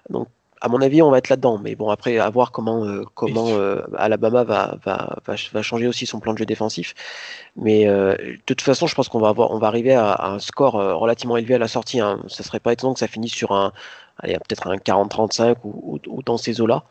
Donc 0.09 0.29
à 0.61 0.68
mon 0.68 0.81
avis, 0.81 1.03
on 1.03 1.11
va 1.11 1.18
être 1.18 1.29
là-dedans. 1.29 1.59
Mais 1.59 1.75
bon, 1.75 1.90
après, 1.90 2.18
à 2.18 2.29
voir 2.31 2.53
comment, 2.53 2.85
euh, 2.85 3.05
comment 3.14 3.49
euh, 3.49 3.83
Alabama 3.97 4.44
va, 4.44 4.77
va, 4.85 5.16
va, 5.27 5.62
changer 5.62 5.87
aussi 5.87 6.07
son 6.07 6.21
plan 6.21 6.33
de 6.33 6.38
jeu 6.38 6.47
défensif. 6.47 6.94
Mais 7.57 7.87
euh, 7.87 8.16
de 8.16 8.38
toute 8.47 8.61
façon, 8.61 8.87
je 8.87 8.94
pense 8.94 9.09
qu'on 9.09 9.21
va, 9.21 9.29
avoir, 9.29 9.51
on 9.51 9.59
va 9.59 9.66
arriver 9.66 9.94
à, 9.94 10.27
un 10.27 10.38
score 10.38 10.75
relativement 10.75 11.37
élevé 11.37 11.55
à 11.55 11.59
la 11.59 11.68
sortie. 11.68 12.01
Hein. 12.01 12.21
Ça 12.29 12.42
serait 12.42 12.61
pas 12.61 12.73
étonnant 12.73 12.94
que 12.94 13.01
ça 13.01 13.09
finisse 13.09 13.33
sur 13.33 13.53
un, 13.53 13.73
peut-être 14.23 14.66
un 14.68 14.77
40-35 14.77 15.57
ou, 15.64 15.99
ou, 16.07 16.23
dans 16.23 16.37
ces 16.37 16.61
eaux-là. 16.61 16.85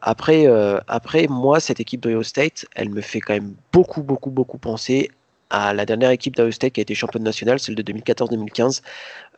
après, 0.00 0.46
après, 0.88 1.26
moi, 1.28 1.60
cette 1.60 1.80
équipe 1.80 2.00
d'Ohio 2.00 2.22
State, 2.22 2.66
elle 2.74 2.90
me 2.90 3.00
fait 3.00 3.20
quand 3.20 3.34
même 3.34 3.54
beaucoup, 3.72 4.02
beaucoup, 4.02 4.30
beaucoup 4.30 4.58
penser 4.58 5.10
à 5.52 5.74
la 5.74 5.84
dernière 5.84 6.10
équipe 6.10 6.34
d'Iowa 6.34 6.50
State 6.50 6.72
qui 6.72 6.80
a 6.80 6.82
été 6.82 6.94
championne 6.94 7.22
nationale, 7.22 7.60
celle 7.60 7.74
de 7.74 7.82
2014-2015, 7.82 8.80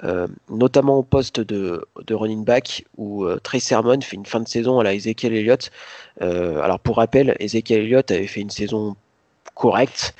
euh, 0.05 0.29
notamment 0.49 0.99
au 0.99 1.03
poste 1.03 1.41
de, 1.41 1.85
running 2.09 2.45
back 2.45 2.85
où 2.97 3.25
euh, 3.25 3.41
Trey 3.43 3.59
fait 3.59 3.77
une 4.13 4.25
fin 4.25 4.41
de 4.41 4.49
saison 4.49 4.79
à 4.79 4.85
la 4.85 4.95
Ezekiel 4.95 5.35
Elliott. 5.35 5.73
Euh, 6.23 6.61
alors 6.63 6.79
pour 6.79 6.97
rappel, 6.97 7.37
Ezekiel 7.41 7.81
Elliott 7.81 8.11
avait 8.13 8.29
fait 8.29 8.41
une 8.41 8.51
saison 8.51 8.95
correcte 9.55 10.15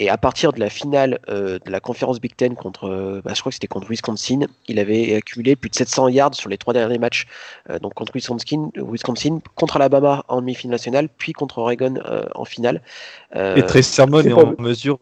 et 0.00 0.08
à 0.08 0.16
partir 0.16 0.52
de 0.54 0.58
la 0.58 0.70
finale 0.70 1.20
euh, 1.28 1.58
de 1.64 1.70
la 1.70 1.78
conférence 1.78 2.20
Big 2.20 2.34
Ten 2.34 2.54
contre, 2.54 2.84
euh, 2.88 3.20
bah, 3.22 3.32
je 3.34 3.40
crois 3.40 3.50
que 3.50 3.54
c'était 3.54 3.66
contre 3.66 3.88
Wisconsin, 3.90 4.46
il 4.66 4.78
avait 4.78 5.14
accumulé 5.14 5.56
plus 5.56 5.68
de 5.68 5.74
700 5.74 6.08
yards 6.08 6.34
sur 6.34 6.48
les 6.48 6.56
trois 6.56 6.72
derniers 6.72 6.98
matchs. 6.98 7.26
Euh, 7.68 7.78
donc 7.78 7.92
contre 7.92 8.12
Wisconsin, 8.14 8.70
Wisconsin, 8.76 9.40
contre 9.56 9.76
Alabama 9.76 10.24
en 10.28 10.40
demi-finale 10.40 10.72
nationale, 10.72 11.08
puis 11.10 11.34
contre 11.34 11.58
Oregon 11.58 11.96
en 12.34 12.44
finale. 12.46 12.80
et 13.34 13.62
très 13.66 13.82
Sermon 13.82 14.20
est, 14.20 14.32
en 14.32 14.54
mesure 14.58 14.98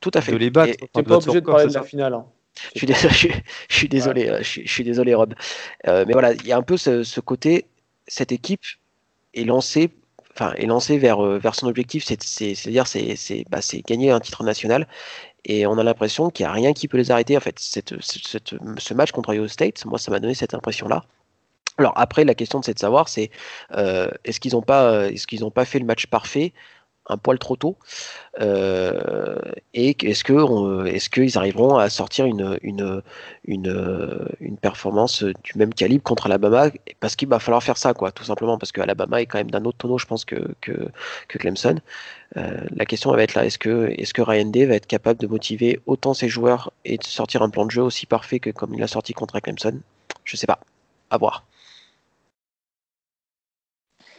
tout 0.00 0.12
à 0.14 0.20
fait. 0.20 0.30
de 0.32 0.36
les 0.36 0.50
battre. 0.50 0.74
Tu 0.78 0.86
n'es 0.94 1.02
pas 1.02 1.16
obligé 1.16 1.40
de 1.40 1.46
parler 1.46 1.66
de 1.66 1.74
la 1.74 1.82
finale. 1.82 2.14
Hein. 2.14 2.24
Je 2.74 2.78
suis 2.78 2.86
désolé, 2.86 3.14
je, 3.68 3.76
suis 3.76 3.88
désolé, 3.88 4.38
je, 4.42 4.68
suis 4.68 4.84
désolé 4.84 5.14
Rob. 5.14 5.34
mais 5.84 6.12
voilà, 6.12 6.32
il 6.32 6.46
y 6.46 6.52
a 6.52 6.56
un 6.56 6.62
peu 6.62 6.76
ce, 6.76 7.02
ce 7.02 7.20
côté, 7.20 7.66
cette 8.06 8.30
équipe 8.30 8.62
est 9.34 9.44
lancée 9.44 9.90
enfin, 10.38 10.52
est 10.56 10.66
lancé 10.66 10.98
vers, 10.98 11.24
euh, 11.24 11.38
vers 11.38 11.54
son 11.54 11.66
objectif, 11.66 12.04
c'est-à-dire 12.04 12.86
c'est 12.86 13.44
bah, 13.50 13.58
gagner 13.86 14.10
un 14.10 14.20
titre 14.20 14.44
national. 14.44 14.86
Et 15.44 15.66
on 15.66 15.78
a 15.78 15.82
l'impression 15.82 16.30
qu'il 16.30 16.44
n'y 16.44 16.50
a 16.50 16.52
rien 16.52 16.72
qui 16.72 16.88
peut 16.88 16.98
les 16.98 17.10
arrêter. 17.10 17.36
En 17.36 17.40
fait, 17.40 17.58
cette, 17.58 17.94
ce 18.00 18.94
match 18.94 19.12
contre 19.12 19.30
Ohio 19.30 19.48
State, 19.48 19.84
moi, 19.86 19.98
ça 19.98 20.10
m'a 20.10 20.20
donné 20.20 20.34
cette 20.34 20.54
impression-là. 20.54 21.04
Alors 21.78 21.92
après, 21.96 22.24
la 22.24 22.34
question 22.34 22.60
c'est 22.60 22.74
de 22.74 22.78
savoir, 22.78 23.08
c'est 23.08 23.30
euh, 23.76 24.10
est-ce 24.24 24.40
qu'ils 24.40 24.52
n'ont 24.52 24.62
pas, 24.62 24.90
euh, 24.90 25.10
est-ce 25.10 25.26
qu'ils 25.28 25.48
pas 25.52 25.64
fait 25.64 25.78
le 25.78 25.84
match 25.84 26.06
parfait 26.06 26.52
un 27.08 27.16
poil 27.16 27.38
trop 27.38 27.56
tôt 27.56 27.76
euh, 28.40 29.38
et 29.74 29.96
est-ce 30.08 30.24
que 30.24 30.86
est-ce 30.86 31.10
qu'ils 31.10 31.36
arriveront 31.38 31.76
à 31.76 31.88
sortir 31.88 32.26
une, 32.26 33.02
performance 34.60 35.22
du 35.22 35.52
même 35.56 35.72
calibre 35.74 36.02
contre 36.02 36.26
Alabama? 36.26 36.70
Parce 37.00 37.16
qu'il 37.16 37.28
va 37.28 37.38
falloir 37.38 37.62
faire 37.62 37.76
ça 37.76 37.94
quoi 37.94 38.12
tout 38.12 38.24
simplement 38.24 38.58
parce 38.58 38.72
que 38.72 38.80
Alabama 38.80 39.20
est 39.20 39.26
quand 39.26 39.38
même 39.38 39.50
d'un 39.50 39.64
autre 39.64 39.78
tonneau 39.78 39.98
je 39.98 40.06
pense 40.06 40.24
que, 40.24 40.36
que, 40.60 40.88
Clemson. 41.28 41.76
Euh, 42.36 42.60
la 42.76 42.84
question 42.84 43.10
va 43.12 43.22
être 43.22 43.34
là 43.34 43.46
est-ce 43.46 43.58
que 43.58 43.88
est-ce 43.96 44.12
que 44.12 44.22
Ryan 44.22 44.46
Day 44.46 44.66
va 44.66 44.74
être 44.74 44.86
capable 44.86 45.18
de 45.20 45.26
motiver 45.26 45.80
autant 45.86 46.14
ses 46.14 46.28
joueurs 46.28 46.72
et 46.84 46.98
de 46.98 47.04
sortir 47.04 47.42
un 47.42 47.50
plan 47.50 47.64
de 47.64 47.70
jeu 47.70 47.82
aussi 47.82 48.06
parfait 48.06 48.38
que 48.38 48.50
comme 48.50 48.74
il 48.74 48.82
a 48.82 48.88
sorti 48.88 49.12
contre 49.14 49.38
Clemson? 49.40 49.80
Je 50.24 50.36
sais 50.36 50.46
pas. 50.46 50.60
À 51.10 51.16
voir 51.16 51.44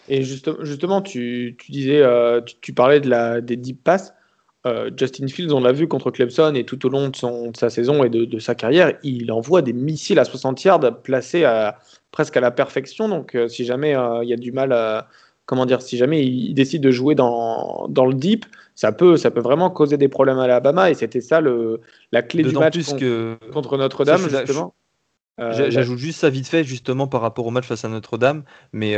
et 0.09 0.23
justement, 0.23 1.01
tu, 1.01 1.55
disais, 1.69 2.01
euh, 2.01 2.41
tu, 2.61 2.73
parlais 2.73 2.99
de 2.99 3.07
la, 3.07 3.41
des 3.41 3.55
deep 3.55 3.83
passes. 3.83 4.13
Euh, 4.65 4.89
Justin 4.97 5.27
Fields, 5.27 5.53
on 5.53 5.61
l'a 5.61 5.71
vu 5.71 5.87
contre 5.87 6.11
Clemson 6.11 6.53
et 6.55 6.65
tout 6.65 6.83
au 6.85 6.89
long 6.89 7.09
de, 7.09 7.15
son, 7.15 7.53
sa 7.53 7.69
saison 7.69 8.03
et 8.03 8.09
de, 8.09 8.39
sa 8.39 8.55
carrière, 8.55 8.97
il 9.03 9.31
envoie 9.31 9.61
des 9.61 9.71
missiles 9.71 10.19
à 10.19 10.25
60 10.25 10.63
yards 10.63 11.01
placés 11.03 11.45
à, 11.45 11.77
presque 12.11 12.35
à 12.35 12.41
la 12.41 12.49
perfection. 12.51 13.07
Donc, 13.07 13.35
euh, 13.35 13.47
si 13.47 13.65
jamais 13.65 13.91
il 14.23 14.29
y 14.29 14.33
a 14.33 14.37
du 14.37 14.51
mal 14.51 14.73
à. 14.73 15.07
Comment 15.45 15.65
dire 15.65 15.81
Si 15.81 15.97
jamais 15.97 16.23
il, 16.23 16.53
décide 16.53 16.83
de 16.83 16.91
jouer 16.91 17.15
dans, 17.15 17.87
dans, 17.89 18.05
le 18.05 18.13
deep, 18.13 18.45
ça 18.75 18.91
peut, 18.91 19.17
ça 19.17 19.31
peut 19.31 19.39
vraiment 19.39 19.71
causer 19.71 19.97
des 19.97 20.07
problèmes 20.07 20.37
à 20.37 20.43
Alabama. 20.43 20.91
Et 20.91 20.93
c'était 20.93 21.21
ça 21.21 21.41
le, 21.41 21.81
la 22.11 22.21
clé 22.21 22.43
du 22.43 22.53
match 22.53 22.77
contre, 23.51 23.77
Notre-Dame, 23.77 24.29
justement. 24.29 24.75
J'ajoute 25.39 25.97
juste 25.97 26.19
ça 26.19 26.29
vite 26.29 26.47
fait, 26.47 26.63
justement, 26.63 27.07
par 27.07 27.21
rapport 27.21 27.47
au 27.47 27.51
match 27.51 27.65
face 27.65 27.83
à 27.83 27.89
Notre-Dame. 27.89 28.43
Mais 28.73 28.95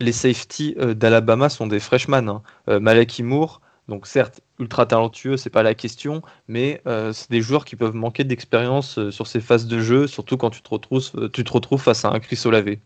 les 0.00 0.12
safeties 0.12 0.74
euh, 0.78 0.94
d'Alabama 0.94 1.48
sont 1.48 1.66
des 1.66 1.80
freshmen. 1.80 2.28
Hein. 2.28 2.42
Euh, 2.68 2.80
Malaki 2.80 3.22
Moore, 3.22 3.60
donc 3.88 4.06
certes 4.06 4.40
ultra 4.58 4.86
talentueux, 4.86 5.36
c'est 5.36 5.50
pas 5.50 5.62
la 5.62 5.74
question, 5.74 6.22
mais 6.46 6.80
euh, 6.86 7.12
c'est 7.12 7.30
des 7.30 7.40
joueurs 7.40 7.64
qui 7.64 7.76
peuvent 7.76 7.94
manquer 7.94 8.24
d'expérience 8.24 9.10
sur 9.10 9.26
ces 9.26 9.40
phases 9.40 9.66
de 9.66 9.80
jeu, 9.80 10.06
surtout 10.06 10.36
quand 10.36 10.50
tu 10.50 10.62
te 10.62 10.68
retrouves, 11.52 11.80
face 11.80 12.04
à 12.04 12.10
un 12.10 12.20
Chris 12.20 12.40
Olave. 12.44 12.76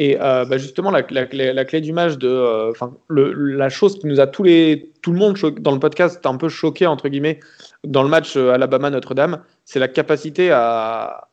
Et 0.00 0.14
bah, 0.16 0.58
justement, 0.58 0.92
la, 0.92 1.02
clé 1.02 1.80
du 1.80 1.92
match, 1.92 2.18
de, 2.18 2.72
la 3.08 3.68
chose 3.68 3.98
qui 3.98 4.06
nous 4.06 4.20
a 4.20 4.28
tout 4.28 4.44
le 4.44 5.12
monde 5.12 5.36
dans 5.58 5.72
le 5.72 5.80
podcast 5.80 6.24
un 6.24 6.36
peu 6.36 6.48
choqué, 6.48 6.86
entre 6.86 7.08
guillemets, 7.08 7.40
dans 7.82 8.04
le 8.04 8.08
match 8.08 8.36
Alabama-Notre-Dame, 8.36 9.42
c'est 9.64 9.80
la 9.80 9.88
capacité 9.88 10.52
à, 10.52 11.27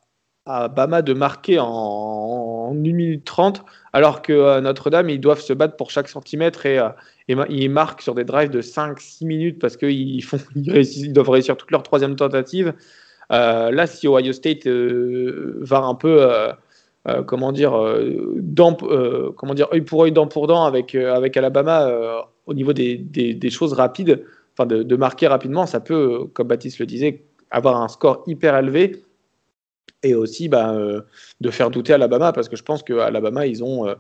à 0.46 0.68
Bama 0.68 1.02
de 1.02 1.14
marquer 1.14 1.58
en, 1.60 2.70
1 2.72 2.76
minute 2.76 3.26
30, 3.26 3.64
alors 3.94 4.22
que 4.22 4.34
euh, 4.34 4.62
Notre-Dame, 4.62 5.10
ils 5.10 5.20
doivent 5.20 5.42
se 5.42 5.54
battre 5.54 5.76
pour 5.76 5.92
chaque 5.92 6.08
centimètre 6.08 6.66
et, 6.66 6.80
euh, 6.80 6.90
ils 7.50 7.70
marquent 7.70 8.02
sur 8.02 8.14
des 8.14 8.24
drives 8.24 8.52
de 8.52 8.62
5-6 8.62 9.26
minutes 9.26 9.60
parce 9.60 9.78
qu'ils 9.78 10.24
font, 10.24 10.38
ils, 10.56 11.14
doivent 11.14 11.30
réussir 11.30 11.58
toute 11.58 11.72
leur 11.72 11.84
troisième 11.84 12.16
tentative. 12.16 12.74
Euh, 13.32 13.72
là, 13.72 13.88
si 13.88 14.08
Ohio 14.08 14.34
State 14.34 14.68
va 14.68 15.80
un 15.80 15.96
peu, 15.96 16.30
comment 17.26 17.52
dire, 17.52 17.74
œil 17.74 18.22
pour 19.82 20.04
œil, 20.04 20.12
dent 20.12 20.28
pour 20.28 20.46
dent 20.46 20.66
avec, 20.66 20.96
Alabama 20.96 21.90
au 22.46 22.54
niveau 22.54 22.74
des, 22.74 22.98
des, 22.98 23.50
choses 23.50 23.74
rapides, 23.74 24.24
enfin 24.54 24.68
de, 24.68 24.84
de, 24.84 24.96
marquer 24.96 25.26
rapidement, 25.26 25.66
ça 25.66 25.80
peut, 25.80 26.28
comme 26.34 26.48
Baptiste 26.48 26.78
le 26.78 26.86
disait, 26.86 27.24
avoir 27.50 27.82
un 27.82 27.88
score 27.88 28.22
hyper 28.28 28.56
élevé 28.56 29.05
et 30.06 30.16
aussi 30.16 30.48
bah, 30.48 30.74
euh, 30.74 31.02
de 31.42 31.50
faire 31.50 31.72
douter 31.72 31.94
Alabama 31.94 32.32
parce 32.32 32.48
que 32.48 32.56
je 32.56 32.64
pense 32.64 32.84
qu'à 32.84 33.06
Alabama 33.06 33.46
ils 33.46 33.64
ont 33.64 33.88
euh, 33.88 33.96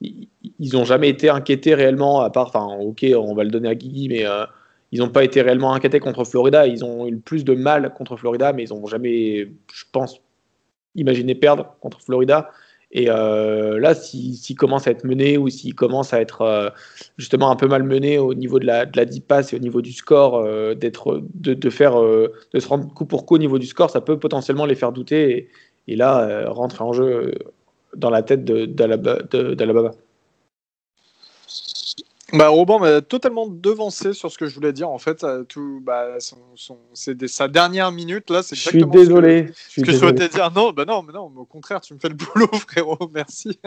ils 0.00 0.76
ont 0.76 0.84
jamais 0.84 1.10
été 1.10 1.28
inquiétés 1.28 1.74
réellement 1.74 2.20
à 2.20 2.30
part 2.30 2.48
enfin 2.48 2.66
ok 2.80 3.04
on 3.16 3.34
va 3.34 3.44
le 3.44 3.50
donner 3.50 3.68
à 3.68 3.74
Guigui 3.74 4.08
mais 4.08 4.26
euh, 4.26 4.46
ils 4.92 5.00
n'ont 5.00 5.10
pas 5.10 5.22
été 5.22 5.40
réellement 5.40 5.72
inquiétés 5.72 6.00
contre 6.00 6.24
Florida. 6.24 6.66
Ils 6.66 6.84
ont 6.84 7.06
eu 7.06 7.16
plus 7.16 7.44
de 7.44 7.54
mal 7.54 7.92
contre 7.94 8.16
Florida 8.16 8.52
mais 8.52 8.64
ils 8.64 8.70
n'ont 8.70 8.86
jamais 8.86 9.48
je 9.72 9.84
pense 9.92 10.20
imaginé 10.96 11.34
perdre 11.34 11.76
contre 11.80 12.00
Florida 12.00 12.50
et 12.92 13.08
euh, 13.08 13.78
là, 13.78 13.94
s'il 13.94 14.56
commence 14.56 14.88
à 14.88 14.90
être 14.90 15.04
mené 15.04 15.38
ou 15.38 15.48
s'il 15.48 15.74
commence 15.74 16.12
à 16.12 16.20
être 16.20 16.42
euh, 16.42 16.70
justement 17.18 17.50
un 17.50 17.56
peu 17.56 17.68
mal 17.68 17.84
mené 17.84 18.18
au 18.18 18.34
niveau 18.34 18.58
de 18.58 18.66
la, 18.66 18.84
de 18.84 18.96
la 18.96 19.04
deep 19.04 19.28
pass 19.28 19.52
et 19.52 19.56
au 19.56 19.60
niveau 19.60 19.80
du 19.80 19.92
score, 19.92 20.36
euh, 20.36 20.74
de, 20.74 21.54
de, 21.54 21.70
faire, 21.70 22.00
de 22.00 22.58
se 22.58 22.68
rendre 22.68 22.92
coup 22.92 23.06
pour 23.06 23.26
coup 23.26 23.36
au 23.36 23.38
niveau 23.38 23.58
du 23.58 23.66
score, 23.66 23.90
ça 23.90 24.00
peut 24.00 24.18
potentiellement 24.18 24.66
les 24.66 24.74
faire 24.74 24.92
douter 24.92 25.50
et, 25.86 25.96
là 25.96 26.48
rentrer 26.50 26.84
en 26.84 26.92
jeu 26.92 27.34
dans 27.96 28.10
la 28.10 28.22
tête 28.22 28.44
d'Alabama. 28.44 29.92
Bah, 32.32 32.48
Robin 32.48 32.78
m'a 32.78 33.00
totalement 33.00 33.46
devancé 33.46 34.12
sur 34.12 34.30
ce 34.30 34.38
que 34.38 34.46
je 34.46 34.54
voulais 34.54 34.72
dire. 34.72 34.88
En 34.88 34.98
fait, 34.98 35.24
euh, 35.24 35.44
tout, 35.44 35.80
bah, 35.82 36.18
c'est 36.94 37.28
sa 37.28 37.48
dernière 37.48 37.90
minute 37.92 38.30
là. 38.30 38.42
Je 38.48 38.54
suis 38.54 38.84
désolé. 38.84 39.50
Ce 39.54 39.80
que, 39.80 39.90
je 39.90 39.96
souhaitais 39.96 40.28
dire. 40.28 40.50
Non, 40.52 40.72
bah 40.72 40.84
non, 40.84 41.02
mais 41.02 41.12
non. 41.12 41.32
Au 41.36 41.44
contraire, 41.44 41.80
tu 41.80 41.94
me 41.94 41.98
fais 41.98 42.08
le 42.08 42.14
boulot, 42.34 42.48
frérot. 42.52 43.10
Merci. 43.12 43.58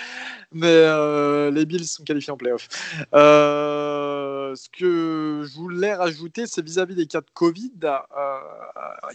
mais 0.52 0.66
euh, 0.66 1.50
les 1.50 1.64
Bills 1.64 1.86
sont 1.86 2.04
qualifiés 2.04 2.32
en 2.32 2.36
playoff. 2.36 2.68
Euh, 3.14 4.54
ce 4.54 4.68
que 4.68 5.44
je 5.46 5.54
voulais 5.54 5.94
rajouter, 5.94 6.46
c'est 6.46 6.64
vis-à-vis 6.64 6.94
des 6.94 7.06
cas 7.06 7.20
de 7.20 7.30
Covid. 7.32 7.72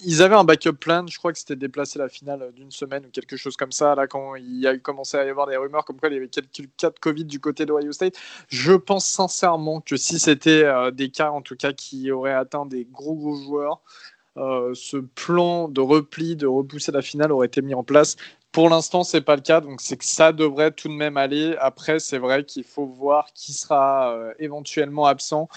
ils 0.03 0.21
avaient 0.21 0.35
un 0.35 0.43
backup 0.43 0.73
plan. 0.73 1.05
Je 1.07 1.17
crois 1.17 1.31
que 1.31 1.39
c'était 1.39 1.55
déplacer 1.55 1.99
la 1.99 2.09
finale 2.09 2.51
d'une 2.55 2.71
semaine 2.71 3.05
ou 3.05 3.09
quelque 3.09 3.37
chose 3.37 3.55
comme 3.55 3.71
ça. 3.71 3.95
Là, 3.95 4.07
quand 4.07 4.35
il 4.35 4.65
a 4.65 4.77
commencé 4.77 5.17
à 5.17 5.25
y 5.25 5.29
avoir 5.29 5.47
des 5.47 5.57
rumeurs 5.57 5.85
comme 5.85 5.99
quoi 5.99 6.09
il 6.09 6.15
y 6.15 6.17
avait 6.17 6.27
quelques 6.27 6.69
cas 6.77 6.89
de 6.89 6.99
Covid 6.99 7.25
du 7.25 7.39
côté 7.39 7.65
d'Ohio 7.65 7.91
State, 7.91 8.15
je 8.47 8.73
pense 8.73 8.94
sincèrement 8.99 9.81
que 9.81 9.97
si 9.97 10.19
c'était 10.19 10.63
euh, 10.63 10.91
des 10.91 11.09
cas, 11.09 11.31
en 11.31 11.41
tout 11.41 11.55
cas, 11.55 11.73
qui 11.73 12.11
auraient 12.11 12.33
atteint 12.33 12.65
des 12.65 12.85
gros 12.85 13.15
gros 13.15 13.35
joueurs, 13.35 13.81
euh, 14.37 14.73
ce 14.73 14.97
plan 14.97 15.67
de 15.69 15.81
repli, 15.81 16.35
de 16.35 16.47
repousser 16.47 16.91
la 16.91 17.01
finale 17.01 17.31
aurait 17.31 17.47
été 17.47 17.61
mis 17.61 17.73
en 17.73 17.83
place. 17.83 18.15
Pour 18.51 18.69
l'instant, 18.69 19.03
c'est 19.03 19.21
pas 19.21 19.35
le 19.35 19.41
cas, 19.41 19.61
donc 19.61 19.81
c'est 19.81 19.97
que 19.97 20.05
ça 20.05 20.31
devrait 20.31 20.71
tout 20.71 20.87
de 20.87 20.93
même 20.93 21.17
aller. 21.17 21.55
Après, 21.59 21.99
c'est 21.99 22.17
vrai 22.17 22.43
qu'il 22.43 22.63
faut 22.63 22.85
voir 22.85 23.33
qui 23.33 23.53
sera 23.53 24.13
euh, 24.13 24.33
éventuellement 24.39 25.05
absent. 25.05 25.49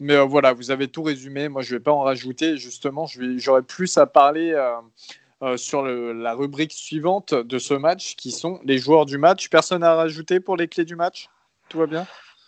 Mais 0.00 0.18
voilà, 0.24 0.52
vous 0.52 0.70
avez 0.70 0.88
tout 0.88 1.04
résumé. 1.04 1.48
Moi, 1.48 1.62
je 1.62 1.76
vais 1.76 1.80
pas 1.80 1.92
en 1.92 2.00
rajouter. 2.00 2.56
Justement, 2.56 3.06
j'aurais 3.36 3.62
plus 3.62 3.96
à 3.96 4.06
parler 4.06 4.52
sur 5.56 5.84
la 5.84 6.34
rubrique 6.34 6.72
suivante 6.72 7.32
de 7.32 7.58
ce 7.58 7.74
match, 7.74 8.16
qui 8.16 8.32
sont 8.32 8.58
les 8.64 8.78
joueurs 8.78 9.06
du 9.06 9.18
match. 9.18 9.48
Personne 9.48 9.84
à 9.84 9.94
rajouter 9.94 10.40
pour 10.40 10.56
les 10.56 10.66
clés 10.66 10.84
du 10.84 10.96
match? 10.96 11.28
Tout 11.68 11.78
va 11.78 11.86
bien? 11.86 12.06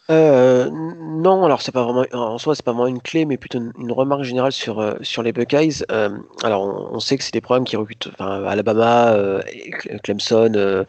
Euh, 0.08 0.70
non, 0.70 1.44
alors 1.44 1.62
c'est 1.62 1.72
pas 1.72 1.82
vraiment 1.82 2.04
en 2.12 2.38
soi 2.38 2.54
c'est 2.54 2.64
pas 2.64 2.72
vraiment 2.72 2.86
une 2.86 3.00
clé, 3.00 3.24
mais 3.24 3.36
plutôt 3.36 3.58
une, 3.58 3.92
remarque 3.92 4.22
générale 4.22 4.52
sur 4.52 4.78
euh, 4.78 4.94
sur 5.02 5.22
les 5.22 5.32
Buckeyes. 5.32 5.84
Euh, 5.90 6.10
alors 6.44 6.92
on, 6.92 7.00
sait 7.00 7.16
que 7.16 7.24
c'est 7.24 7.32
des 7.32 7.40
programmes 7.40 7.64
qui 7.64 7.76
recrutent, 7.76 8.08
enfin 8.12 8.44
Alabama, 8.44 9.16
Clemson, 10.04 10.84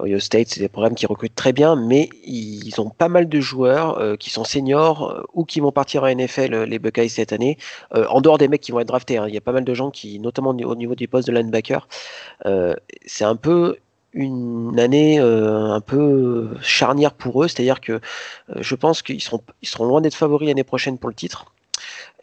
Ohio 0.00 0.18
State, 0.18 0.48
c'est 0.48 0.60
des 0.60 0.68
programmes 0.68 0.94
qui 0.94 1.06
recrutent 1.06 1.34
très 1.34 1.52
bien, 1.52 1.76
mais 1.76 2.10
ils 2.24 2.78
ont 2.80 2.90
pas 2.90 3.08
mal 3.08 3.28
de 3.28 3.40
joueurs 3.40 4.18
qui 4.18 4.30
sont 4.30 4.44
seniors 4.44 5.26
ou 5.32 5.44
qui 5.44 5.60
vont 5.60 5.72
partir 5.72 6.02
en 6.02 6.14
NFL 6.14 6.64
les 6.64 6.78
Buckeyes 6.78 7.08
cette 7.08 7.32
année. 7.32 7.56
en 7.92 8.20
dehors 8.20 8.38
des 8.38 8.48
mecs 8.48 8.60
qui 8.60 8.72
vont 8.72 8.80
être 8.80 8.88
draftés, 8.88 9.16
hein. 9.18 9.26
il 9.28 9.34
y 9.34 9.38
a 9.38 9.40
pas 9.40 9.52
mal 9.52 9.64
de 9.64 9.74
gens 9.74 9.90
qui, 9.90 10.18
notamment 10.20 10.50
au 10.50 10.74
niveau 10.74 10.94
des 10.94 11.06
postes 11.06 11.28
de 11.28 11.32
linebacker, 11.32 11.88
c'est 13.06 13.24
un 13.24 13.36
peu 13.36 13.76
une 14.16 14.80
année 14.80 15.20
euh, 15.20 15.72
un 15.72 15.80
peu 15.80 16.50
charnière 16.62 17.12
pour 17.12 17.44
eux, 17.44 17.48
c'est-à-dire 17.48 17.80
que 17.80 17.92
euh, 17.92 17.98
je 18.60 18.74
pense 18.74 19.02
qu'ils 19.02 19.20
seront, 19.22 19.42
ils 19.62 19.68
seront 19.68 19.84
loin 19.84 20.00
d'être 20.00 20.14
favoris 20.14 20.48
l'année 20.48 20.64
prochaine 20.64 20.98
pour 20.98 21.10
le 21.10 21.14
titre 21.14 21.46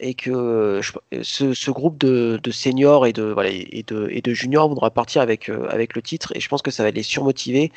et 0.00 0.14
que 0.14 0.30
euh, 0.30 0.82
ce, 1.22 1.70
groupe 1.70 1.98
de, 1.98 2.40
seniors 2.50 3.06
et 3.06 3.12
de, 3.12 3.22
voilà, 3.22 3.50
et 3.50 3.84
de, 3.86 4.08
et 4.10 4.20
de 4.20 4.34
juniors 4.34 4.68
voudra 4.68 4.90
partir 4.90 5.22
avec, 5.22 5.48
euh, 5.48 5.66
avec 5.70 5.94
le 5.94 6.02
titre 6.02 6.32
et 6.34 6.40
je 6.40 6.48
pense 6.48 6.62
que 6.62 6.70
ça 6.70 6.82
va 6.82 6.90
les 6.90 7.02
surmotiver 7.02 7.72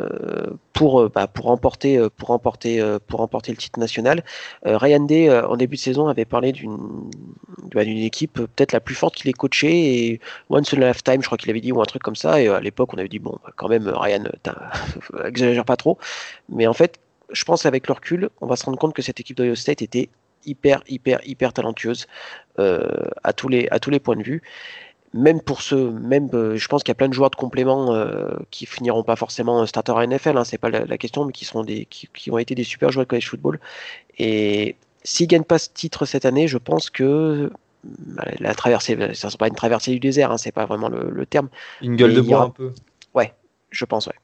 euh, 0.00 0.50
pour, 0.72 1.08
bah, 1.10 1.26
pour, 1.26 1.46
remporter, 1.46 2.06
pour, 2.16 2.28
remporter, 2.28 2.82
pour 3.06 3.20
remporter 3.20 3.52
le 3.52 3.58
titre 3.58 3.78
national. 3.78 4.24
Ryan 4.64 5.00
Day, 5.00 5.30
en 5.30 5.56
début 5.56 5.76
de 5.76 5.80
saison, 5.80 6.08
avait 6.08 6.24
parlé 6.24 6.52
d'une 6.52 7.10
bah, 7.74 7.82
équipe 7.84 8.34
peut-être 8.34 8.72
la 8.72 8.80
plus 8.80 8.94
forte 8.94 9.14
qu'il 9.14 9.28
ait 9.30 9.34
coachée 9.34 10.08
et 10.08 10.20
once 10.50 10.72
in 10.74 10.82
a 10.82 10.88
lifetime, 10.88 11.20
je 11.20 11.26
crois 11.26 11.38
qu'il 11.38 11.50
avait 11.50 11.60
dit, 11.60 11.72
ou 11.72 11.80
un 11.80 11.84
truc 11.84 12.02
comme 12.02 12.16
ça. 12.16 12.40
Et 12.40 12.48
à 12.48 12.60
l'époque, 12.60 12.92
on 12.94 12.98
avait 12.98 13.08
dit, 13.08 13.18
bon, 13.18 13.38
bah, 13.44 13.52
quand 13.56 13.68
même, 13.68 13.88
Ryan, 13.88 14.24
exagère 15.24 15.64
pas 15.64 15.76
trop. 15.76 15.98
Mais 16.48 16.66
en 16.66 16.72
fait, 16.72 16.98
je 17.32 17.44
pense 17.44 17.62
qu'avec 17.62 17.86
le 17.86 17.94
recul, 17.94 18.30
on 18.40 18.46
va 18.46 18.56
se 18.56 18.64
rendre 18.64 18.78
compte 18.78 18.94
que 18.94 19.02
cette 19.02 19.20
équipe 19.20 19.36
d'Ohio 19.36 19.54
State 19.54 19.82
était 19.82 20.08
hyper, 20.44 20.82
hyper, 20.88 21.20
hyper 21.26 21.52
talentueuse 21.52 22.06
euh, 22.58 22.86
à, 23.22 23.32
tous 23.32 23.48
les, 23.48 23.68
à 23.70 23.78
tous 23.78 23.90
les 23.90 24.00
points 24.00 24.16
de 24.16 24.22
vue. 24.22 24.42
Même 25.14 25.40
pour 25.42 25.60
ceux, 25.60 25.90
même, 25.90 26.30
euh, 26.32 26.56
je 26.56 26.68
pense 26.68 26.82
qu'il 26.82 26.90
y 26.90 26.92
a 26.92 26.96
plein 26.96 27.08
de 27.08 27.14
joueurs 27.14 27.30
de 27.30 27.36
complément 27.36 27.94
euh, 27.94 28.30
qui 28.50 28.64
finiront 28.64 29.02
pas 29.02 29.16
forcément 29.16 29.64
starter 29.66 29.92
à 29.94 30.06
NFL, 30.06 30.38
hein, 30.38 30.44
c'est 30.44 30.58
pas 30.58 30.70
la, 30.70 30.98
question, 30.98 31.26
mais 31.26 31.32
qui, 31.32 31.44
seront 31.44 31.64
des, 31.64 31.86
qui, 31.86 32.30
ont 32.30 32.38
été 32.38 32.54
des 32.54 32.64
super 32.64 32.90
joueurs 32.90 33.04
de 33.04 33.10
college 33.10 33.28
football. 33.28 33.60
Et 34.18 34.76
s'ils 35.04 35.26
gagnent 35.26 35.44
pas 35.44 35.58
ce 35.58 35.68
titre 35.72 36.06
cette 36.06 36.24
année, 36.24 36.48
je 36.48 36.56
pense 36.56 36.88
que 36.88 37.50
la 38.38 38.54
traversée, 38.54 38.96
ça 39.14 39.28
sera 39.28 39.38
pas 39.38 39.48
une 39.48 39.54
traversée 39.54 39.90
du 39.90 40.00
désert, 40.00 40.30
hein, 40.30 40.38
c'est 40.38 40.52
pas 40.52 40.66
vraiment 40.66 40.88
le, 40.88 41.26
terme. 41.26 41.48
Une 41.82 41.96
gueule 41.96 42.14
de 42.14 42.20
bois 42.20 42.42
un 42.42 42.50
peu. 42.50 42.72
Ouais, 43.14 43.34
je 43.70 43.84
pense, 43.84 44.06
ouais. 44.06 44.14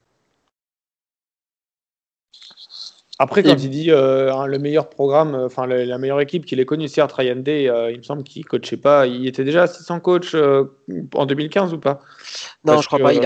Après, 3.21 3.43
quand 3.43 3.61
il 3.61 3.69
dit 3.69 3.91
euh, 3.91 4.45
le 4.45 4.59
meilleur 4.59 4.89
programme, 4.89 5.35
euh, 5.35 5.45
enfin 5.47 5.67
la, 5.67 5.97
meilleure 5.97 6.21
équipe 6.21 6.45
qu'il 6.45 6.61
ait 6.61 6.65
connue, 6.65 6.87
certes, 6.87 7.11
Ryan 7.11 7.35
Day, 7.35 7.69
euh, 7.69 7.91
il 7.91 7.97
me 7.97 8.03
semble 8.03 8.23
qu'il 8.23 8.45
coachait 8.45 8.77
pas. 8.77 9.07
Il 9.07 9.27
était 9.27 9.43
déjà 9.43 9.63
assistant 9.63 9.99
coach 9.99 10.33
en 10.33 11.25
2015 11.25 11.73
ou 11.73 11.79
pas? 11.79 11.99
Non, 12.63 12.79
je 12.79 12.87
crois 12.87 12.99
pas. 12.99 13.13
Il 13.13 13.19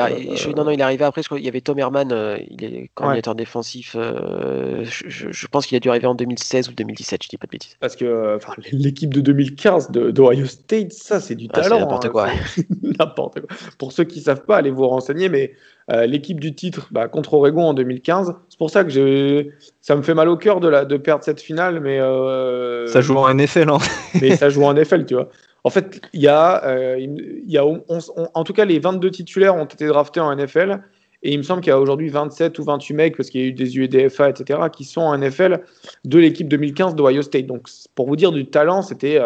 non, 0.55 0.63
non, 0.63 0.71
il 0.71 0.79
est 0.79 0.83
arrivé 0.83 1.05
après. 1.05 1.21
Il 1.37 1.45
y 1.45 1.47
avait 1.47 1.61
Tom 1.61 1.77
Herman, 1.77 2.09
il 2.49 2.63
est 2.63 2.89
coordinateur 2.95 3.35
défensif. 3.35 3.95
Je, 3.95 5.47
pense 5.47 5.67
qu'il 5.67 5.75
a 5.75 5.79
dû 5.79 5.89
arriver 5.89 6.07
en 6.07 6.15
2016 6.15 6.69
ou 6.69 6.73
2017, 6.73 7.23
je 7.23 7.29
dis 7.29 7.37
pas 7.37 7.45
de 7.45 7.51
bêtises. 7.51 7.77
Parce 7.79 7.95
que 7.95 8.39
l'équipe 8.71 9.13
de 9.13 9.21
2015 9.21 9.91
d'Ohio 9.91 10.47
State, 10.47 10.91
ça, 10.93 11.19
c'est 11.19 11.35
du 11.35 11.45
ah, 11.53 11.61
talent. 11.61 11.81
N'importe 11.81 12.09
quoi. 12.09 12.29
n'importe 12.81 13.41
quoi. 13.41 13.57
Pour 13.77 13.91
ceux 13.91 14.05
qui 14.05 14.21
savent 14.21 14.45
pas, 14.45 14.57
allez 14.57 14.71
vous 14.71 14.87
renseigner, 14.87 15.29
mais 15.29 15.53
euh, 15.91 16.05
l'équipe 16.05 16.39
du 16.39 16.55
titre 16.55 16.87
bah, 16.91 17.09
contre 17.09 17.33
Oregon 17.33 17.63
en 17.63 17.73
2015. 17.73 18.35
C'est 18.47 18.57
pour 18.57 18.69
ça 18.69 18.85
que 18.85 19.47
ça 19.81 19.95
me 19.95 20.01
fait 20.01 20.13
mal 20.13 20.29
au 20.29 20.37
cœur 20.37 20.61
de, 20.61 20.69
la, 20.69 20.85
de 20.85 20.95
perdre 20.95 21.25
cette 21.25 21.41
finale, 21.41 21.81
mais 21.81 21.99
euh, 21.99 22.87
ça 22.87 23.01
joue 23.01 23.17
en 23.17 23.33
NFL, 23.33 23.69
hein 23.69 23.79
mais 24.21 24.35
ça 24.37 24.49
joue 24.49 24.63
en 24.63 24.73
NFL, 24.73 25.05
tu 25.05 25.15
vois. 25.15 25.29
En 25.65 25.69
fait, 25.69 26.01
il 26.13 26.21
y 26.21 26.27
a, 26.27 26.63
euh, 26.65 26.97
il 26.99 27.49
y 27.51 27.57
a 27.57 27.65
en 27.65 28.43
tout 28.43 28.53
cas, 28.53 28.65
les 28.65 28.79
22 28.79 29.11
titulaires 29.11 29.55
ont 29.55 29.65
été 29.65 29.87
draftés 29.87 30.19
en 30.19 30.33
NFL. 30.33 30.81
Et 31.25 31.31
il 31.31 31.37
me 31.37 31.43
semble 31.43 31.61
qu'il 31.61 31.69
y 31.69 31.73
a 31.73 31.79
aujourd'hui 31.79 32.09
27 32.09 32.59
ou 32.59 32.65
28 32.65 32.93
mecs, 32.95 33.15
parce 33.15 33.29
qu'il 33.29 33.39
y 33.39 33.43
a 33.45 33.47
eu 33.47 33.53
des 33.53 33.77
UEDFA, 33.77 34.29
etc., 34.29 34.59
qui 34.75 34.83
sont 34.83 34.99
en 34.99 35.17
NFL 35.17 35.61
de 36.03 36.19
l'équipe 36.19 36.49
2015 36.49 36.95
d'Ohio 36.95 37.21
State. 37.21 37.45
Donc, 37.45 37.69
pour 37.95 38.07
vous 38.07 38.17
dire 38.17 38.33
du 38.33 38.45
talent, 38.45 38.81
c'était 38.81 39.21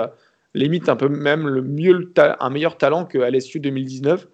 limite 0.53 0.89
un 0.89 0.95
peu 0.95 1.09
même 1.09 1.47
le 1.47 1.63
mieux, 1.63 2.13
un 2.39 2.49
meilleur 2.51 2.77
talent 2.77 3.05
que 3.05 3.17
LSU 3.17 3.59
2019. 3.59 4.27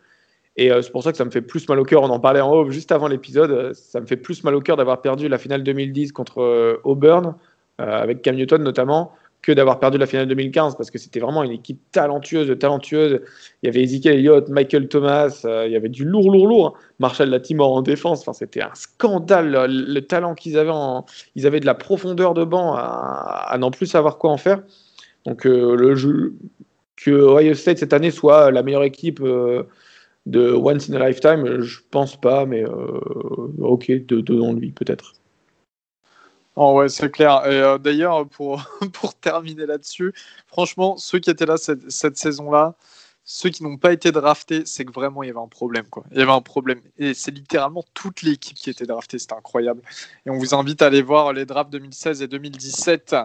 Et 0.55 0.71
euh, 0.71 0.81
c'est 0.81 0.91
pour 0.91 1.03
ça 1.03 1.11
que 1.11 1.17
ça 1.17 1.25
me 1.25 1.31
fait 1.31 1.41
plus 1.41 1.67
mal 1.67 1.79
au 1.79 1.83
cœur. 1.83 2.03
On 2.03 2.09
en 2.09 2.19
parlait 2.19 2.41
en 2.41 2.51
haut 2.51 2.69
juste 2.69 2.91
avant 2.91 3.07
l'épisode. 3.07 3.51
Euh, 3.51 3.73
ça 3.73 3.99
me 3.99 4.05
fait 4.05 4.17
plus 4.17 4.43
mal 4.43 4.55
au 4.55 4.61
cœur 4.61 4.77
d'avoir 4.77 5.01
perdu 5.01 5.27
la 5.27 5.37
finale 5.37 5.63
2010 5.63 6.11
contre 6.11 6.41
euh, 6.41 6.79
Auburn, 6.83 7.35
avec 7.79 8.21
Cam 8.21 8.35
Newton 8.35 8.61
notamment, 8.61 9.13
que 9.41 9.51
d'avoir 9.51 9.79
perdu 9.79 9.97
la 9.97 10.05
finale 10.05 10.27
2015 10.27 10.75
parce 10.77 10.91
que 10.91 10.99
c'était 10.99 11.19
vraiment 11.19 11.43
une 11.43 11.51
équipe 11.51 11.81
talentueuse, 11.91 12.55
talentueuse. 12.59 13.19
Il 13.61 13.65
y 13.65 13.69
avait 13.69 13.81
Ezekiel 13.81 14.13
Elliott, 14.19 14.47
Michael 14.49 14.87
Thomas, 14.87 15.41
il 15.43 15.71
y 15.71 15.75
avait 15.75 15.89
du 15.89 16.05
lourd, 16.05 16.31
lourd, 16.31 16.47
lourd. 16.47 16.67
Hein. 16.67 16.79
Marshall 16.99 17.29
Latimore 17.29 17.73
en 17.73 17.81
défense. 17.81 18.21
Enfin, 18.21 18.33
c'était 18.33 18.61
un 18.61 18.73
scandale 18.75 19.65
le, 19.67 20.01
talent 20.01 20.35
qu'ils 20.35 20.57
avaient. 20.57 20.69
En... 20.69 21.05
Ils 21.35 21.47
avaient 21.47 21.59
de 21.59 21.65
la 21.65 21.73
profondeur 21.73 22.35
de 22.35 22.43
banc 22.45 22.75
à, 22.77 23.57
n'en 23.59 23.71
plus 23.71 23.87
savoir 23.87 24.19
quoi 24.19 24.29
en 24.29 24.37
faire. 24.37 24.61
Donc 25.25 25.41
que 25.41 27.11
Ohio 27.11 27.55
State 27.55 27.79
cette 27.79 27.93
année 27.93 28.11
soit 28.11 28.51
la 28.51 28.61
meilleure 28.61 28.83
équipe 28.83 29.19
de 30.25 30.53
Once 30.53 30.89
in 30.89 30.93
a 30.93 31.07
Lifetime, 31.07 31.61
je 31.61 31.79
pense 31.91 32.19
pas, 32.19 32.45
mais 32.45 32.63
euh, 32.63 32.99
ok, 33.59 33.91
donnons-lui 34.05 34.71
peut-être. 34.71 35.13
Oh 36.55 36.75
ouais, 36.75 36.87
c'est 36.87 37.09
clair. 37.09 37.41
Euh, 37.45 37.77
d'ailleurs, 37.77 38.27
pour, 38.27 38.63
pour 38.93 39.15
terminer 39.15 39.65
là-dessus, 39.65 40.13
franchement, 40.47 40.97
ceux 40.97 41.19
qui 41.19 41.29
étaient 41.29 41.45
là 41.45 41.57
cette, 41.57 41.89
cette 41.91 42.17
saison-là, 42.17 42.75
ceux 43.25 43.49
qui 43.49 43.63
n'ont 43.63 43.77
pas 43.77 43.93
été 43.93 44.11
draftés, 44.11 44.63
c'est 44.65 44.85
que 44.85 44.91
vraiment 44.91 45.23
il 45.23 45.27
y 45.27 45.29
avait 45.29 45.39
un 45.39 45.47
problème. 45.47 45.85
Quoi. 45.87 46.03
Il 46.11 46.19
y 46.19 46.21
avait 46.21 46.31
un 46.31 46.41
problème. 46.41 46.81
Et 46.97 47.13
c'est 47.13 47.31
littéralement 47.31 47.83
toute 47.93 48.21
l'équipe 48.21 48.57
qui 48.57 48.69
était 48.69 48.85
draftée. 48.85 49.17
C'était 49.17 49.33
incroyable. 49.33 49.81
Et 50.25 50.29
on 50.29 50.37
vous 50.37 50.53
invite 50.53 50.81
à 50.81 50.87
aller 50.87 51.01
voir 51.01 51.33
les 51.33 51.45
drafts 51.45 51.71
2016 51.71 52.21
et 52.21 52.27
2017 52.27 53.15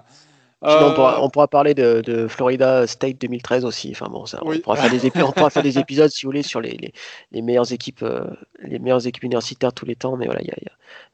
euh, 0.64 1.18
on, 1.20 1.30
pourra, 1.30 1.46
parler 1.46 1.72
de, 1.72 2.26
Florida 2.28 2.84
State 2.88 3.20
2013 3.20 3.64
aussi. 3.64 3.90
Enfin 3.92 4.08
bon, 4.10 4.26
ça, 4.26 4.40
on, 4.42 4.58
pourra 4.58 4.74
faire 4.76 4.90
des 4.90 4.98
faire 4.98 5.62
des 5.62 5.78
épisodes 5.78 6.10
si 6.10 6.24
vous 6.24 6.30
voulez 6.30 6.42
sur 6.42 6.60
les, 6.60 6.92
les, 7.30 7.42
meilleures 7.42 7.72
équipes, 7.72 8.02
euh, 8.02 8.24
les 8.64 8.80
meilleures 8.80 9.06
équipes 9.06 9.22
universitaires 9.22 9.72
tous 9.72 9.86
les 9.86 9.94
temps. 9.94 10.16
Mais 10.16 10.26
voilà, 10.26 10.42
y 10.42 10.50
a, 10.50 10.56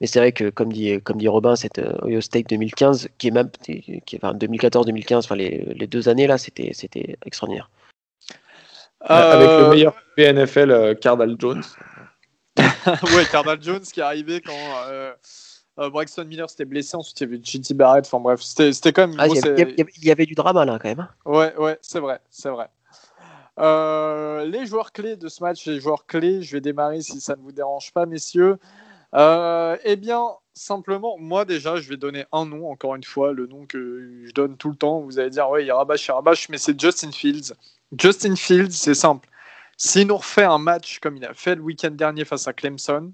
mais 0.01 0.07
c'est 0.07 0.19
vrai 0.19 0.33
que 0.33 0.49
comme 0.49 0.73
dit 0.73 0.99
comme 1.03 1.19
dit 1.19 1.29
Robin, 1.29 1.57
cette 1.57 1.79
euh, 1.79 1.93
Ohio 2.03 2.23
State 2.23 2.49
2015, 2.49 3.11
qui 3.19 3.29
est 3.29 3.31
même 3.33 3.51
qui 3.63 3.73
est, 3.73 4.25
enfin, 4.25 4.33
2014-2015, 4.35 5.17
enfin 5.17 5.37
les, 5.37 5.75
les, 5.77 5.87
deux 5.87 6.09
années 6.09 6.27
là, 6.27 6.39
c'était 6.39 6.71
c'était 6.73 7.19
extraordinaire. 7.27 7.69
Avec 9.01 9.47
le 9.47 9.69
meilleur 9.69 9.95
PNFL, 10.17 10.97
Cardal 11.01 11.37
Jones. 11.39 11.63
ouais, 12.57 13.25
Cardal 13.31 13.59
Jones 13.61 13.83
qui 13.83 14.01
est 14.01 14.05
arrivé 14.05 14.41
quand 14.41 14.55
euh, 15.79 15.91
Braxton 15.91 16.25
Miller 16.25 16.49
s'était 16.49 16.65
blessé, 16.65 16.97
ensuite 16.97 17.21
il 17.21 17.25
y 17.25 17.27
avait 17.27 17.41
JT 17.43 17.75
Barrett. 17.75 18.07
Enfin 18.07 18.21
bref, 18.21 18.41
c'était 18.41 18.93
quand 18.93 19.09
même. 19.09 19.17
Ah, 19.19 19.27
il, 19.27 19.35
y 20.05 20.11
avait, 20.11 20.27
du 20.27 20.35
drama 20.35 20.65
là 20.65 20.79
quand 20.81 20.89
même. 20.89 21.01
Hein. 21.01 21.11
Ouais, 21.25 21.55
ouais, 21.57 21.79
c'est 21.83 22.01
vrai, 22.01 22.21
c'est 22.31 22.51
vrai. 22.51 22.69
Euh, 23.59 24.45
les 24.47 24.67
joueurs 24.67 24.93
clés 24.93 25.17
de 25.17 25.29
ce 25.29 25.43
match, 25.43 25.67
les 25.67 25.81
joueurs 25.81 26.07
clés, 26.07 26.43
je 26.43 26.53
vais 26.53 26.61
démarrer 26.61 27.03
si 27.03 27.21
ça 27.21 27.37
ne 27.37 27.43
vous 27.43 27.53
dérange 27.53 27.93
pas, 27.93 28.07
messieurs. 28.07 28.59
Euh, 29.15 29.77
eh 29.85 29.97
bien, 29.97 30.25
simplement, 30.55 31.17
moi 31.19 31.45
déjà, 31.45 31.77
je 31.77 31.89
vais 31.89 31.97
donner 31.97 32.25
un 32.33 32.47
nom, 32.47 32.71
encore 32.71 32.95
une 32.97 33.05
fois, 33.05 33.33
le 33.33 33.47
nom 33.47 33.67
que 33.67 34.25
je 34.25 34.33
donne 34.33 34.57
tout 34.57 34.71
le 34.71 34.77
temps. 34.77 35.01
Vous 35.01 35.19
allez 35.19 35.31
dire, 35.31 35.49
ouais, 35.51 35.65
il 35.65 35.67
y 35.67 35.71
a 35.71 35.77
Rabash, 35.77 36.07
il 36.07 36.09
y 36.09 36.11
a 36.11 36.15
Rabash, 36.15 36.49
mais 36.49 36.59
c'est 36.59 36.79
Justin 36.81 37.13
Fields. 37.13 37.55
Justin 37.97 38.35
Fields, 38.35 38.73
c'est 38.73 38.95
simple. 38.95 39.29
S'il 39.77 40.09
nous 40.09 40.17
refait 40.17 40.45
un 40.45 40.59
match 40.59 40.99
comme 41.01 41.17
il 41.17 41.25
a 41.25 41.35
fait 41.35 41.57
le 41.57 41.63
week-end 41.63 41.91
dernier 41.91 42.25
face 42.25 42.47
à 42.49 42.53
Clemson, 42.53 43.13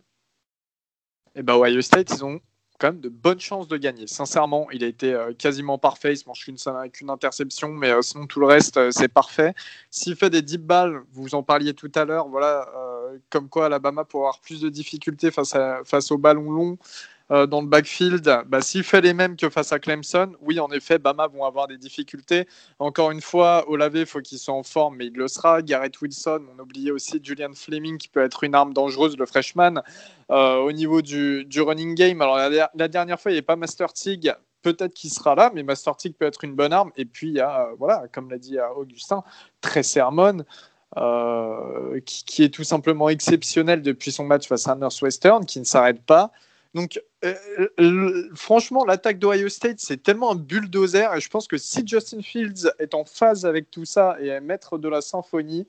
et 1.35 1.41
eh 1.41 1.43
ben 1.43 1.55
Ohio 1.55 1.81
State, 1.81 2.11
ils 2.11 2.25
ont 2.25 2.41
quand 2.81 2.89
même 2.89 3.01
de 3.01 3.11
bonnes 3.11 3.39
chances 3.39 3.69
de 3.69 3.77
gagner. 3.77 4.07
Sincèrement, 4.07 4.69
il 4.73 4.83
a 4.83 4.87
été 4.87 5.13
euh, 5.13 5.33
quasiment 5.35 5.79
parfait. 5.79 6.15
Il 6.15 6.17
se 6.17 6.25
mange 6.27 6.45
qu'une 6.93 7.11
interception, 7.11 7.69
mais 7.69 7.91
euh, 7.91 8.03
sinon 8.03 8.27
tout 8.27 8.41
le 8.41 8.47
reste, 8.47 8.79
euh, 8.79 8.91
c'est 8.91 9.09
parfait. 9.09 9.55
S'il 9.91 10.17
fait 10.17 10.31
des 10.31 10.43
deep 10.43 10.63
balles, 10.63 11.03
vous 11.13 11.35
en 11.35 11.43
parliez 11.43 11.75
tout 11.75 11.93
à 11.95 12.05
l'heure, 12.05 12.29
voilà, 12.29 12.67
comme 13.29 13.49
quoi 13.49 13.67
Alabama 13.67 14.05
pourrait 14.05 14.23
avoir 14.23 14.41
plus 14.41 14.61
de 14.61 14.69
difficultés 14.69 15.31
face, 15.31 15.55
face 15.85 16.11
au 16.11 16.19
ballon 16.19 16.51
long. 16.51 16.79
Euh, 17.33 17.47
dans 17.47 17.61
le 17.61 17.69
backfield, 17.69 18.43
bah, 18.47 18.61
s'il 18.61 18.83
fait 18.83 19.01
les 19.01 19.15
mêmes 19.15 19.37
que 19.37 19.49
face 19.49 19.73
à 19.73 19.79
Clemson, 19.79 20.33
oui, 20.41 20.59
en 20.59 20.69
effet, 20.73 20.99
Bama 20.99 21.29
vont 21.29 21.45
avoir 21.45 21.69
des 21.69 21.79
difficultés. 21.79 22.49
Encore 22.81 23.13
une 23.13 23.21
fois, 23.21 23.65
Olave, 23.69 23.97
il 23.97 24.07
faut 24.07 24.21
qu'il 24.21 24.39
soit 24.39 24.55
en 24.55 24.65
forme, 24.65 24.97
mais 24.97 25.07
il 25.07 25.13
le 25.13 25.29
sera. 25.29 25.63
Garrett 25.63 26.01
Wilson, 26.01 26.43
on 26.57 26.61
oubliait 26.61 26.91
aussi 26.91 27.21
Julian 27.23 27.53
Fleming, 27.55 27.99
qui 27.99 28.09
peut 28.09 28.23
être 28.23 28.43
une 28.43 28.57
arme 28.57 28.73
dangereuse, 28.73 29.17
le 29.17 29.27
freshman. 29.27 29.83
Euh, 30.33 30.57
au 30.57 30.73
niveau 30.73 31.03
du, 31.03 31.47
running 31.57 31.95
game, 31.95 32.21
alors 32.21 32.37
la, 32.37 32.89
dernière 32.89 33.21
fois, 33.21 33.31
il 33.31 33.35
n'y 33.35 33.39
avait 33.39 33.47
pas 33.47 33.57
Master 33.57 33.93
Tig. 33.93 34.35
Peut-être 34.63 34.93
qu'il 34.93 35.11
sera 35.11 35.37
là, 35.37 35.53
mais 35.55 35.63
Master 35.63 35.97
Tig 35.97 36.15
peut 36.19 36.27
être 36.27 36.43
une 36.43 36.55
bonne 36.55 36.73
arme. 36.73 36.91
Et 36.97 37.05
puis, 37.05 37.29
il 37.29 37.35
y 37.35 37.41
a, 37.41 37.63
euh, 37.63 37.75
voilà, 37.79 38.07
comme 38.13 38.29
l'a 38.29 38.39
dit 38.39 38.59
Augustin, 38.77 39.23
très 39.61 39.85
sermon. 39.85 40.45
qui, 42.05 42.25
qui, 42.25 42.43
est 42.43 42.53
tout 42.53 42.65
simplement 42.65 43.09
exceptionnel 43.09 43.83
depuis 43.83 44.11
son 44.11 44.25
match 44.25 44.49
face 44.49 44.67
à 44.67 44.75
Northwestern, 44.75 45.47
qui 45.47 45.61
ne 45.61 45.65
s'arrête 45.65 46.03
pas. 46.03 46.33
Donc, 46.75 47.01
franchement, 48.35 48.85
l'attaque 48.85 49.19
d'Ohio 49.19 49.49
State, 49.49 49.81
c'est 49.81 50.03
tellement 50.03 50.33
un 50.33 50.37
bulldozer. 50.37 51.15
Et 51.15 51.21
je 51.21 51.29
pense 51.29 51.49
que 51.49 51.57
si 51.57 51.87
Justin 51.87 52.23
Fields 52.23 52.71
est 52.79 52.95
en 52.95 53.05
phase 53.05 53.45
avec 53.45 53.71
tout 53.71 53.85
ça 53.85 54.17
et 54.21 54.29
est 54.29 54.41
maître 54.41 54.79
de 54.79 54.89
la 54.89 55.01
symphonie, 55.01 55.67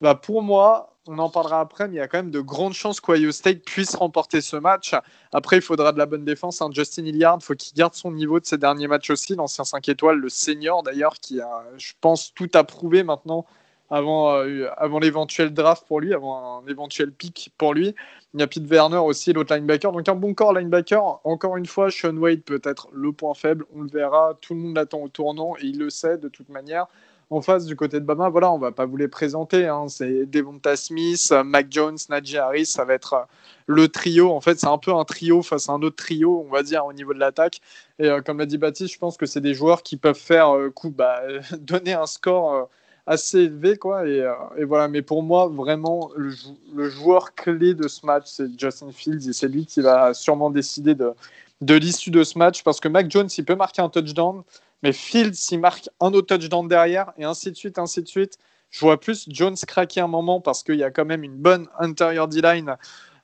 bah 0.00 0.14
pour 0.14 0.42
moi, 0.42 0.96
on 1.06 1.18
en 1.18 1.30
parlera 1.30 1.60
après, 1.60 1.88
mais 1.88 1.94
il 1.94 1.98
y 1.98 2.00
a 2.00 2.08
quand 2.08 2.18
même 2.18 2.30
de 2.30 2.40
grandes 2.40 2.74
chances 2.74 3.00
qu'Ohio 3.00 3.32
State 3.32 3.64
puisse 3.64 3.94
remporter 3.96 4.40
ce 4.40 4.56
match. 4.56 4.94
Après, 5.32 5.56
il 5.56 5.62
faudra 5.62 5.92
de 5.92 5.98
la 5.98 6.06
bonne 6.06 6.24
défense. 6.24 6.62
Hein. 6.62 6.70
Justin 6.72 7.04
Hilliard, 7.04 7.38
il 7.40 7.44
faut 7.44 7.54
qu'il 7.54 7.74
garde 7.74 7.94
son 7.94 8.12
niveau 8.12 8.38
de 8.38 8.46
ses 8.46 8.58
derniers 8.58 8.86
matchs 8.86 9.10
aussi. 9.10 9.34
L'ancien 9.34 9.64
5 9.64 9.88
étoiles, 9.88 10.18
le 10.18 10.28
senior 10.28 10.82
d'ailleurs, 10.82 11.14
qui 11.14 11.40
a, 11.40 11.64
je 11.76 11.92
pense, 12.00 12.32
tout 12.34 12.48
approuvé 12.54 13.02
maintenant 13.02 13.44
avant, 13.90 14.36
euh, 14.36 14.68
avant 14.76 15.00
l'éventuel 15.00 15.52
draft 15.52 15.84
pour 15.86 16.00
lui, 16.00 16.14
avant 16.14 16.62
un 16.62 16.66
éventuel 16.68 17.12
pick 17.12 17.52
pour 17.58 17.74
lui. 17.74 17.94
Il 18.34 18.40
y 18.40 18.42
a 18.42 18.46
Pete 18.46 18.68
Werner 18.70 18.98
aussi, 18.98 19.32
l'autre 19.32 19.54
linebacker. 19.54 19.92
Donc 19.92 20.08
un 20.08 20.14
bon 20.14 20.34
corps 20.34 20.52
linebacker. 20.52 21.20
Encore 21.24 21.56
une 21.56 21.66
fois, 21.66 21.90
Sean 21.90 22.16
Wade 22.16 22.42
peut 22.42 22.60
être 22.64 22.88
le 22.92 23.12
point 23.12 23.34
faible. 23.34 23.64
On 23.74 23.82
le 23.82 23.88
verra. 23.88 24.38
Tout 24.40 24.54
le 24.54 24.60
monde 24.60 24.76
l'attend 24.76 25.00
au 25.00 25.08
tournant 25.08 25.56
et 25.56 25.66
il 25.66 25.78
le 25.78 25.90
sait 25.90 26.16
de 26.16 26.28
toute 26.28 26.48
manière 26.48 26.86
en 27.30 27.40
face 27.40 27.64
du 27.64 27.76
côté 27.76 28.00
de 28.00 28.04
Bama, 28.04 28.28
voilà, 28.28 28.50
on 28.52 28.58
va 28.58 28.72
pas 28.72 28.86
vous 28.86 28.96
les 28.96 29.06
présenter. 29.06 29.66
Hein. 29.66 29.86
C'est 29.88 30.26
Devonta 30.26 30.74
Smith, 30.74 31.32
Mac 31.44 31.68
Jones, 31.70 31.96
Najee 32.08 32.38
Harris, 32.38 32.66
ça 32.66 32.84
va 32.84 32.94
être 32.94 33.14
euh, 33.14 33.22
le 33.66 33.86
trio. 33.88 34.32
En 34.32 34.40
fait, 34.40 34.58
c'est 34.58 34.66
un 34.66 34.78
peu 34.78 34.92
un 34.92 35.04
trio 35.04 35.40
face 35.42 35.68
à 35.68 35.72
un 35.72 35.82
autre 35.82 35.96
trio, 35.96 36.44
on 36.44 36.50
va 36.50 36.64
dire, 36.64 36.84
au 36.84 36.92
niveau 36.92 37.14
de 37.14 37.20
l'attaque. 37.20 37.60
Et 38.00 38.08
euh, 38.08 38.20
comme 38.20 38.38
l'a 38.38 38.46
dit 38.46 38.58
Baptiste, 38.58 38.92
je 38.92 38.98
pense 38.98 39.16
que 39.16 39.26
c'est 39.26 39.40
des 39.40 39.54
joueurs 39.54 39.84
qui 39.84 39.96
peuvent 39.96 40.18
faire 40.18 40.56
euh, 40.56 40.70
coup, 40.70 40.90
bah, 40.90 41.22
donner 41.60 41.92
un 41.92 42.06
score 42.06 42.68
assez 43.06 43.40
élevé, 43.40 43.76
quoi. 43.76 44.06
Et, 44.06 44.24
voilà. 44.64 44.88
Mais 44.88 45.02
pour 45.02 45.22
moi, 45.22 45.48
vraiment, 45.48 46.10
le, 46.16 46.88
joueur 46.88 47.34
clé 47.34 47.74
de 47.74 47.88
ce 47.88 48.04
match, 48.06 48.24
c'est 48.26 48.58
Justin 48.58 48.92
Fields, 48.92 49.28
et 49.28 49.32
c'est 49.32 49.48
lui 49.48 49.66
qui 49.66 49.80
va 49.80 50.14
sûrement 50.14 50.50
décider 50.50 50.94
de, 50.94 51.12
de 51.60 51.74
l'issue 51.74 52.10
de 52.10 52.24
ce 52.24 52.38
match, 52.38 52.62
parce 52.62 52.80
que 52.80 52.88
Mac 52.88 53.10
Jones, 53.10 53.28
il 53.36 53.44
peut 53.44 53.56
marquer 53.56 53.82
un 53.82 53.88
touchdown. 53.88 54.42
Mais 54.82 54.92
Fields, 54.92 55.34
s'il 55.34 55.60
marque 55.60 55.88
un 56.00 56.12
autre 56.12 56.34
touchdown 56.34 56.66
derrière, 56.66 57.12
et 57.18 57.24
ainsi 57.24 57.50
de 57.50 57.56
suite, 57.56 57.78
ainsi 57.78 58.02
de 58.02 58.08
suite. 58.08 58.38
Je 58.70 58.80
vois 58.80 59.00
plus 59.00 59.26
Jones 59.28 59.56
craquer 59.66 60.00
un 60.00 60.06
moment 60.06 60.40
parce 60.40 60.62
qu'il 60.62 60.76
y 60.76 60.84
a 60.84 60.92
quand 60.92 61.04
même 61.04 61.24
une 61.24 61.36
bonne 61.36 61.66
intérieur 61.78 62.28
D-line 62.28 62.76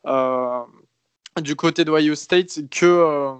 euh, 0.04 0.60
du 1.40 1.54
côté 1.54 1.84
d'Ohio 1.84 2.14
State 2.14 2.68
que. 2.70 2.86
Euh, 2.86 3.32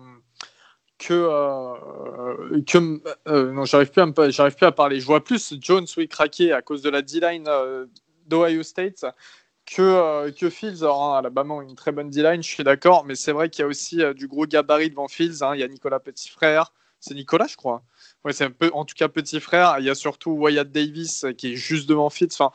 que, 0.99 1.13
euh, 1.13 2.63
que 2.67 3.51
non, 3.53 3.65
j'arrive 3.65 3.91
plus, 3.91 4.03
à 4.03 4.31
j'arrive 4.31 4.55
plus 4.55 4.67
à 4.67 4.73
parler. 4.73 5.01
Je 5.01 5.07
vois 5.07 5.23
plus 5.23 5.55
Jones 5.61 5.87
oui, 5.97 6.09
craquer 6.09 6.53
à 6.53 6.63
cause 6.63 6.83
de 6.83 6.91
la 6.91 7.03
D-line 7.03 7.49
d'Ohio 8.27 8.63
State 8.63 9.05
que, 9.67 10.31
que 10.31 10.51
Fields. 10.51 10.83
Alors, 10.83 11.05
hein, 11.05 11.19
Alabama 11.19 11.63
une 11.63 11.75
très 11.77 11.93
bonne 11.93 12.11
D-line, 12.11 12.43
je 12.43 12.49
suis 12.49 12.65
d'accord, 12.65 13.05
mais 13.05 13.15
c'est 13.15 13.33
vrai 13.33 13.51
qu'il 13.51 13.63
y 13.63 13.65
a 13.65 13.69
aussi 13.69 14.03
du 14.15 14.29
gros 14.29 14.47
gabarit 14.47 14.91
devant 14.91 15.09
Fields. 15.09 15.43
Hein. 15.43 15.55
Il 15.55 15.61
y 15.61 15.65
a 15.65 15.69
Nicolas 15.69 16.01
Petit 16.01 16.29
Frère, 16.29 16.73
c'est 17.01 17.15
Nicolas, 17.15 17.47
je 17.47 17.57
crois. 17.57 17.83
Ouais, 18.25 18.33
c'est 18.33 18.45
un 18.45 18.51
peu, 18.51 18.71
en 18.75 18.85
tout 18.85 18.95
cas, 18.97 19.09
petit 19.09 19.41
frère. 19.41 19.77
Il 19.79 19.85
y 19.85 19.91
a 19.91 19.95
surtout 19.95 20.33
Wyatt 20.33 20.71
Davis 20.71 21.25
euh, 21.25 21.33
qui 21.33 21.53
est 21.53 21.57
juste 21.57 21.89
devant 21.89 22.11
Fitz. 22.11 22.41
Enfin, 22.41 22.53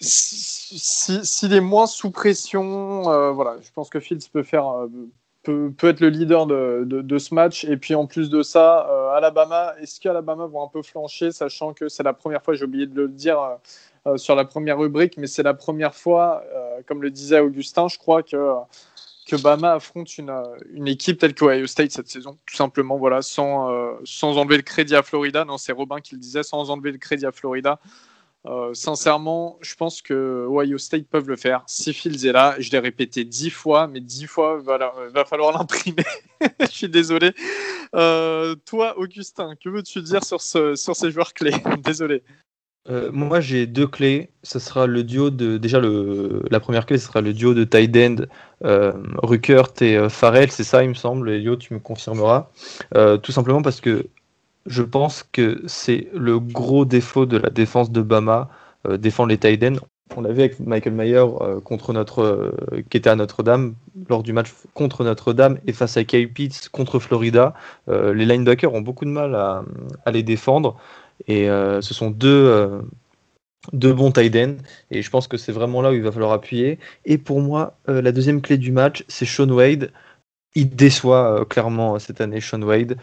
s'il 0.00 1.52
est 1.52 1.60
moins 1.60 1.86
sous 1.86 2.10
pression, 2.10 3.10
euh, 3.10 3.32
voilà, 3.32 3.56
je 3.60 3.70
pense 3.72 3.90
que 3.90 4.00
Fields 4.00 4.28
peut 4.32 4.42
faire, 4.42 4.68
euh, 4.68 4.88
peut, 5.44 5.88
être 5.88 6.00
le 6.00 6.08
leader 6.08 6.46
de, 6.46 7.18
ce 7.18 7.34
match. 7.34 7.64
Et 7.64 7.76
puis 7.76 7.94
en 7.94 8.06
plus 8.06 8.30
de 8.30 8.42
ça, 8.42 8.88
Alabama, 9.14 9.74
est-ce 9.80 10.00
qu'Alabama 10.00 10.46
vont 10.46 10.64
un 10.64 10.68
peu 10.68 10.82
flancher, 10.82 11.30
sachant 11.30 11.72
que 11.72 11.88
c'est 11.88 12.02
la 12.02 12.12
première 12.12 12.42
fois, 12.42 12.54
j'ai 12.54 12.64
oublié 12.64 12.86
de 12.86 13.02
le 13.02 13.08
dire 13.08 13.38
sur 14.16 14.34
la 14.34 14.44
première 14.44 14.78
rubrique, 14.78 15.16
mais 15.16 15.26
c'est 15.26 15.42
la 15.42 15.54
première 15.54 15.94
fois, 15.94 16.42
comme 16.86 17.02
le 17.02 17.10
disait 17.10 17.40
Augustin, 17.40 17.88
je 17.88 17.98
crois 17.98 18.22
que 18.22 18.36
que 19.24 19.36
Bama 19.36 19.72
affronte 19.72 20.18
une, 20.18 20.30
euh, 20.30 20.42
une 20.72 20.88
équipe 20.88 21.18
telle 21.18 21.34
qu'Ohio 21.34 21.66
State 21.66 21.92
cette 21.92 22.08
saison, 22.08 22.38
tout 22.46 22.56
simplement, 22.56 22.98
voilà, 22.98 23.22
sans, 23.22 23.70
euh, 23.70 23.92
sans 24.04 24.36
enlever 24.36 24.56
le 24.56 24.62
crédit 24.62 24.94
à 24.94 25.02
Florida. 25.02 25.44
Non, 25.44 25.58
c'est 25.58 25.72
Robin 25.72 26.00
qui 26.00 26.14
le 26.14 26.20
disait, 26.20 26.42
sans 26.42 26.70
enlever 26.70 26.92
le 26.92 26.98
crédit 26.98 27.26
à 27.26 27.32
Florida. 27.32 27.80
Euh, 28.46 28.74
sincèrement, 28.74 29.58
je 29.62 29.74
pense 29.74 30.02
que 30.02 30.46
Ohio 30.48 30.76
State 30.78 31.06
peuvent 31.08 31.28
le 31.28 31.36
faire. 31.36 31.62
Si 31.66 31.94
Fields 31.94 32.26
est 32.26 32.32
là, 32.32 32.56
je 32.58 32.70
l'ai 32.70 32.78
répété 32.78 33.24
dix 33.24 33.50
fois, 33.50 33.86
mais 33.86 34.00
dix 34.00 34.26
fois, 34.26 34.60
il 34.60 34.66
va 34.66 35.24
falloir 35.24 35.52
l'imprimer. 35.58 36.04
je 36.60 36.66
suis 36.66 36.88
désolé. 36.88 37.32
toi, 37.92 38.98
Augustin, 38.98 39.54
que 39.56 39.68
veux-tu 39.68 40.02
dire 40.02 40.24
sur, 40.24 40.40
ce, 40.40 40.74
sur 40.74 40.94
ces 40.94 41.10
joueurs 41.10 41.32
clés? 41.32 41.54
Désolé. 41.84 42.22
Euh, 42.90 43.10
moi, 43.12 43.40
j'ai 43.40 43.66
deux 43.66 43.86
clés. 43.86 44.30
Ce 44.42 44.58
sera 44.58 44.86
le 44.86 45.04
duo 45.04 45.30
de. 45.30 45.56
Déjà, 45.56 45.80
le, 45.80 46.42
la 46.50 46.60
première 46.60 46.84
clé, 46.84 46.98
ce 46.98 47.06
sera 47.06 47.20
le 47.22 47.32
duo 47.32 47.54
de 47.54 47.64
tight 47.64 47.96
end 47.96 48.16
euh, 48.64 48.92
Ruckert 49.22 49.72
et 49.80 49.96
euh, 49.96 50.08
Farrell. 50.08 50.50
C'est 50.50 50.64
ça, 50.64 50.82
il 50.82 50.90
me 50.90 50.94
semble. 50.94 51.30
Elio, 51.30 51.56
tu 51.56 51.72
me 51.72 51.78
confirmeras. 51.78 52.50
Euh, 52.94 53.16
tout 53.16 53.32
simplement 53.32 53.62
parce 53.62 53.80
que 53.80 54.06
je 54.66 54.82
pense 54.82 55.22
que 55.22 55.62
c'est 55.66 56.08
le 56.14 56.38
gros 56.40 56.84
défaut 56.84 57.26
de 57.26 57.36
la 57.36 57.50
défense 57.50 57.90
de 57.90 58.02
Bama, 58.02 58.48
défendre 58.88 59.30
les 59.30 59.38
tight 59.38 59.62
ends. 59.64 59.76
On 60.16 60.20
l'a 60.20 60.32
vu 60.32 60.40
avec 60.40 60.60
Michael 60.60 60.92
Mayer 60.92 61.24
contre 61.64 61.92
notre, 61.92 62.54
qui 62.90 62.98
était 62.98 63.10
à 63.10 63.16
Notre-Dame 63.16 63.74
lors 64.08 64.22
du 64.22 64.32
match 64.32 64.52
contre 64.74 65.02
Notre-Dame 65.04 65.58
et 65.66 65.72
face 65.72 65.96
à 65.96 66.04
Kyle 66.04 66.30
Pitts 66.30 66.68
contre 66.70 66.98
Florida. 66.98 67.54
les 67.88 68.26
linebackers 68.26 68.72
ont 68.74 68.82
beaucoup 68.82 69.06
de 69.06 69.10
mal 69.10 69.34
à, 69.34 69.64
à 70.04 70.10
les 70.10 70.22
défendre. 70.22 70.76
Et 71.26 71.48
euh, 71.48 71.80
ce 71.80 71.94
sont 71.94 72.10
deux, 72.10 72.28
euh, 72.28 72.80
deux 73.72 73.92
bons 73.92 74.12
tight. 74.12 74.36
Et 74.90 75.02
je 75.02 75.10
pense 75.10 75.28
que 75.28 75.36
c'est 75.36 75.52
vraiment 75.52 75.82
là 75.82 75.90
où 75.90 75.94
il 75.94 76.02
va 76.02 76.12
falloir 76.12 76.32
appuyer. 76.32 76.78
Et 77.04 77.18
pour 77.18 77.40
moi, 77.40 77.76
euh, 77.88 78.02
la 78.02 78.12
deuxième 78.12 78.40
clé 78.40 78.58
du 78.58 78.72
match, 78.72 79.04
c'est 79.08 79.26
Sean 79.26 79.48
Wade. 79.48 79.92
Il 80.54 80.74
déçoit 80.74 81.44
clairement 81.46 81.98
cette 81.98 82.20
année, 82.20 82.40
Sean 82.40 82.62
Wade. 82.62 82.96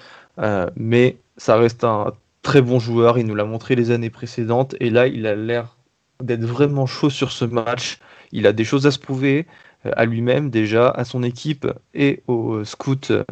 mais 0.76 1.18
ça 1.42 1.56
reste 1.58 1.84
un 1.84 2.14
très 2.44 2.62
bon 2.62 2.78
joueur. 2.78 3.18
Il 3.18 3.26
nous 3.26 3.34
l'a 3.34 3.46
montré 3.46 3.76
les 3.76 3.90
années 3.90 4.12
précédentes. 4.12 4.76
Et 4.80 4.92
là, 4.92 5.08
il 5.08 5.26
a 5.26 5.34
l'air 5.34 5.76
d'être 6.22 6.46
vraiment 6.46 6.86
chaud 6.86 7.10
sur 7.10 7.32
ce 7.32 7.46
match. 7.46 7.98
Il 8.32 8.46
a 8.46 8.54
des 8.54 8.64
choses 8.64 8.86
à 8.86 8.92
se 8.92 9.00
prouver 9.00 9.48
à 9.84 10.06
lui-même 10.06 10.52
déjà, 10.52 10.90
à 10.90 11.04
son 11.04 11.24
équipe 11.24 11.66
et 11.96 12.22
aux 12.28 12.64
scouts 12.64 13.26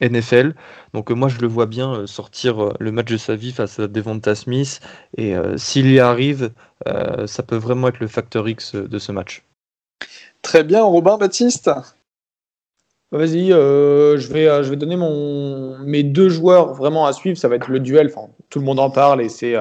NFL. 0.00 0.54
Donc 0.92 1.12
euh, 1.12 1.14
moi 1.14 1.28
je 1.28 1.38
le 1.38 1.46
vois 1.46 1.66
bien 1.66 1.94
euh, 1.94 2.06
sortir 2.08 2.62
euh, 2.62 2.74
le 2.80 2.90
match 2.90 3.12
de 3.12 3.16
sa 3.16 3.36
vie 3.36 3.52
face 3.52 3.78
à 3.78 3.86
Devonta 3.86 4.34
Smith 4.34 4.80
et 5.16 5.34
s'il 5.56 5.88
y 5.90 6.00
arrive, 6.00 6.50
ça 6.84 7.42
peut 7.44 7.56
vraiment 7.56 7.88
être 7.88 8.00
le 8.00 8.08
facteur 8.08 8.48
X 8.48 8.74
de 8.74 8.98
ce 8.98 9.12
match. 9.12 9.44
Très 10.42 10.64
bien, 10.64 10.82
Robin 10.82 11.16
Baptiste? 11.16 11.70
Vas-y, 13.16 13.50
je, 13.50 14.32
vais, 14.32 14.62
je 14.62 14.70
vais 14.70 14.76
donner 14.76 14.96
mon, 14.96 15.78
mes 15.78 16.02
deux 16.02 16.28
joueurs 16.28 16.74
vraiment 16.74 17.06
à 17.06 17.12
suivre. 17.12 17.36
Ça 17.36 17.48
va 17.48 17.56
être 17.56 17.68
le 17.68 17.80
duel, 17.80 18.10
enfin, 18.14 18.28
tout 18.50 18.58
le 18.58 18.64
monde 18.64 18.78
en 18.78 18.90
parle 18.90 19.22
et 19.22 19.28
c'est 19.28 19.54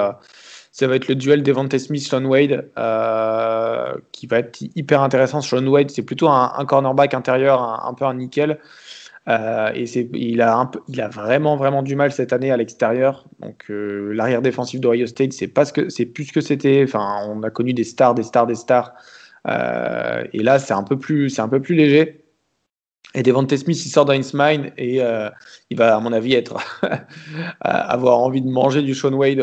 ça 0.71 0.87
va 0.87 0.95
être 0.95 1.07
le 1.07 1.15
duel 1.15 1.41
Devonta 1.41 1.79
Smith-Sean 1.79 2.25
Wade 2.25 2.69
qui 4.11 4.27
va 4.27 4.39
être 4.39 4.61
hyper 4.75 5.01
intéressant. 5.01 5.41
Sean 5.41 5.65
Wade, 5.67 5.89
c'est 5.89 6.03
plutôt 6.03 6.27
un, 6.29 6.65
cornerback 6.65 7.13
intérieur, 7.13 7.61
un, 7.61 7.93
peu 7.93 8.05
un 8.05 8.15
nickel. 8.15 8.59
Euh, 9.27 9.71
il 9.73 10.41
a, 10.41 10.71
il 10.87 11.01
a 11.01 11.07
vraiment, 11.07 11.55
vraiment 11.57 11.81
du 11.81 11.95
mal 11.95 12.11
cette 12.11 12.31
année 12.31 12.51
à 12.51 12.57
l'extérieur. 12.57 13.25
Donc, 13.39 13.65
euh, 13.69 14.13
l'arrière 14.13 14.41
défensif 14.41 14.79
d'Ohio 14.79 15.07
State, 15.07 15.33
c'est 15.33 15.47
pas 15.47 15.65
ce 15.65 15.73
que, 15.73 15.89
c'est 15.89 16.05
plus 16.05 16.25
ce 16.25 16.33
que 16.33 16.41
c'était. 16.41 16.83
Enfin, 16.83 17.25
on 17.27 17.41
a 17.43 17.49
connu 17.49 17.73
des 17.73 17.83
stars, 17.83 18.13
des 18.13 18.23
stars, 18.23 18.45
des 18.45 18.55
stars. 18.55 18.93
Euh, 19.47 20.23
et 20.33 20.43
là, 20.43 20.59
c'est 20.59 20.73
un 20.73 20.83
peu 20.83 20.97
plus, 20.97 21.29
c'est 21.29 21.41
un 21.41 21.49
peu 21.49 21.59
plus 21.59 21.75
léger. 21.75 22.24
Et 23.15 23.23
Devante 23.23 23.55
Smith, 23.55 23.85
il 23.85 23.89
sort 23.89 24.05
Mine 24.33 24.71
et 24.77 24.99
il 25.69 25.77
va, 25.77 25.95
à 25.95 25.99
mon 25.99 26.13
avis, 26.13 26.33
être 26.33 26.57
avoir 27.61 28.19
envie 28.19 28.41
de 28.41 28.49
manger 28.49 28.81
du 28.81 28.93
Sean 28.93 29.13
Wade 29.13 29.39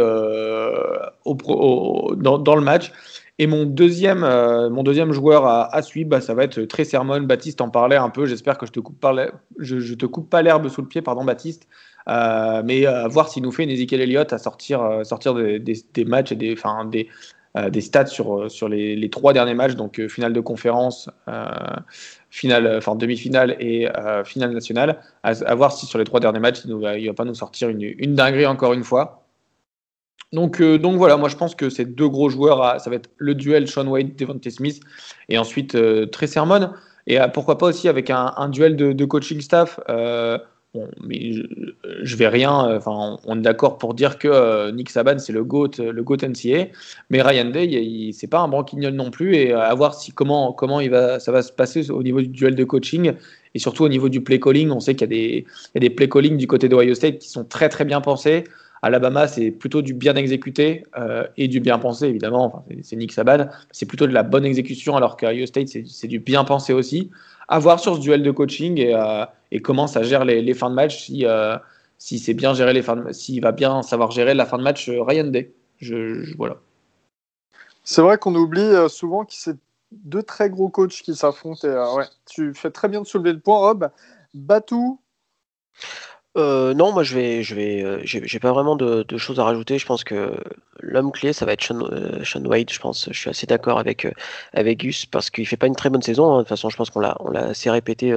au, 1.24 2.14
dans, 2.16 2.54
le 2.54 2.62
match. 2.62 2.92
Et 3.38 3.46
mon 3.46 3.64
deuxième, 3.64 4.24
euh, 4.24 4.68
mon 4.70 4.82
deuxième 4.82 5.12
joueur 5.12 5.46
à, 5.46 5.82
suivre, 5.82 6.10
bah, 6.10 6.20
ça 6.20 6.34
va 6.34 6.44
être 6.44 6.62
Trey 6.62 6.84
Sermon. 6.84 7.20
Baptiste 7.22 7.60
en 7.60 7.70
parlait 7.70 7.96
un 7.96 8.10
peu. 8.10 8.26
J'espère 8.26 8.58
que 8.58 8.66
je 8.66 8.72
te 8.72 8.80
coupe 8.80 9.00
pas, 9.00 9.14
te 9.16 10.06
coupe 10.06 10.28
pas 10.28 10.42
l'herbe 10.42 10.68
sous 10.68 10.82
le 10.82 10.88
pied, 10.88 11.02
pardon, 11.02 11.24
Baptiste. 11.24 11.66
Euh, 12.08 12.62
mais 12.64 12.84
à 12.86 13.08
voir 13.08 13.28
s'il 13.28 13.42
nous 13.42 13.52
fait 13.52 13.64
une 13.64 13.70
Ezekiel 13.70 14.00
Elliott 14.00 14.32
à 14.32 14.38
sortir, 14.38 14.82
euh, 14.82 15.04
sortir 15.04 15.34
des, 15.34 16.04
matchs 16.04 16.32
et 16.32 16.36
des, 16.36 16.56
des, 16.90 17.08
des 17.70 17.80
stats 17.80 18.06
sur, 18.06 18.50
sur 18.50 18.68
les, 18.68 19.10
trois 19.10 19.32
derniers 19.32 19.54
matchs, 19.54 19.74
donc 19.74 20.06
finale 20.08 20.32
de 20.32 20.40
conférence, 20.40 21.08
finale, 22.32 22.76
enfin 22.78 22.96
demi-finale 22.96 23.56
et 23.60 23.86
finale 24.24 24.52
nationale. 24.52 25.00
À, 25.22 25.54
voir 25.54 25.70
si 25.70 25.86
sur 25.86 25.98
les 25.98 26.04
trois 26.04 26.18
derniers 26.18 26.40
matchs, 26.40 26.62
il 26.64 26.74
ne 26.74 27.06
va, 27.06 27.14
pas 27.14 27.24
nous 27.24 27.34
sortir 27.34 27.68
une, 27.68 27.82
une 27.82 28.14
dinguerie 28.16 28.46
encore 28.46 28.72
une 28.72 28.82
fois. 28.82 29.22
Donc, 30.32 30.60
euh, 30.60 30.78
donc 30.78 30.96
voilà, 30.96 31.16
moi 31.16 31.28
je 31.28 31.36
pense 31.36 31.54
que 31.54 31.68
ces 31.68 31.84
deux 31.84 32.08
gros 32.08 32.30
joueurs, 32.30 32.80
ça 32.80 32.88
va 32.88 32.96
être 32.96 33.10
le 33.18 33.34
duel 33.34 33.68
Sean 33.68 33.86
Wade, 33.86 34.16
Devontae 34.16 34.50
Smith, 34.50 34.82
et 35.28 35.38
ensuite 35.38 35.74
euh, 35.74 36.06
Trey 36.06 36.26
Sermon. 36.26 36.70
Et 37.06 37.20
euh, 37.20 37.28
pourquoi 37.28 37.58
pas 37.58 37.66
aussi 37.66 37.88
avec 37.88 38.10
un, 38.10 38.48
duel 38.48 38.76
de, 38.76 39.04
coaching 39.04 39.40
staff. 39.40 39.78
Mais 41.02 41.32
je, 42.02 42.16
vais 42.16 42.28
rien. 42.28 42.68
Euh, 42.68 42.78
enfin, 42.78 43.18
on, 43.24 43.38
est 43.38 43.42
d'accord 43.42 43.78
pour 43.78 43.94
dire 43.94 44.18
que 44.18 44.28
euh, 44.28 44.72
Nick 44.72 44.90
Saban 44.90 45.18
c'est 45.18 45.32
le 45.32 45.44
goat, 45.44 45.72
le 45.78 46.02
goat 46.02 46.18
NCA, 46.22 46.68
mais 47.10 47.22
Ryan 47.22 47.50
Day, 47.50 48.10
c'est 48.12 48.26
pas 48.26 48.40
un 48.40 48.48
branquignol 48.48 48.94
non 48.94 49.10
plus. 49.10 49.34
Et 49.36 49.52
à 49.52 49.74
voir 49.74 49.94
si 49.94 50.12
comment 50.12 50.52
comment 50.52 50.80
il 50.80 50.90
va, 50.90 51.20
ça 51.20 51.32
va 51.32 51.42
se 51.42 51.52
passer 51.52 51.90
au 51.90 52.02
niveau 52.02 52.20
du 52.20 52.28
duel 52.28 52.54
de 52.54 52.64
coaching 52.64 53.12
et 53.54 53.58
surtout 53.58 53.84
au 53.84 53.88
niveau 53.88 54.08
du 54.08 54.22
play 54.22 54.40
calling. 54.40 54.70
On 54.70 54.80
sait 54.80 54.94
qu'il 54.94 55.02
y 55.02 55.04
a 55.04 55.14
des, 55.14 55.46
il 55.46 55.74
y 55.74 55.78
a 55.78 55.80
des 55.80 55.90
play 55.90 56.08
calling 56.08 56.36
du 56.36 56.46
côté 56.46 56.68
d'Ohio 56.68 56.94
State 56.94 57.18
qui 57.18 57.28
sont 57.28 57.44
très 57.44 57.68
très 57.68 57.84
bien 57.84 58.00
pensés. 58.00 58.44
Alabama, 58.84 59.28
c'est 59.28 59.52
plutôt 59.52 59.80
du 59.80 59.94
bien 59.94 60.16
exécuté 60.16 60.82
euh, 60.98 61.24
et 61.36 61.46
du 61.46 61.60
bien 61.60 61.78
pensé, 61.78 62.06
évidemment. 62.06 62.66
C'est 62.82 62.96
Nick 62.96 63.12
Saban. 63.12 63.46
C'est 63.70 63.86
plutôt 63.86 64.08
de 64.08 64.12
la 64.12 64.24
bonne 64.24 64.44
exécution, 64.44 64.96
alors 64.96 65.16
qu'Ohio 65.16 65.46
State, 65.46 65.68
c'est 65.68 66.08
du 66.08 66.18
bien 66.18 66.42
pensé 66.42 66.72
aussi. 66.72 67.10
À 67.48 67.58
voir 67.58 67.80
sur 67.80 67.96
ce 67.96 68.00
duel 68.00 68.22
de 68.22 68.30
coaching 68.30 68.78
et, 68.78 68.94
et 69.52 69.60
comment 69.60 69.86
ça 69.86 70.02
gère 70.02 70.24
les, 70.24 70.54
fins 70.54 70.70
de 70.70 70.74
match, 70.74 71.04
si, 71.04 71.26
euh, 71.26 71.58
si 71.98 72.18
c'est 72.18 72.32
bien 72.32 72.54
géré 72.54 72.72
les 72.72 72.80
fins 72.80 72.96
de, 72.96 73.12
s'il 73.12 73.42
va 73.42 73.52
bien 73.52 73.82
savoir 73.82 74.10
gérer 74.10 74.32
la 74.32 74.46
fin 74.46 74.56
de 74.56 74.62
match 74.62 74.88
euh, 74.88 75.02
Ryan 75.02 75.26
Day. 75.26 75.52
Je, 75.76 76.34
voilà. 76.36 76.56
C'est 77.84 78.00
vrai 78.00 78.16
qu'on 78.16 78.34
oublie 78.34 78.62
euh, 78.62 78.88
souvent 78.88 79.26
que 79.26 79.34
c'est 79.34 79.58
deux 79.90 80.22
très 80.22 80.48
gros 80.48 80.70
coachs 80.70 81.02
qui 81.02 81.14
s'affrontent. 81.14 81.68
ouais, 81.96 82.06
tu 82.24 82.54
fais 82.54 82.70
très 82.70 82.88
bien 82.88 83.02
de 83.02 83.06
soulever 83.06 83.34
le 83.34 83.40
point, 83.40 83.58
Rob. 83.58 83.90
Batou 84.32 84.98
euh, 86.38 86.72
non, 86.72 86.92
moi 86.92 87.02
je 87.02 87.14
vais, 87.14 87.42
je 87.42 87.54
vais, 87.54 87.82
euh, 87.84 88.00
j'ai 88.04 88.38
pas 88.38 88.52
vraiment 88.52 88.74
de, 88.74 89.04
choses 89.18 89.38
à 89.38 89.44
rajouter. 89.44 89.78
Je 89.78 89.84
pense 89.86 90.02
que 90.02 90.34
l'homme 90.80 91.12
clé, 91.12 91.32
ça 91.34 91.44
va 91.44 91.52
être 91.52 91.62
Sean, 91.62 91.80
euh. 91.82 92.22
Je 92.24 92.78
pense, 92.78 93.08
je 93.10 93.18
suis 93.18 93.28
assez 93.30 93.46
d'accord 93.46 93.78
avec 93.78 94.06
avec 94.54 94.78
Gus 94.80 95.04
parce 95.06 95.28
qu'il 95.30 95.46
fait 95.46 95.58
pas 95.58 95.66
une 95.66 95.76
très 95.76 95.90
bonne 95.90 96.02
saison. 96.02 96.32
Hein. 96.32 96.36
De 96.38 96.42
toute 96.42 96.48
façon, 96.48 96.70
je 96.70 96.76
pense 96.76 96.90
qu'on 96.90 97.00
l'a, 97.00 97.16
on 97.20 97.30
l'a 97.30 97.48
assez 97.48 97.70
répété 97.70 98.14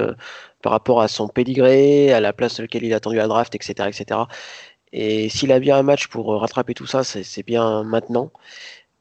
par 0.62 0.72
rapport 0.72 1.02
à 1.02 1.08
son 1.08 1.28
pédigré, 1.28 2.12
à 2.12 2.20
la 2.20 2.32
place 2.32 2.54
sur 2.54 2.62
laquelle 2.62 2.84
il 2.84 2.92
a 2.94 2.96
attendu 2.96 3.16
la 3.16 3.28
draft, 3.28 3.54
etc., 3.54 3.88
etc. 3.88 4.20
Et 4.92 5.28
s'il 5.28 5.52
a 5.52 5.58
bien 5.60 5.76
un 5.76 5.82
match 5.82 6.08
pour 6.08 6.40
rattraper 6.40 6.74
tout 6.74 6.86
ça, 6.86 7.04
c'est 7.04 7.42
bien 7.46 7.84
maintenant. 7.84 8.30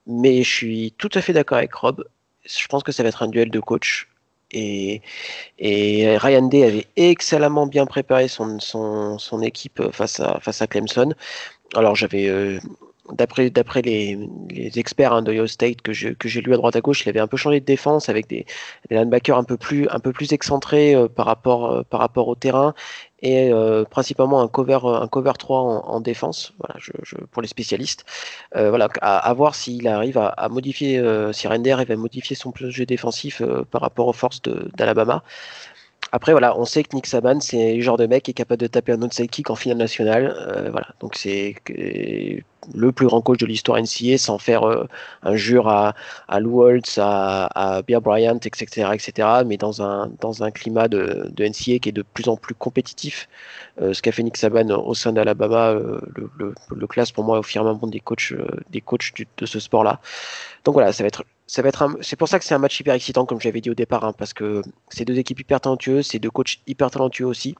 Mais 0.07 0.43
je 0.43 0.49
suis 0.53 0.93
tout 0.97 1.09
à 1.13 1.22
fait 1.22 1.34
d'accord 1.34 1.57
avec 1.57 1.74
Rob. 1.74 2.05
Je 2.45 2.68
pense 2.68 2.84
que 2.84 2.91
ça 2.91 3.03
va 3.03 3.09
être 3.09 3.24
un 3.24 3.28
duel 3.28 3.49
de 3.51 3.59
coach. 3.59 4.07
Et, 4.52 5.02
Ryan 5.60 6.48
Day 6.48 6.64
avait 6.64 6.88
excellemment 6.96 7.68
bien 7.68 7.86
préparé 7.86 8.28
son, 8.28 8.60
équipe 9.41 9.91
face 9.91 10.20
à, 10.20 10.39
face 10.39 10.62
à 10.62 10.68
Clemson. 10.68 11.14
Alors 11.74 11.96
j'avais, 11.96 12.28
euh, 12.28 12.60
d'après, 13.14 13.49
d'après 13.49 13.82
les, 13.82 14.18
experts 14.76 15.14
hein, 15.14 15.22
d'Ohio 15.22 15.47
State 15.47 15.82
que, 15.82 16.14
que 16.14 16.28
j'ai 16.28 16.41
lu 16.41 16.53
à 16.53 16.58
droite 16.58 16.76
à 16.76 16.82
gauche, 16.82 17.06
il 17.06 17.10
avait 17.10 17.20
un 17.20 17.28
peu 17.28 17.38
changé 17.38 17.60
de 17.60 17.66
défense 17.66 18.10
avec 18.10 18.28
des, 18.28 18.45
linebackers 18.89 19.38
un 19.38 19.43
peu 19.43 19.58
plus, 19.58 19.88
un 19.89 19.99
peu 19.99 20.12
plus 20.12 20.34
excentrés 20.34 20.95
euh, 20.95 21.08
par, 21.08 21.26
rapport, 21.26 21.72
euh, 21.72 21.84
par 21.84 21.99
rapport 21.99 22.28
au 22.28 22.36
terrain 22.36 22.74
et 23.22 23.51
euh, 23.51 23.86
principalement 23.86 24.41
un 24.41 24.47
cover, 24.47 24.80
un 24.84 25.08
cover 25.08 25.34
3 25.38 25.60
en, 25.60 25.99
défense, 25.99 26.53
voilà, 26.60 26.76
pour 27.32 27.41
les 27.41 27.47
spécialistes. 27.47 28.06
Voilà, 28.53 28.88
à, 29.01 29.34
voir 29.34 29.56
s'il 29.56 29.88
arrive 29.88 30.18
à, 30.20 30.47
modifier, 30.49 31.01
si 31.32 31.47
Render 31.47 31.72
arrive 31.72 31.91
à 31.91 31.95
modifier 31.95 32.36
son 32.36 32.53
jeu 32.56 32.86
défensif 32.86 33.41
par 33.72 33.82
rapport 33.82 34.08
aux 34.08 34.14
forces 34.14 34.41
d'Alabama. 34.76 35.24
Après, 36.16 36.32
voilà, 36.32 36.57
on 36.57 36.63
sait 36.63 36.82
que 36.84 36.95
Nick 36.95 37.07
Saban, 37.07 37.41
c'est 37.41 37.76
le 37.76 37.82
genre 37.82 37.97
de 37.97 38.05
mec 38.07 38.24
qui 38.24 38.32
est 38.32 38.34
capable 38.34 38.61
de 38.61 38.68
taper 38.68 38.93
un 38.93 39.01
outside 39.01 39.30
kick 39.30 39.49
en 39.49 39.55
finale 39.55 39.80
nationale. 39.80 40.34
Euh, 40.47 40.70
voilà, 40.72 40.88
donc 41.01 41.16
c'est 41.18 41.55
le 42.74 42.91
plus 42.93 43.07
grand 43.07 43.20
coach 43.20 43.39
de 43.39 43.45
l'histoire 43.45 43.78
NCA 43.78 44.18
sans 44.18 44.38
faire 44.38 44.63
euh, 44.63 44.88
un 45.24 45.36
jure 45.36 45.68
à, 45.68 45.93
Lou 46.39 46.61
Holtz, 46.61 46.97
à, 46.99 47.47
à 47.47 47.82
Bear 47.82 47.99
Bryant, 47.99 48.38
etc., 48.38 48.91
etc., 48.93 49.28
mais 49.45 49.57
dans 49.57 49.82
un, 49.82 50.09
dans 50.22 50.41
un 50.41 50.51
climat 50.51 50.88
de, 50.88 51.30
de 51.36 51.43
NCA 51.43 51.80
qui 51.80 51.89
est 51.89 51.91
de 51.91 52.01
plus 52.01 52.30
en 52.30 52.38
plus 52.38 52.55
compétitif. 52.55 53.28
Euh, 53.82 53.93
ce 53.93 54.01
qu'a 54.01 54.13
fait 54.13 54.24
Nick 54.24 54.38
Saban 54.38 54.70
au 54.70 54.93
sein 54.93 55.11
d'Alabama, 55.11 55.74
le, 55.74 56.53
le, 56.70 56.88
classe 56.88 57.11
pour 57.11 57.26
moi 57.26 57.39
au 57.39 57.43
firmament 57.43 57.88
des 57.88 57.99
coachs, 57.99 58.34
des 58.70 58.80
coachs 58.80 59.11
de 59.38 59.45
ce 59.45 59.59
sport-là. 59.59 59.99
Donc 60.63 60.76
voilà, 60.76 60.93
ça 60.93 61.03
va 61.03 61.07
être 61.07 61.26
c'est 61.48 62.16
pour 62.18 62.28
ça 62.28 62.39
que 62.39 62.46
c'est 62.46 62.56
un 62.56 62.60
match 62.60 62.80
hyper 62.80 62.93
excitant 62.96 63.26
comme 63.26 63.39
j'avais 63.39 63.62
dit 63.62 63.70
au 63.70 63.76
départ 63.76 64.04
hein, 64.04 64.14
parce 64.18 64.34
que 64.34 64.62
c'est 64.89 65.06
deux 65.06 65.18
équipes 65.20 65.41
hyper 65.41 65.62
talentueuses 65.62 66.08
c'est 66.08 66.20
deux 66.20 66.32
coachs 66.32 66.60
hyper 66.68 66.89
talentueux 66.89 67.26
aussi. 67.26 67.56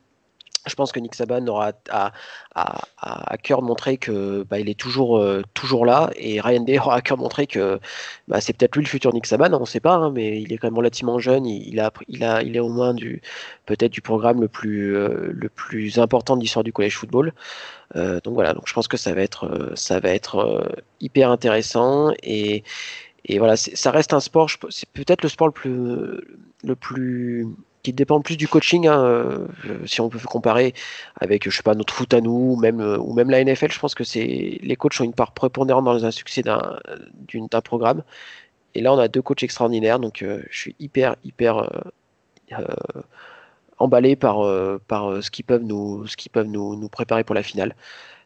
Je 0.68 0.74
pense 0.74 0.92
que 0.92 1.00
Nick 1.00 1.14
Saban 1.14 1.46
aura 1.48 1.74
à, 1.92 3.38
cœur 3.44 3.62
de 3.62 3.68
montrer 3.68 3.98
que 3.98 4.44
bah, 4.50 4.60
il 4.60 4.68
est 4.68 4.80
toujours 4.80 5.20
euh, 5.20 5.44
toujours 5.54 5.86
là 5.86 6.10
et 6.16 6.42
Ryan 6.42 6.62
Day 6.62 6.80
aura 6.80 6.96
à 6.96 7.02
cœur 7.02 7.18
de 7.18 7.22
montrer 7.22 7.46
que 7.46 7.80
bah, 8.28 8.42
c'est 8.42 8.54
peut-être 8.54 8.76
lui 8.76 8.84
le 8.84 8.90
futur 8.90 9.14
Nick 9.14 9.28
Saban 9.28 9.54
on 9.54 9.60
ne 9.60 9.66
sait 9.66 9.80
pas 9.80 9.94
hein, 9.94 10.12
mais 10.12 10.42
il 10.42 10.52
est 10.52 10.58
quand 10.58 10.68
même 10.68 10.78
relativement 10.78 11.20
jeune 11.20 11.46
il, 11.46 11.80
a 11.80 11.92
il 12.08 12.24
a 12.24 12.42
il 12.42 12.56
est 12.56 12.60
au 12.60 12.70
moins 12.70 12.96
du 12.96 13.22
peut-être 13.68 13.92
du 13.92 14.02
programme 14.02 14.42
le 14.42 14.48
plus 14.48 14.96
euh, 14.96 15.30
le 15.32 15.50
plus 15.50 16.00
important 16.00 16.36
de 16.36 16.42
l'histoire 16.42 16.64
du 16.64 16.74
collège 16.74 16.98
football. 16.98 17.34
Euh, 17.96 18.20
donc 18.24 18.34
voilà 18.34 18.54
donc 18.54 18.68
je 18.68 18.74
pense 18.74 18.88
que 18.88 18.98
ça 18.98 19.14
va 19.14 19.22
être 19.22 19.74
ça 19.76 20.00
va 20.00 20.10
être 20.10 20.74
hyper 21.00 21.30
intéressant 21.30 22.12
et 22.24 22.64
et 23.28 23.40
voilà, 23.40 23.58
ça 23.58 23.92
reste 23.92 24.14
un 24.14 24.20
sport, 24.20 24.50
c'est 24.70 24.90
peut-être 24.90 25.24
le 25.24 25.30
sport 25.30 25.48
le 25.48 25.54
plus, 25.54 26.22
le 26.64 26.76
plus 26.76 27.48
qui 27.82 27.92
dépend 27.94 28.22
plus 28.22 28.38
du 28.38 28.48
coaching, 28.48 28.88
hein, 28.88 29.04
euh, 29.04 29.48
si 29.86 30.02
on 30.02 30.10
peut 30.10 30.20
comparer 30.20 30.74
avec, 31.20 31.50
je 31.50 31.56
sais 31.56 31.64
pas, 31.64 31.76
notre 31.76 31.94
foot 31.94 32.14
à 32.14 32.22
nous, 32.22 32.54
ou 32.54 32.56
même, 32.56 32.82
ou 32.82 33.14
même 33.14 33.30
la 33.30 33.44
NFL, 33.44 33.72
je 33.72 33.80
pense 33.80 33.96
que 33.96 34.04
c'est 34.04 34.60
les 34.62 34.76
coachs 34.76 35.00
ont 35.02 35.04
une 35.04 35.14
part 35.14 35.34
prépondérante 35.34 35.86
dans 35.86 36.06
un 36.06 36.12
succès 36.12 36.42
d'un 36.44 37.62
programme. 37.64 38.04
Et 38.76 38.82
là, 38.82 38.94
on 38.94 38.98
a 39.00 39.08
deux 39.08 39.22
coachs 39.22 39.44
extraordinaires, 39.44 40.00
donc 40.00 40.22
euh, 40.22 40.44
je 40.50 40.58
suis 40.60 40.76
hyper, 40.80 41.16
hyper 41.24 41.60
euh, 42.52 42.62
emballé 43.80 44.16
par, 44.16 44.38
par 44.88 45.24
ce 45.24 45.32
qu'ils 45.32 45.46
peuvent, 45.46 45.64
nous, 45.64 46.06
ce 46.08 46.16
qu'ils 46.18 46.32
peuvent 46.32 46.48
nous, 46.48 46.76
nous, 46.76 46.90
préparer 46.90 47.24
pour 47.24 47.36
la 47.36 47.44
finale. 47.44 47.76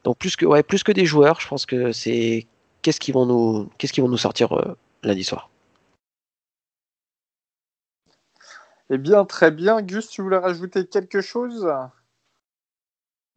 Donc 0.04 0.18
plus 0.18 0.36
que, 0.36 0.46
ouais, 0.46 0.64
plus 0.64 0.84
que 0.84 0.92
des 0.92 1.06
joueurs, 1.06 1.40
je 1.42 1.48
pense 1.48 1.66
que 1.66 1.92
c'est 1.92 2.48
qu'est-ce 2.82 3.00
qu'ils 3.00 3.14
vont 3.14 3.26
nous, 3.26 3.70
qu'est-ce 3.78 3.94
qu'ils 3.94 4.04
vont 4.04 4.10
nous 4.10 4.18
sortir 4.18 4.54
lundi 5.04 5.24
soir. 5.24 5.50
Eh 8.90 8.98
bien, 8.98 9.26
très 9.26 9.52
bien. 9.52 9.82
Gus, 9.82 10.10
tu 10.10 10.22
voulais 10.22 10.38
rajouter 10.38 10.88
quelque 10.88 11.22
chose? 11.22 11.72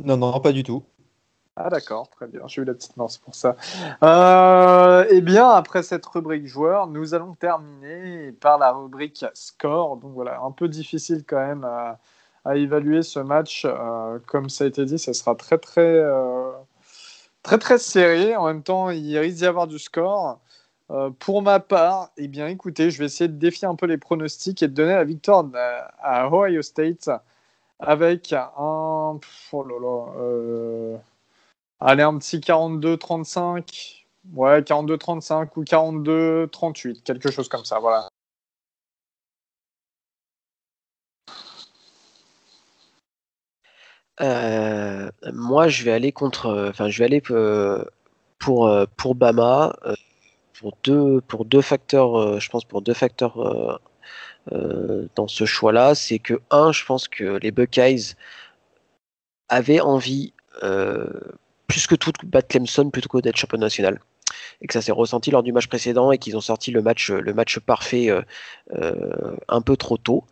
Non, 0.01 0.17
non, 0.17 0.41
pas 0.41 0.53
du 0.53 0.63
tout. 0.63 0.85
Ah 1.55 1.69
d'accord, 1.69 2.09
très 2.09 2.27
bien, 2.29 2.41
j'ai 2.47 2.63
eu 2.63 2.65
la 2.65 2.73
petite 2.73 2.95
c'est 3.09 3.21
pour 3.21 3.35
ça. 3.35 3.57
Euh, 4.03 5.05
eh 5.11 5.21
bien, 5.21 5.51
après 5.51 5.83
cette 5.83 6.07
rubrique 6.07 6.47
joueur, 6.47 6.87
nous 6.87 7.13
allons 7.13 7.35
terminer 7.35 8.33
par 8.33 8.57
la 8.57 8.73
rubrique 8.73 9.27
score. 9.35 9.99
Donc 9.99 10.13
voilà, 10.15 10.41
un 10.41 10.51
peu 10.51 10.67
difficile 10.69 11.25
quand 11.27 11.37
même 11.37 11.65
à, 11.65 11.99
évaluer 12.57 13.03
ce 13.03 13.21
match. 13.21 13.67
Euh, 13.67 14.19
comme 14.27 14.49
ça 14.49 14.65
a 14.65 14.67
été 14.69 14.85
dit, 14.87 14.99
ça 14.99 15.13
sera 15.13 15.35
très 15.35 15.59
très 15.59 15.83
euh, 15.83 16.53
très 17.43 17.59
très 17.59 17.79
serré. 17.79 18.35
En 18.37 18.47
même 18.47 18.63
temps, 18.63 18.91
il 18.91 19.19
risque 19.19 19.39
d'y 19.39 19.47
avoir 19.47 19.67
du 19.67 19.79
score. 19.79 20.41
Euh, 20.91 21.11
pour 21.11 21.43
ma 21.43 21.61
part, 21.61 22.11
eh 22.17 22.29
bien, 22.29 22.49
écoutez, 22.49 22.91
je 22.91 22.99
vais 22.99 23.07
essayer 23.07 23.29
de 23.29 23.39
défier 23.39 23.67
un 23.69 23.77
peu 23.77 23.87
les 23.87 23.99
pronostics 23.99 24.63
et 24.63 24.69
de 24.69 24.75
donner 24.75 24.95
la 24.95 25.05
victoire 25.05 25.45
à 26.01 26.29
Ohio 26.29 26.63
State 26.63 27.09
avec 27.79 28.33
un. 28.33 28.51
Oh. 28.59 29.21
Euh, 30.17 30.97
allez, 31.81 32.03
un 32.03 32.19
petit 32.19 32.39
42-35. 32.41 34.05
Ouais, 34.35 34.61
42-35 34.63 35.49
ou 35.57 35.65
42-38, 35.65 37.03
quelque 37.03 37.31
chose 37.31 37.49
comme 37.49 37.65
ça, 37.65 37.79
voilà. 37.81 38.09
Euh, 44.21 45.11
moi, 45.33 45.69
je 45.69 45.85
vais 45.85 45.93
aller 45.93 46.13
pour 48.97 49.15
Bama 49.15 49.75
pour 50.63 50.79
deux, 50.85 51.21
pour 51.23 51.45
deux 51.45 51.61
facteurs, 51.61 52.17
euh, 52.17 52.39
je 52.39 52.49
pense 52.49 52.65
pour 52.65 52.83
deux 52.83 52.95
facteurs 52.95 53.37
euh, 53.41 53.77
euh, 54.53 55.09
dans 55.17 55.27
ce 55.27 55.45
choix-là. 55.45 55.97
C'est 55.97 56.21
que, 56.21 56.41
un, 56.51 56.71
je 56.71 56.85
pense 56.85 57.09
que 57.09 57.25
les 57.43 57.51
Buckeyes 57.51 58.15
avaient 59.49 59.81
envie, 59.81 60.33
plus 61.67 61.87
que 61.89 61.97
tout, 61.97 62.13
de 62.13 62.27
battre 62.27 62.49
Clemson 62.49 62.91
plutôt 62.91 63.09
que 63.09 63.19
d'être 63.19 63.37
champion 63.37 63.59
national 63.59 64.01
et 64.61 64.67
que 64.69 64.73
ça 64.73 64.81
s'est 64.81 64.93
ressenti 64.93 65.31
lors 65.33 65.43
du 65.43 65.53
match 65.53 65.67
précédent 65.67 66.13
et 66.13 66.19
qu'ils 66.19 66.37
ont 66.37 66.41
sorti 66.41 66.71
le 66.71 66.81
match, 66.81 67.11
le 67.11 67.35
match 67.35 67.59
parfait 67.59 68.09
un 69.49 69.63
peu 69.63 69.77
trop 69.77 69.97
tôt. 69.97 70.25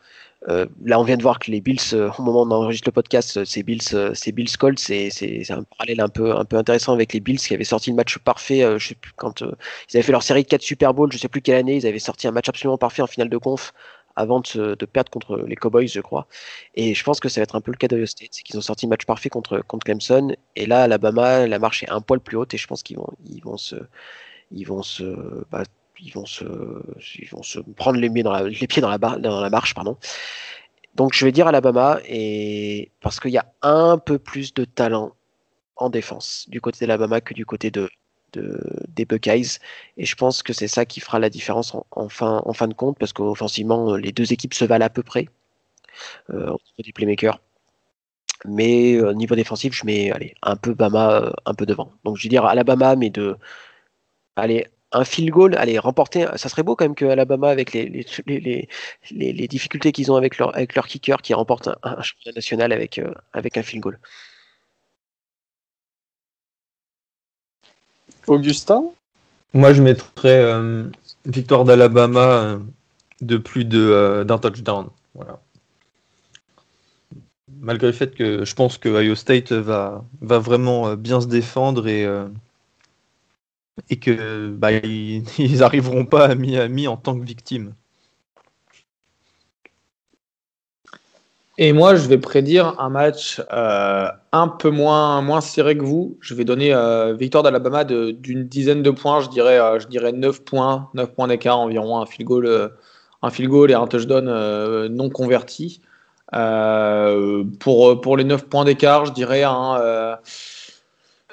Euh, 0.48 0.66
là, 0.84 0.98
on 0.98 1.02
vient 1.02 1.16
de 1.16 1.22
voir 1.22 1.38
que 1.38 1.50
les 1.50 1.60
Bills, 1.60 1.80
euh, 1.92 2.10
au 2.18 2.22
moment 2.22 2.42
où 2.42 2.46
on 2.46 2.50
enregistre 2.50 2.88
le 2.88 2.92
podcast, 2.92 3.36
euh, 3.36 3.44
c'est 3.44 3.62
Bills, 3.62 3.82
c'est 4.14 4.32
Bills 4.32 4.56
Colts, 4.58 4.78
c'est, 4.78 5.10
un 5.50 5.62
parallèle 5.64 6.00
un 6.00 6.08
peu, 6.08 6.34
un 6.34 6.44
peu 6.44 6.56
intéressant 6.56 6.92
avec 6.94 7.12
les 7.12 7.20
Bills 7.20 7.38
qui 7.38 7.54
avaient 7.54 7.64
sorti 7.64 7.90
le 7.90 7.96
match 7.96 8.18
parfait. 8.18 8.60
je 8.78 8.88
sais 8.88 8.94
plus 8.94 9.12
quand 9.16 9.42
ils 9.42 9.96
avaient 9.96 10.02
fait 10.02 10.12
leur 10.12 10.22
série 10.22 10.42
de 10.42 10.48
4 10.48 10.62
Super 10.62 10.94
Bowl, 10.94 11.12
je 11.12 11.18
sais 11.18 11.28
plus 11.28 11.42
quelle 11.42 11.56
année, 11.56 11.76
ils 11.76 11.86
avaient 11.86 11.98
sorti 11.98 12.26
un 12.26 12.32
match 12.32 12.48
absolument 12.48 12.78
parfait 12.78 13.02
en 13.02 13.06
finale 13.06 13.28
de 13.28 13.36
conf 13.36 13.72
avant 14.16 14.40
de, 14.40 14.74
de, 14.74 14.86
perdre 14.86 15.10
contre 15.10 15.38
les 15.46 15.56
Cowboys, 15.56 15.88
je 15.88 16.00
crois. 16.00 16.26
Et 16.74 16.94
je 16.94 17.04
pense 17.04 17.20
que 17.20 17.28
ça 17.28 17.40
va 17.40 17.44
être 17.44 17.56
un 17.56 17.60
peu 17.60 17.70
le 17.70 17.76
cas 17.76 17.88
d'Ohio 17.88 18.06
State, 18.06 18.30
c'est 18.32 18.42
qu'ils 18.42 18.58
ont 18.58 18.62
sorti 18.62 18.86
le 18.86 18.90
match 18.90 19.04
parfait 19.04 19.28
contre, 19.28 19.60
contre 19.66 19.84
Clemson. 19.84 20.34
Et 20.56 20.66
là, 20.66 20.82
Alabama, 20.82 21.46
la 21.46 21.58
marche 21.58 21.82
est 21.82 21.90
un 21.90 22.00
poil 22.00 22.20
plus 22.20 22.36
haute 22.36 22.52
et 22.54 22.58
je 22.58 22.66
pense 22.66 22.82
qu'ils 22.82 22.96
vont, 22.96 23.08
ils 23.24 23.42
vont 23.42 23.56
se, 23.56 23.76
ils 24.50 24.64
vont 24.64 24.82
se, 24.82 25.44
bah, 25.50 25.62
ils 26.02 26.12
vont 26.12 26.26
se, 26.26 26.44
ils 27.18 27.28
vont 27.30 27.42
se 27.42 27.60
prendre 27.60 27.98
les 27.98 28.10
pieds 28.10 28.82
dans 28.82 28.90
la, 28.90 29.50
marche, 29.50 29.74
pardon. 29.74 29.96
Donc 30.94 31.14
je 31.14 31.24
vais 31.24 31.32
dire 31.32 31.46
Alabama 31.46 32.00
et 32.08 32.90
parce 33.00 33.20
qu'il 33.20 33.30
y 33.30 33.38
a 33.38 33.52
un 33.62 33.98
peu 33.98 34.18
plus 34.18 34.54
de 34.54 34.64
talent 34.64 35.12
en 35.76 35.88
défense 35.88 36.46
du 36.48 36.60
côté 36.60 36.86
d'Alabama 36.86 37.20
que 37.20 37.32
du 37.34 37.46
côté 37.46 37.70
de, 37.70 37.88
des 38.32 39.04
Buckeyes. 39.04 39.58
Et 39.96 40.04
je 40.04 40.14
pense 40.16 40.42
que 40.42 40.52
c'est 40.52 40.68
ça 40.68 40.84
qui 40.84 41.00
fera 41.00 41.18
la 41.18 41.30
différence 41.30 41.74
en, 41.90 42.08
fin, 42.08 42.68
de 42.68 42.74
compte 42.74 42.98
parce 42.98 43.12
qu'offensivement, 43.12 43.96
les 43.96 44.12
deux 44.12 44.32
équipes 44.32 44.54
se 44.54 44.64
valent 44.64 44.84
à 44.84 44.90
peu 44.90 45.02
près 45.02 45.28
euh, 46.30 46.50
au 46.50 46.58
niveau 46.58 46.82
du 46.84 46.92
playmaker. 46.92 47.40
Mais 48.46 49.00
au 49.00 49.12
niveau 49.12 49.34
défensif, 49.34 49.74
je 49.74 49.84
mets 49.84 50.10
allez, 50.12 50.34
un 50.42 50.56
peu 50.56 50.74
Bama 50.74 51.32
un 51.44 51.54
peu 51.54 51.66
devant. 51.66 51.92
Donc 52.04 52.16
je 52.16 52.24
vais 52.24 52.28
dire 52.30 52.44
Alabama, 52.46 52.96
mais 52.96 53.10
de 53.10 53.36
allez, 54.36 54.66
un 54.92 55.04
field 55.04 55.30
goal, 55.30 55.54
allez, 55.56 55.78
remporter, 55.78 56.26
ça 56.36 56.48
serait 56.48 56.62
beau 56.62 56.74
quand 56.74 56.84
même 56.84 56.94
que 56.94 57.04
Alabama, 57.04 57.48
avec 57.48 57.72
les, 57.72 57.86
les, 57.86 58.06
les, 58.26 59.32
les, 59.32 59.48
difficultés 59.48 59.92
qu'ils 59.92 60.10
ont 60.10 60.16
avec 60.16 60.38
leur, 60.38 60.54
avec 60.54 60.74
leur 60.74 60.86
kicker, 60.86 61.22
qui 61.22 61.34
remporte 61.34 61.68
un, 61.68 62.02
championnat 62.02 62.34
national 62.34 62.72
avec, 62.72 62.98
euh, 62.98 63.12
avec 63.32 63.56
un 63.56 63.62
field 63.62 63.82
goal. 63.82 63.98
Augustin? 68.26 68.84
Moi, 69.54 69.72
je 69.72 69.82
mettrais 69.82 70.40
euh, 70.42 70.84
victoire 71.24 71.64
d'Alabama 71.64 72.20
euh, 72.20 72.58
de 73.20 73.36
plus 73.36 73.64
d'un 73.64 74.38
touchdown. 74.38 74.88
Voilà. 75.14 75.40
Malgré 77.60 77.88
le 77.88 77.92
fait 77.92 78.14
que 78.14 78.44
je 78.44 78.54
pense 78.54 78.78
que 78.78 78.88
Ohio 78.88 79.14
State 79.14 79.52
va, 79.52 80.04
va 80.20 80.38
vraiment 80.38 80.94
bien 80.94 81.20
se 81.20 81.26
défendre 81.26 81.86
et 81.88 82.06
et 83.88 83.98
que 83.98 84.50
bah, 84.50 84.72
ils, 84.72 85.24
pas 86.10 86.26
à 86.26 86.34
Miami 86.34 86.88
en 86.88 86.96
tant 86.96 87.18
que 87.18 87.24
victime. 87.24 87.74
Et 91.62 91.74
moi, 91.74 91.94
je 91.94 92.08
vais 92.08 92.16
prédire 92.16 92.74
un 92.80 92.88
match 92.88 93.38
euh, 93.52 94.08
un 94.32 94.48
peu 94.48 94.70
moins, 94.70 95.20
moins 95.20 95.42
serré 95.42 95.76
que 95.76 95.84
vous. 95.84 96.16
Je 96.22 96.32
vais 96.32 96.44
donner 96.44 96.72
euh, 96.72 97.12
victoire 97.12 97.42
d'Alabama 97.42 97.84
d'une 97.84 98.48
dizaine 98.48 98.82
de 98.82 98.90
points. 98.90 99.20
Je 99.20 99.28
dirais, 99.28 99.60
euh, 99.60 99.78
je 99.78 99.86
dirais 99.86 100.12
9 100.12 100.42
points, 100.42 100.88
9 100.94 101.12
points 101.12 101.28
d'écart 101.28 101.58
environ, 101.58 101.98
un 101.98 102.06
field 102.06 102.26
goal, 102.26 102.72
un 103.20 103.30
field 103.30 103.52
et 103.68 103.74
un 103.74 103.86
touchdown 103.86 104.88
non 104.88 105.10
converti. 105.10 105.82
pour, 106.32 108.00
pour 108.00 108.16
les 108.16 108.24
9 108.24 108.46
points 108.46 108.64
d'écart, 108.64 109.04
je 109.04 109.12
dirais 109.12 109.42
un 109.42 110.18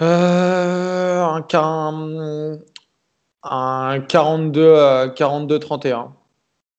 euh, 0.02 1.24
un, 1.24 2.58
un 3.44 4.00
42, 4.02 5.14
42 5.16 5.60
31. 5.60 6.14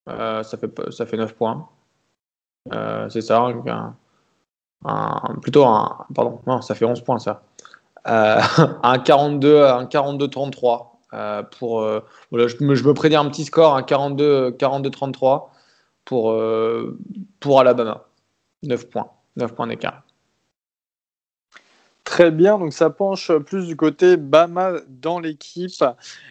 ça, 0.07 0.43
fait, 0.45 0.93
ça 0.93 1.07
fait 1.07 1.17
9 1.17 1.35
points. 1.35 1.69
Euh, 2.73 3.09
c'est 3.09 3.21
ça. 3.21 3.49
Un, 4.85 5.37
plutôt 5.43 5.65
un. 5.65 6.07
Pardon, 6.15 6.41
non, 6.47 6.61
ça 6.61 6.75
fait 6.75 6.85
11 6.85 7.01
points 7.03 7.19
ça. 7.19 7.43
Euh, 8.07 8.41
un 8.83 8.99
42, 8.99 9.65
un 9.65 9.87
42 9.87 10.29
33. 10.29 11.01
pour, 11.59 11.83
je, 12.33 12.65
me, 12.65 12.95
prédis 12.95 13.17
un 13.17 13.29
petit 13.29 13.45
score, 13.45 13.75
un 13.75 13.83
42, 13.83 14.53
42 14.53 14.91
33 14.91 15.53
pour, 16.05 16.41
pour 17.41 17.61
Alabama. 17.61 18.05
9 18.63 18.89
points. 18.91 19.11
9 19.37 19.55
points 19.55 19.67
d'écart. 19.67 20.03
Très 22.09 22.31
bien, 22.31 22.57
donc 22.59 22.73
ça 22.73 22.89
penche 22.89 23.31
plus 23.37 23.67
du 23.67 23.77
côté 23.77 24.17
Bama 24.17 24.73
dans 24.89 25.21
l'équipe. 25.21 25.85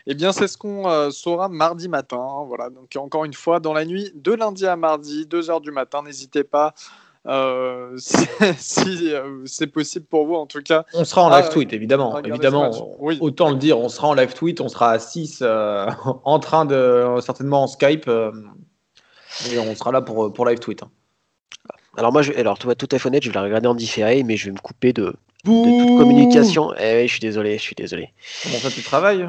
Eh 0.07 0.15
bien, 0.15 0.31
c'est 0.31 0.47
ce 0.47 0.57
qu'on 0.57 0.89
euh, 0.89 1.11
saura 1.11 1.49
mardi 1.49 1.87
matin. 1.87 2.45
Voilà, 2.47 2.71
donc 2.71 2.95
encore 2.97 3.25
une 3.25 3.35
fois, 3.35 3.59
dans 3.59 3.73
la 3.73 3.85
nuit 3.85 4.11
de 4.15 4.33
lundi 4.33 4.65
à 4.65 4.75
mardi, 4.75 5.27
2h 5.29 5.61
du 5.61 5.69
matin, 5.69 6.01
n'hésitez 6.01 6.43
pas. 6.43 6.73
Euh, 7.27 7.95
si, 8.57 9.13
euh, 9.13 9.43
c'est 9.45 9.67
possible 9.67 10.07
pour 10.07 10.25
vous 10.25 10.33
en 10.33 10.47
tout 10.47 10.63
cas. 10.63 10.83
On 10.95 11.05
sera 11.05 11.21
en 11.21 11.29
live 11.29 11.49
tweet 11.49 11.71
évidemment. 11.73 12.17
Évidemment, 12.23 12.71
autant 12.99 13.51
le 13.51 13.57
dire, 13.57 13.77
on 13.77 13.89
sera 13.89 14.07
en 14.07 14.13
live 14.15 14.33
tweet, 14.33 14.61
on 14.61 14.69
sera 14.69 14.89
à 14.89 14.99
6 14.99 15.43
en 16.23 16.39
train 16.39 16.65
de 16.65 17.19
certainement 17.21 17.61
en 17.61 17.67
Skype 17.67 18.09
et 19.51 19.59
on 19.59 19.75
sera 19.75 19.91
là 19.91 20.01
pour, 20.01 20.33
pour 20.33 20.47
live 20.47 20.57
tweet. 20.57 20.81
Hein. 20.81 20.89
Alors 21.97 22.13
moi, 22.13 22.21
je, 22.21 22.31
alors 22.33 22.57
tout, 22.57 22.73
tout 22.75 22.87
à 22.91 22.99
fait 22.99 23.07
honnête, 23.07 23.23
je 23.23 23.29
vais 23.29 23.35
la 23.35 23.41
regarder 23.41 23.67
en 23.67 23.75
différé, 23.75 24.23
mais 24.23 24.37
je 24.37 24.45
vais 24.45 24.51
me 24.51 24.59
couper 24.59 24.93
de, 24.93 25.15
de 25.45 25.85
toute 25.85 25.97
communication. 25.97 26.73
Eh 26.79 27.01
oui, 27.01 27.07
je 27.07 27.11
suis 27.11 27.19
désolé, 27.19 27.57
je 27.57 27.63
suis 27.63 27.75
désolé. 27.75 28.13
Comment 28.43 28.57
ça, 28.57 28.69
tu 28.69 28.83
travailles 28.83 29.27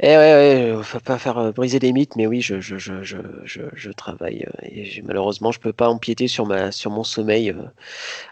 eh 0.00 0.16
ouais, 0.16 0.74
ouais, 0.76 0.82
faut 0.82 1.00
pas 1.00 1.18
faire 1.18 1.38
euh, 1.38 1.52
briser 1.52 1.78
des 1.78 1.92
mythes, 1.92 2.16
mais 2.16 2.26
oui, 2.26 2.40
je, 2.40 2.60
je, 2.60 2.76
je, 2.76 2.92
je, 3.02 3.62
je 3.72 3.90
travaille 3.90 4.44
euh, 4.48 4.66
et 4.68 5.02
malheureusement, 5.04 5.52
je 5.52 5.60
peux 5.60 5.72
pas 5.72 5.88
empiéter 5.88 6.28
sur 6.28 6.46
ma, 6.46 6.72
sur 6.72 6.90
mon 6.90 7.04
sommeil 7.04 7.50
euh, 7.50 7.62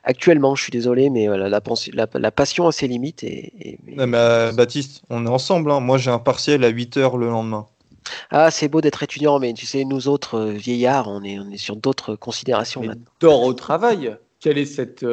actuellement. 0.04 0.54
Je 0.54 0.62
suis 0.62 0.72
désolé, 0.72 1.10
mais 1.10 1.26
voilà, 1.26 1.48
la, 1.48 1.60
la, 1.92 2.30
passion 2.30 2.66
a 2.66 2.72
ses 2.72 2.88
limites. 2.88 3.22
Et, 3.22 3.78
mais, 3.84 4.06
Baptiste, 4.06 5.02
on 5.10 5.26
est 5.26 5.28
ensemble. 5.28 5.70
Hein. 5.70 5.80
Moi, 5.80 5.98
j'ai 5.98 6.10
un 6.10 6.18
partiel 6.18 6.64
à 6.64 6.68
8 6.68 6.96
heures 6.96 7.16
le 7.16 7.28
lendemain. 7.28 7.66
Ah, 8.30 8.50
c'est 8.50 8.68
beau 8.68 8.80
d'être 8.80 9.02
étudiant, 9.02 9.38
mais 9.38 9.52
tu 9.52 9.66
sais, 9.66 9.84
nous 9.84 10.08
autres 10.08 10.44
vieillards, 10.44 11.08
on 11.08 11.22
est, 11.22 11.38
on 11.38 11.50
est 11.50 11.56
sur 11.56 11.76
d'autres 11.76 12.16
considérations. 12.16 12.82
Mais 12.82 12.94
dors 13.20 13.42
au 13.42 13.54
travail. 13.54 14.16
Quelle 14.40 14.58
est 14.58 14.64
cette 14.64 15.04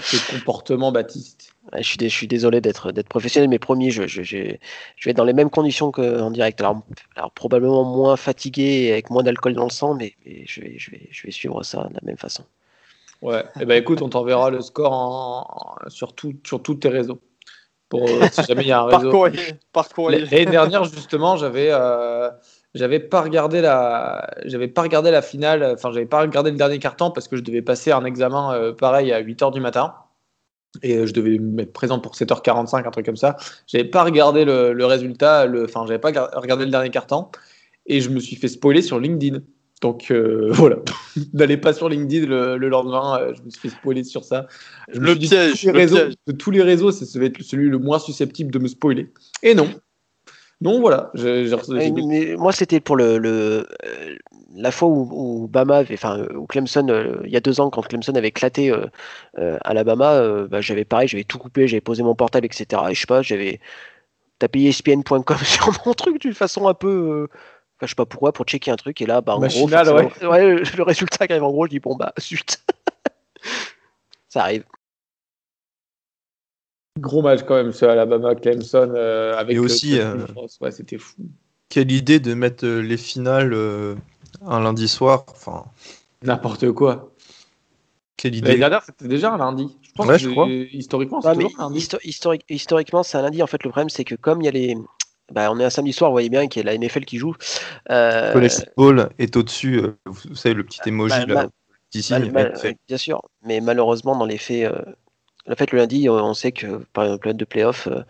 ce 0.00 0.30
comportement, 0.30 0.92
Baptiste? 0.92 1.54
Je 1.76 1.82
suis, 1.82 1.96
je 2.00 2.08
suis 2.08 2.26
désolé 2.26 2.60
d'être 2.60 2.92
professionnel, 3.08 3.48
mais 3.48 3.58
promis, 3.58 3.90
je, 3.90 4.06
je, 4.06 4.22
je, 4.22 4.36
vais 4.36 4.58
être 5.06 5.16
dans 5.16 5.24
les 5.24 5.32
mêmes 5.32 5.50
conditions 5.50 5.92
qu'en 5.92 6.30
direct. 6.30 6.60
Alors, 6.60 6.82
alors, 7.16 7.30
probablement 7.30 7.84
moins 7.84 8.16
fatigué 8.16 8.62
et 8.62 8.92
avec 8.92 9.10
moins 9.10 9.22
d'alcool 9.22 9.54
dans 9.54 9.64
le 9.64 9.70
sang, 9.70 9.94
mais, 9.94 10.14
je, 10.46 10.60
vais, 10.60 10.78
je, 10.78 10.90
vais, 10.90 11.08
je 11.10 11.26
vais 11.26 11.30
suivre 11.30 11.62
ça 11.62 11.84
de 11.88 11.94
la 11.94 12.00
même 12.02 12.16
façon. 12.16 12.44
Ouais, 13.20 13.40
et 13.40 13.62
eh 13.62 13.64
ben 13.64 13.80
écoute, 13.80 14.02
on 14.02 14.08
t'enverra 14.08 14.50
le 14.50 14.60
score 14.60 14.92
en, 14.92 15.76
sur, 15.88 16.14
sur 16.44 16.62
tous 16.62 16.74
tes 16.74 16.88
réseaux. 16.88 17.20
Pour, 17.92 18.08
euh, 18.08 18.26
si 18.32 18.42
jamais 18.44 18.62
il 18.62 18.68
y 18.68 18.72
a 18.72 18.80
un 18.80 18.84
réseau. 18.84 19.10
Par 19.70 19.90
courrier. 19.90 20.20
L'année 20.20 20.46
dernière, 20.46 20.84
justement, 20.84 21.36
j'avais. 21.36 21.68
Euh, 21.70 22.30
j'avais 22.74 23.00
pas 23.00 23.20
regardé 23.20 23.60
la 23.60 24.30
j'avais 24.46 24.66
pas 24.66 24.80
regardé 24.80 25.10
la 25.10 25.20
finale 25.20 25.62
enfin 25.74 25.92
j'avais 25.92 26.06
pas 26.06 26.22
regardé 26.22 26.50
le 26.50 26.56
dernier 26.56 26.78
carton 26.78 27.10
parce 27.10 27.28
que 27.28 27.36
je 27.36 27.42
devais 27.42 27.60
passer 27.60 27.92
un 27.92 28.06
examen 28.06 28.54
euh, 28.54 28.72
pareil 28.72 29.12
à 29.12 29.22
8h 29.22 29.52
du 29.52 29.60
matin 29.60 29.92
et 30.82 31.06
je 31.06 31.12
devais 31.12 31.38
mettre 31.38 31.74
présent 31.74 31.98
pour 31.98 32.14
7h45 32.14 32.88
un 32.88 32.90
truc 32.90 33.04
comme 33.04 33.18
ça 33.18 33.36
j'avais 33.66 33.84
pas 33.84 34.04
regardé 34.04 34.46
le, 34.46 34.72
le 34.72 34.86
résultat 34.86 35.44
le 35.44 35.64
enfin 35.64 35.84
j'avais 35.86 35.98
pas 35.98 36.30
regardé 36.34 36.64
le 36.64 36.70
dernier 36.70 36.88
carton 36.88 37.28
et 37.84 38.00
je 38.00 38.08
me 38.08 38.20
suis 38.20 38.36
fait 38.36 38.48
spoiler 38.48 38.80
sur 38.80 38.98
LinkedIn 38.98 39.40
donc 39.82 40.10
euh, 40.10 40.48
voilà 40.52 40.76
n'allez 41.34 41.58
pas 41.58 41.74
sur 41.74 41.90
LinkedIn 41.90 42.26
le, 42.26 42.68
lendemain 42.68 43.20
je 43.36 43.42
me 43.42 43.50
suis 43.50 43.60
fait 43.60 43.68
spoiler 43.68 44.04
sur 44.04 44.24
ça 44.24 44.46
le, 44.88 45.14
piège, 45.14 45.64
le 45.64 45.72
piège 45.72 46.16
de 46.26 46.32
tous 46.32 46.50
les 46.50 46.62
réseaux 46.62 46.90
c'est 46.90 47.04
celui 47.04 47.68
le 47.68 47.78
moins 47.78 47.98
susceptible 47.98 48.50
de 48.50 48.58
me 48.58 48.68
spoiler 48.68 49.12
et 49.42 49.54
non 49.54 49.68
non, 50.62 50.80
voilà. 50.80 51.10
moi, 52.38 52.52
c'était 52.52 52.78
pour 52.78 52.94
le, 52.94 53.18
le, 53.18 53.66
euh, 53.84 54.16
la 54.54 54.70
fois 54.70 54.88
où, 54.88 55.48
Bama 55.48 55.78
avait, 55.78 55.94
enfin, 55.94 56.24
où 56.36 56.46
Clemson, 56.46 56.86
euh, 56.88 57.20
il 57.24 57.32
y 57.32 57.36
a 57.36 57.40
deux 57.40 57.60
ans, 57.60 57.68
quand 57.68 57.82
Clemson 57.82 58.14
avait 58.14 58.28
éclaté 58.28 58.70
euh, 58.70 59.58
Alabama, 59.62 60.46
bah, 60.48 60.60
j'avais 60.60 60.84
pareil, 60.84 61.08
j'avais 61.08 61.24
tout 61.24 61.38
coupé, 61.38 61.66
j'avais 61.66 61.80
posé 61.80 62.04
mon 62.04 62.14
portable, 62.14 62.46
etc. 62.46 62.80
Et 62.90 62.94
je 62.94 63.00
sais 63.00 63.06
pas, 63.06 63.22
j'avais 63.22 63.58
tapé 64.38 64.62
ESPN.com 64.62 65.36
sur 65.42 65.72
mon 65.84 65.94
truc 65.94 66.20
d'une 66.20 66.34
façon 66.34 66.68
un 66.68 66.74
peu. 66.74 67.26
Enfin, 67.82 67.88
je 67.88 67.90
sais 67.90 67.96
pas 67.96 68.06
pourquoi, 68.06 68.32
pour 68.32 68.46
checker 68.46 68.70
un 68.70 68.76
truc. 68.76 69.02
Et 69.02 69.06
là, 69.06 69.20
bah, 69.20 69.34
en 69.34 69.40
gros, 69.40 69.66
le 69.68 70.82
résultat 70.82 71.26
qui 71.26 71.32
arrive 71.32 71.42
en 71.42 71.50
gros, 71.50 71.66
je 71.66 71.70
dis 71.70 71.80
bon, 71.80 71.96
bah, 71.96 72.12
zut. 72.20 72.62
Ça 74.28 74.42
arrive. 74.42 74.64
Gros 77.00 77.22
match 77.22 77.40
quand 77.42 77.56
même, 77.56 77.72
ce 77.72 77.84
Alabama 77.84 78.36
Clemson 78.36 78.92
euh, 78.94 79.34
avec. 79.36 79.56
Et 79.56 79.58
aussi, 79.58 79.98
euh, 79.98 80.26
ouais, 80.60 80.70
c'était 80.70 80.98
fou. 80.98 81.16
Quelle 81.70 81.90
idée 81.90 82.20
de 82.20 82.34
mettre 82.34 82.64
euh, 82.64 82.82
les 82.82 82.96
finales 82.96 83.52
un 84.46 84.60
lundi 84.60 84.86
soir, 84.86 85.24
enfin. 85.28 85.64
N'importe 86.22 86.70
quoi. 86.70 87.10
Quelle 88.16 88.36
idée. 88.36 88.46
L'année 88.46 88.60
dernière, 88.60 88.84
c'était 88.84 89.08
déjà 89.08 89.32
un 89.32 89.38
lundi. 89.38 89.76
Je 89.82 89.90
pense 89.96 90.06
que 90.06 90.28
crois. 90.28 90.46
historiquement, 90.48 91.20
c'est 91.20 91.28
un 91.28 91.34
lundi. 91.34 91.88
historiquement, 92.48 93.02
c'est 93.02 93.18
un 93.18 93.22
lundi. 93.22 93.42
En 93.42 93.48
fait, 93.48 93.64
le 93.64 93.70
problème, 93.70 93.90
c'est 93.90 94.04
que 94.04 94.14
comme 94.14 94.40
il 94.40 94.44
y 94.44 94.48
a 94.48 94.52
les. 94.52 94.76
Bah, 95.30 95.50
on 95.50 95.60
est 95.60 95.64
un 95.64 95.70
samedi 95.70 95.92
soir, 95.92 96.10
vous 96.10 96.14
voyez 96.14 96.28
bien 96.28 96.48
qu'il 96.48 96.64
y 96.64 96.68
a 96.68 96.72
la 96.72 96.78
NFL 96.78 97.04
qui 97.04 97.18
joue. 97.18 97.34
Euh... 97.90 98.34
Le 98.34 98.48
football 98.48 99.10
est 99.18 99.36
au-dessus, 99.36 99.82
vous 100.04 100.34
savez, 100.34 100.54
le 100.54 100.64
petit 100.64 100.80
emoji 100.86 101.26
là. 101.26 101.48
bien 102.88 102.96
sûr, 102.96 103.22
mais 103.44 103.60
malheureusement, 103.60 104.16
dans 104.16 104.26
les 104.26 104.38
faits, 104.38 104.70
en 105.50 105.56
fait, 105.56 105.72
le 105.72 105.78
lundi, 105.78 106.08
on 106.08 106.34
sait 106.34 106.52
que 106.52 106.84
par 106.92 107.04
exemple, 107.04 107.28
le 107.28 107.34
de 107.34 107.44
playoff, 107.44 107.86
et 107.86 107.90
euh, 107.90 108.02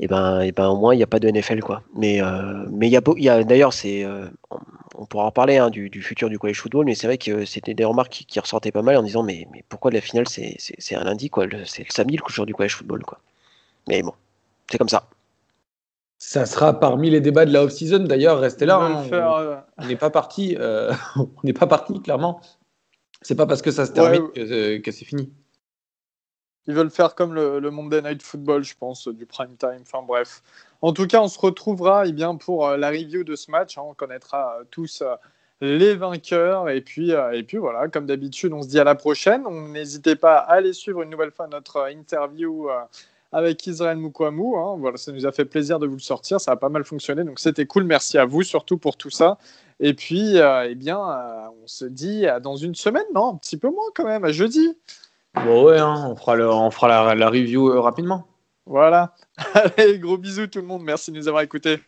eh 0.00 0.06
ben, 0.06 0.40
et 0.42 0.48
eh 0.48 0.52
ben, 0.52 0.68
au 0.68 0.76
moins, 0.76 0.94
il 0.94 0.98
n'y 0.98 1.02
a 1.02 1.08
pas 1.08 1.18
de 1.18 1.28
NFL. 1.28 1.60
Quoi. 1.60 1.82
Mais 1.94 2.22
euh, 2.22 2.66
mais 2.70 2.86
il 2.88 2.92
y 2.92 2.96
a, 2.96 3.02
y 3.16 3.28
a 3.28 3.42
d'ailleurs, 3.42 3.72
c'est, 3.72 4.04
euh, 4.04 4.28
on, 4.96 5.06
pourra 5.06 5.24
en 5.24 5.32
parler 5.32 5.56
hein, 5.56 5.70
du, 5.70 5.90
futur 6.02 6.28
du 6.28 6.38
college 6.38 6.60
football, 6.60 6.84
mais 6.86 6.94
c'est 6.94 7.06
vrai 7.08 7.18
que 7.18 7.44
c'était 7.44 7.74
des 7.74 7.84
remarques 7.84 8.24
qui, 8.26 8.40
ressortaient 8.40 8.72
pas 8.72 8.82
mal 8.82 8.96
en 8.96 9.02
disant 9.02 9.22
mais, 9.22 9.48
mais 9.52 9.64
pourquoi 9.68 9.90
la 9.90 10.00
finale, 10.00 10.28
c'est, 10.28 10.56
c'est, 10.58 10.94
un 10.94 11.04
lundi, 11.04 11.30
quoi, 11.30 11.46
c'est 11.64 11.82
le 11.82 11.92
samedi, 11.92 12.16
le 12.16 12.22
jour 12.32 12.46
du 12.46 12.54
college 12.54 12.76
football. 12.76 13.02
Quoi. 13.04 13.18
Mais 13.88 14.02
bon, 14.02 14.12
c'est 14.70 14.78
comme 14.78 14.88
ça. 14.88 15.08
Ça 16.18 16.46
sera 16.46 16.78
parmi 16.78 17.10
les 17.10 17.20
débats 17.20 17.44
de 17.44 17.52
la 17.52 17.62
off-season. 17.62 18.00
D'ailleurs, 18.00 18.40
restez 18.40 18.66
là. 18.66 18.76
Hein, 18.76 19.62
on 19.78 19.86
n'est 19.86 19.96
pas 19.96 20.10
parti. 20.10 20.56
on 21.16 21.28
n'est 21.44 21.52
pas 21.52 21.66
parti 21.66 22.00
clairement. 22.02 22.40
C'est 23.22 23.36
pas 23.36 23.46
parce 23.46 23.62
que 23.62 23.70
ça 23.70 23.86
se 23.86 23.92
termine 23.92 24.30
que, 24.32 24.78
que 24.78 24.90
c'est 24.90 25.04
fini. 25.04 25.32
Ils 26.66 26.74
veulent 26.74 26.90
faire 26.90 27.14
comme 27.14 27.34
le, 27.34 27.60
le, 27.60 27.70
Monday 27.70 28.02
Night 28.02 28.22
Football, 28.22 28.62
je 28.62 28.74
pense, 28.76 29.08
du 29.08 29.26
prime 29.26 29.56
time. 29.56 29.80
Enfin 29.80 30.02
bref. 30.06 30.42
En 30.82 30.92
tout 30.92 31.06
cas, 31.06 31.20
on 31.22 31.28
se 31.28 31.38
retrouvera 31.38 32.06
eh 32.06 32.12
bien, 32.12 32.36
pour 32.36 32.68
la 32.68 32.90
review 32.90 33.24
de 33.24 33.36
ce 33.36 33.50
match. 33.50 33.78
Hein. 33.78 33.82
On 33.86 33.94
connaîtra 33.94 34.58
tous 34.70 35.02
les 35.60 35.94
vainqueurs. 35.94 36.68
Et 36.68 36.80
puis, 36.80 37.12
euh, 37.12 37.32
et 37.32 37.42
puis 37.42 37.58
voilà, 37.58 37.88
comme 37.88 38.06
d'habitude, 38.06 38.52
on 38.52 38.62
se 38.62 38.68
dit 38.68 38.78
à 38.78 38.84
la 38.84 38.94
prochaine. 38.94 39.44
N'hésitez 39.72 40.16
pas 40.16 40.38
à 40.38 40.54
aller 40.54 40.72
suivre 40.72 41.02
une 41.02 41.10
nouvelle 41.10 41.32
fois 41.32 41.46
notre 41.48 41.88
interview 41.90 42.70
euh, 42.70 42.80
avec 43.32 43.66
Israël 43.66 43.96
Moukouamou. 43.96 44.56
Hein. 44.56 44.76
Voilà, 44.78 44.96
ça 44.96 45.12
nous 45.12 45.26
a 45.26 45.32
fait 45.32 45.44
plaisir 45.44 45.78
de 45.78 45.86
vous 45.86 45.94
le 45.94 46.00
sortir. 46.00 46.40
Ça 46.40 46.52
a 46.52 46.56
pas 46.56 46.68
mal 46.68 46.84
fonctionné. 46.84 47.24
Donc 47.24 47.38
c'était 47.40 47.66
cool. 47.66 47.84
Merci 47.84 48.18
à 48.18 48.24
vous 48.24 48.42
surtout 48.42 48.78
pour 48.78 48.96
tout 48.96 49.10
ça. 49.10 49.38
Et 49.80 49.94
puis, 49.94 50.38
euh, 50.38 50.68
eh 50.68 50.74
bien, 50.74 50.98
on 50.98 51.66
se 51.66 51.84
dit 51.84 52.26
dans 52.42 52.56
une 52.56 52.74
semaine, 52.74 53.04
non, 53.14 53.34
un 53.34 53.36
petit 53.36 53.56
peu 53.56 53.70
moins 53.70 53.86
quand 53.94 54.04
même, 54.04 54.24
à 54.24 54.32
jeudi. 54.32 54.76
Bon, 55.34 55.66
ouais, 55.66 55.78
hein, 55.78 56.06
on 56.10 56.16
fera, 56.16 56.34
le, 56.34 56.50
on 56.50 56.70
fera 56.70 56.88
la, 56.88 57.14
la 57.14 57.28
review 57.28 57.80
rapidement. 57.80 58.26
Voilà. 58.66 59.14
Allez, 59.54 59.98
gros 59.98 60.18
bisous 60.18 60.48
tout 60.48 60.60
le 60.60 60.66
monde. 60.66 60.82
Merci 60.82 61.12
de 61.12 61.16
nous 61.16 61.28
avoir 61.28 61.42
écoutés. 61.42 61.78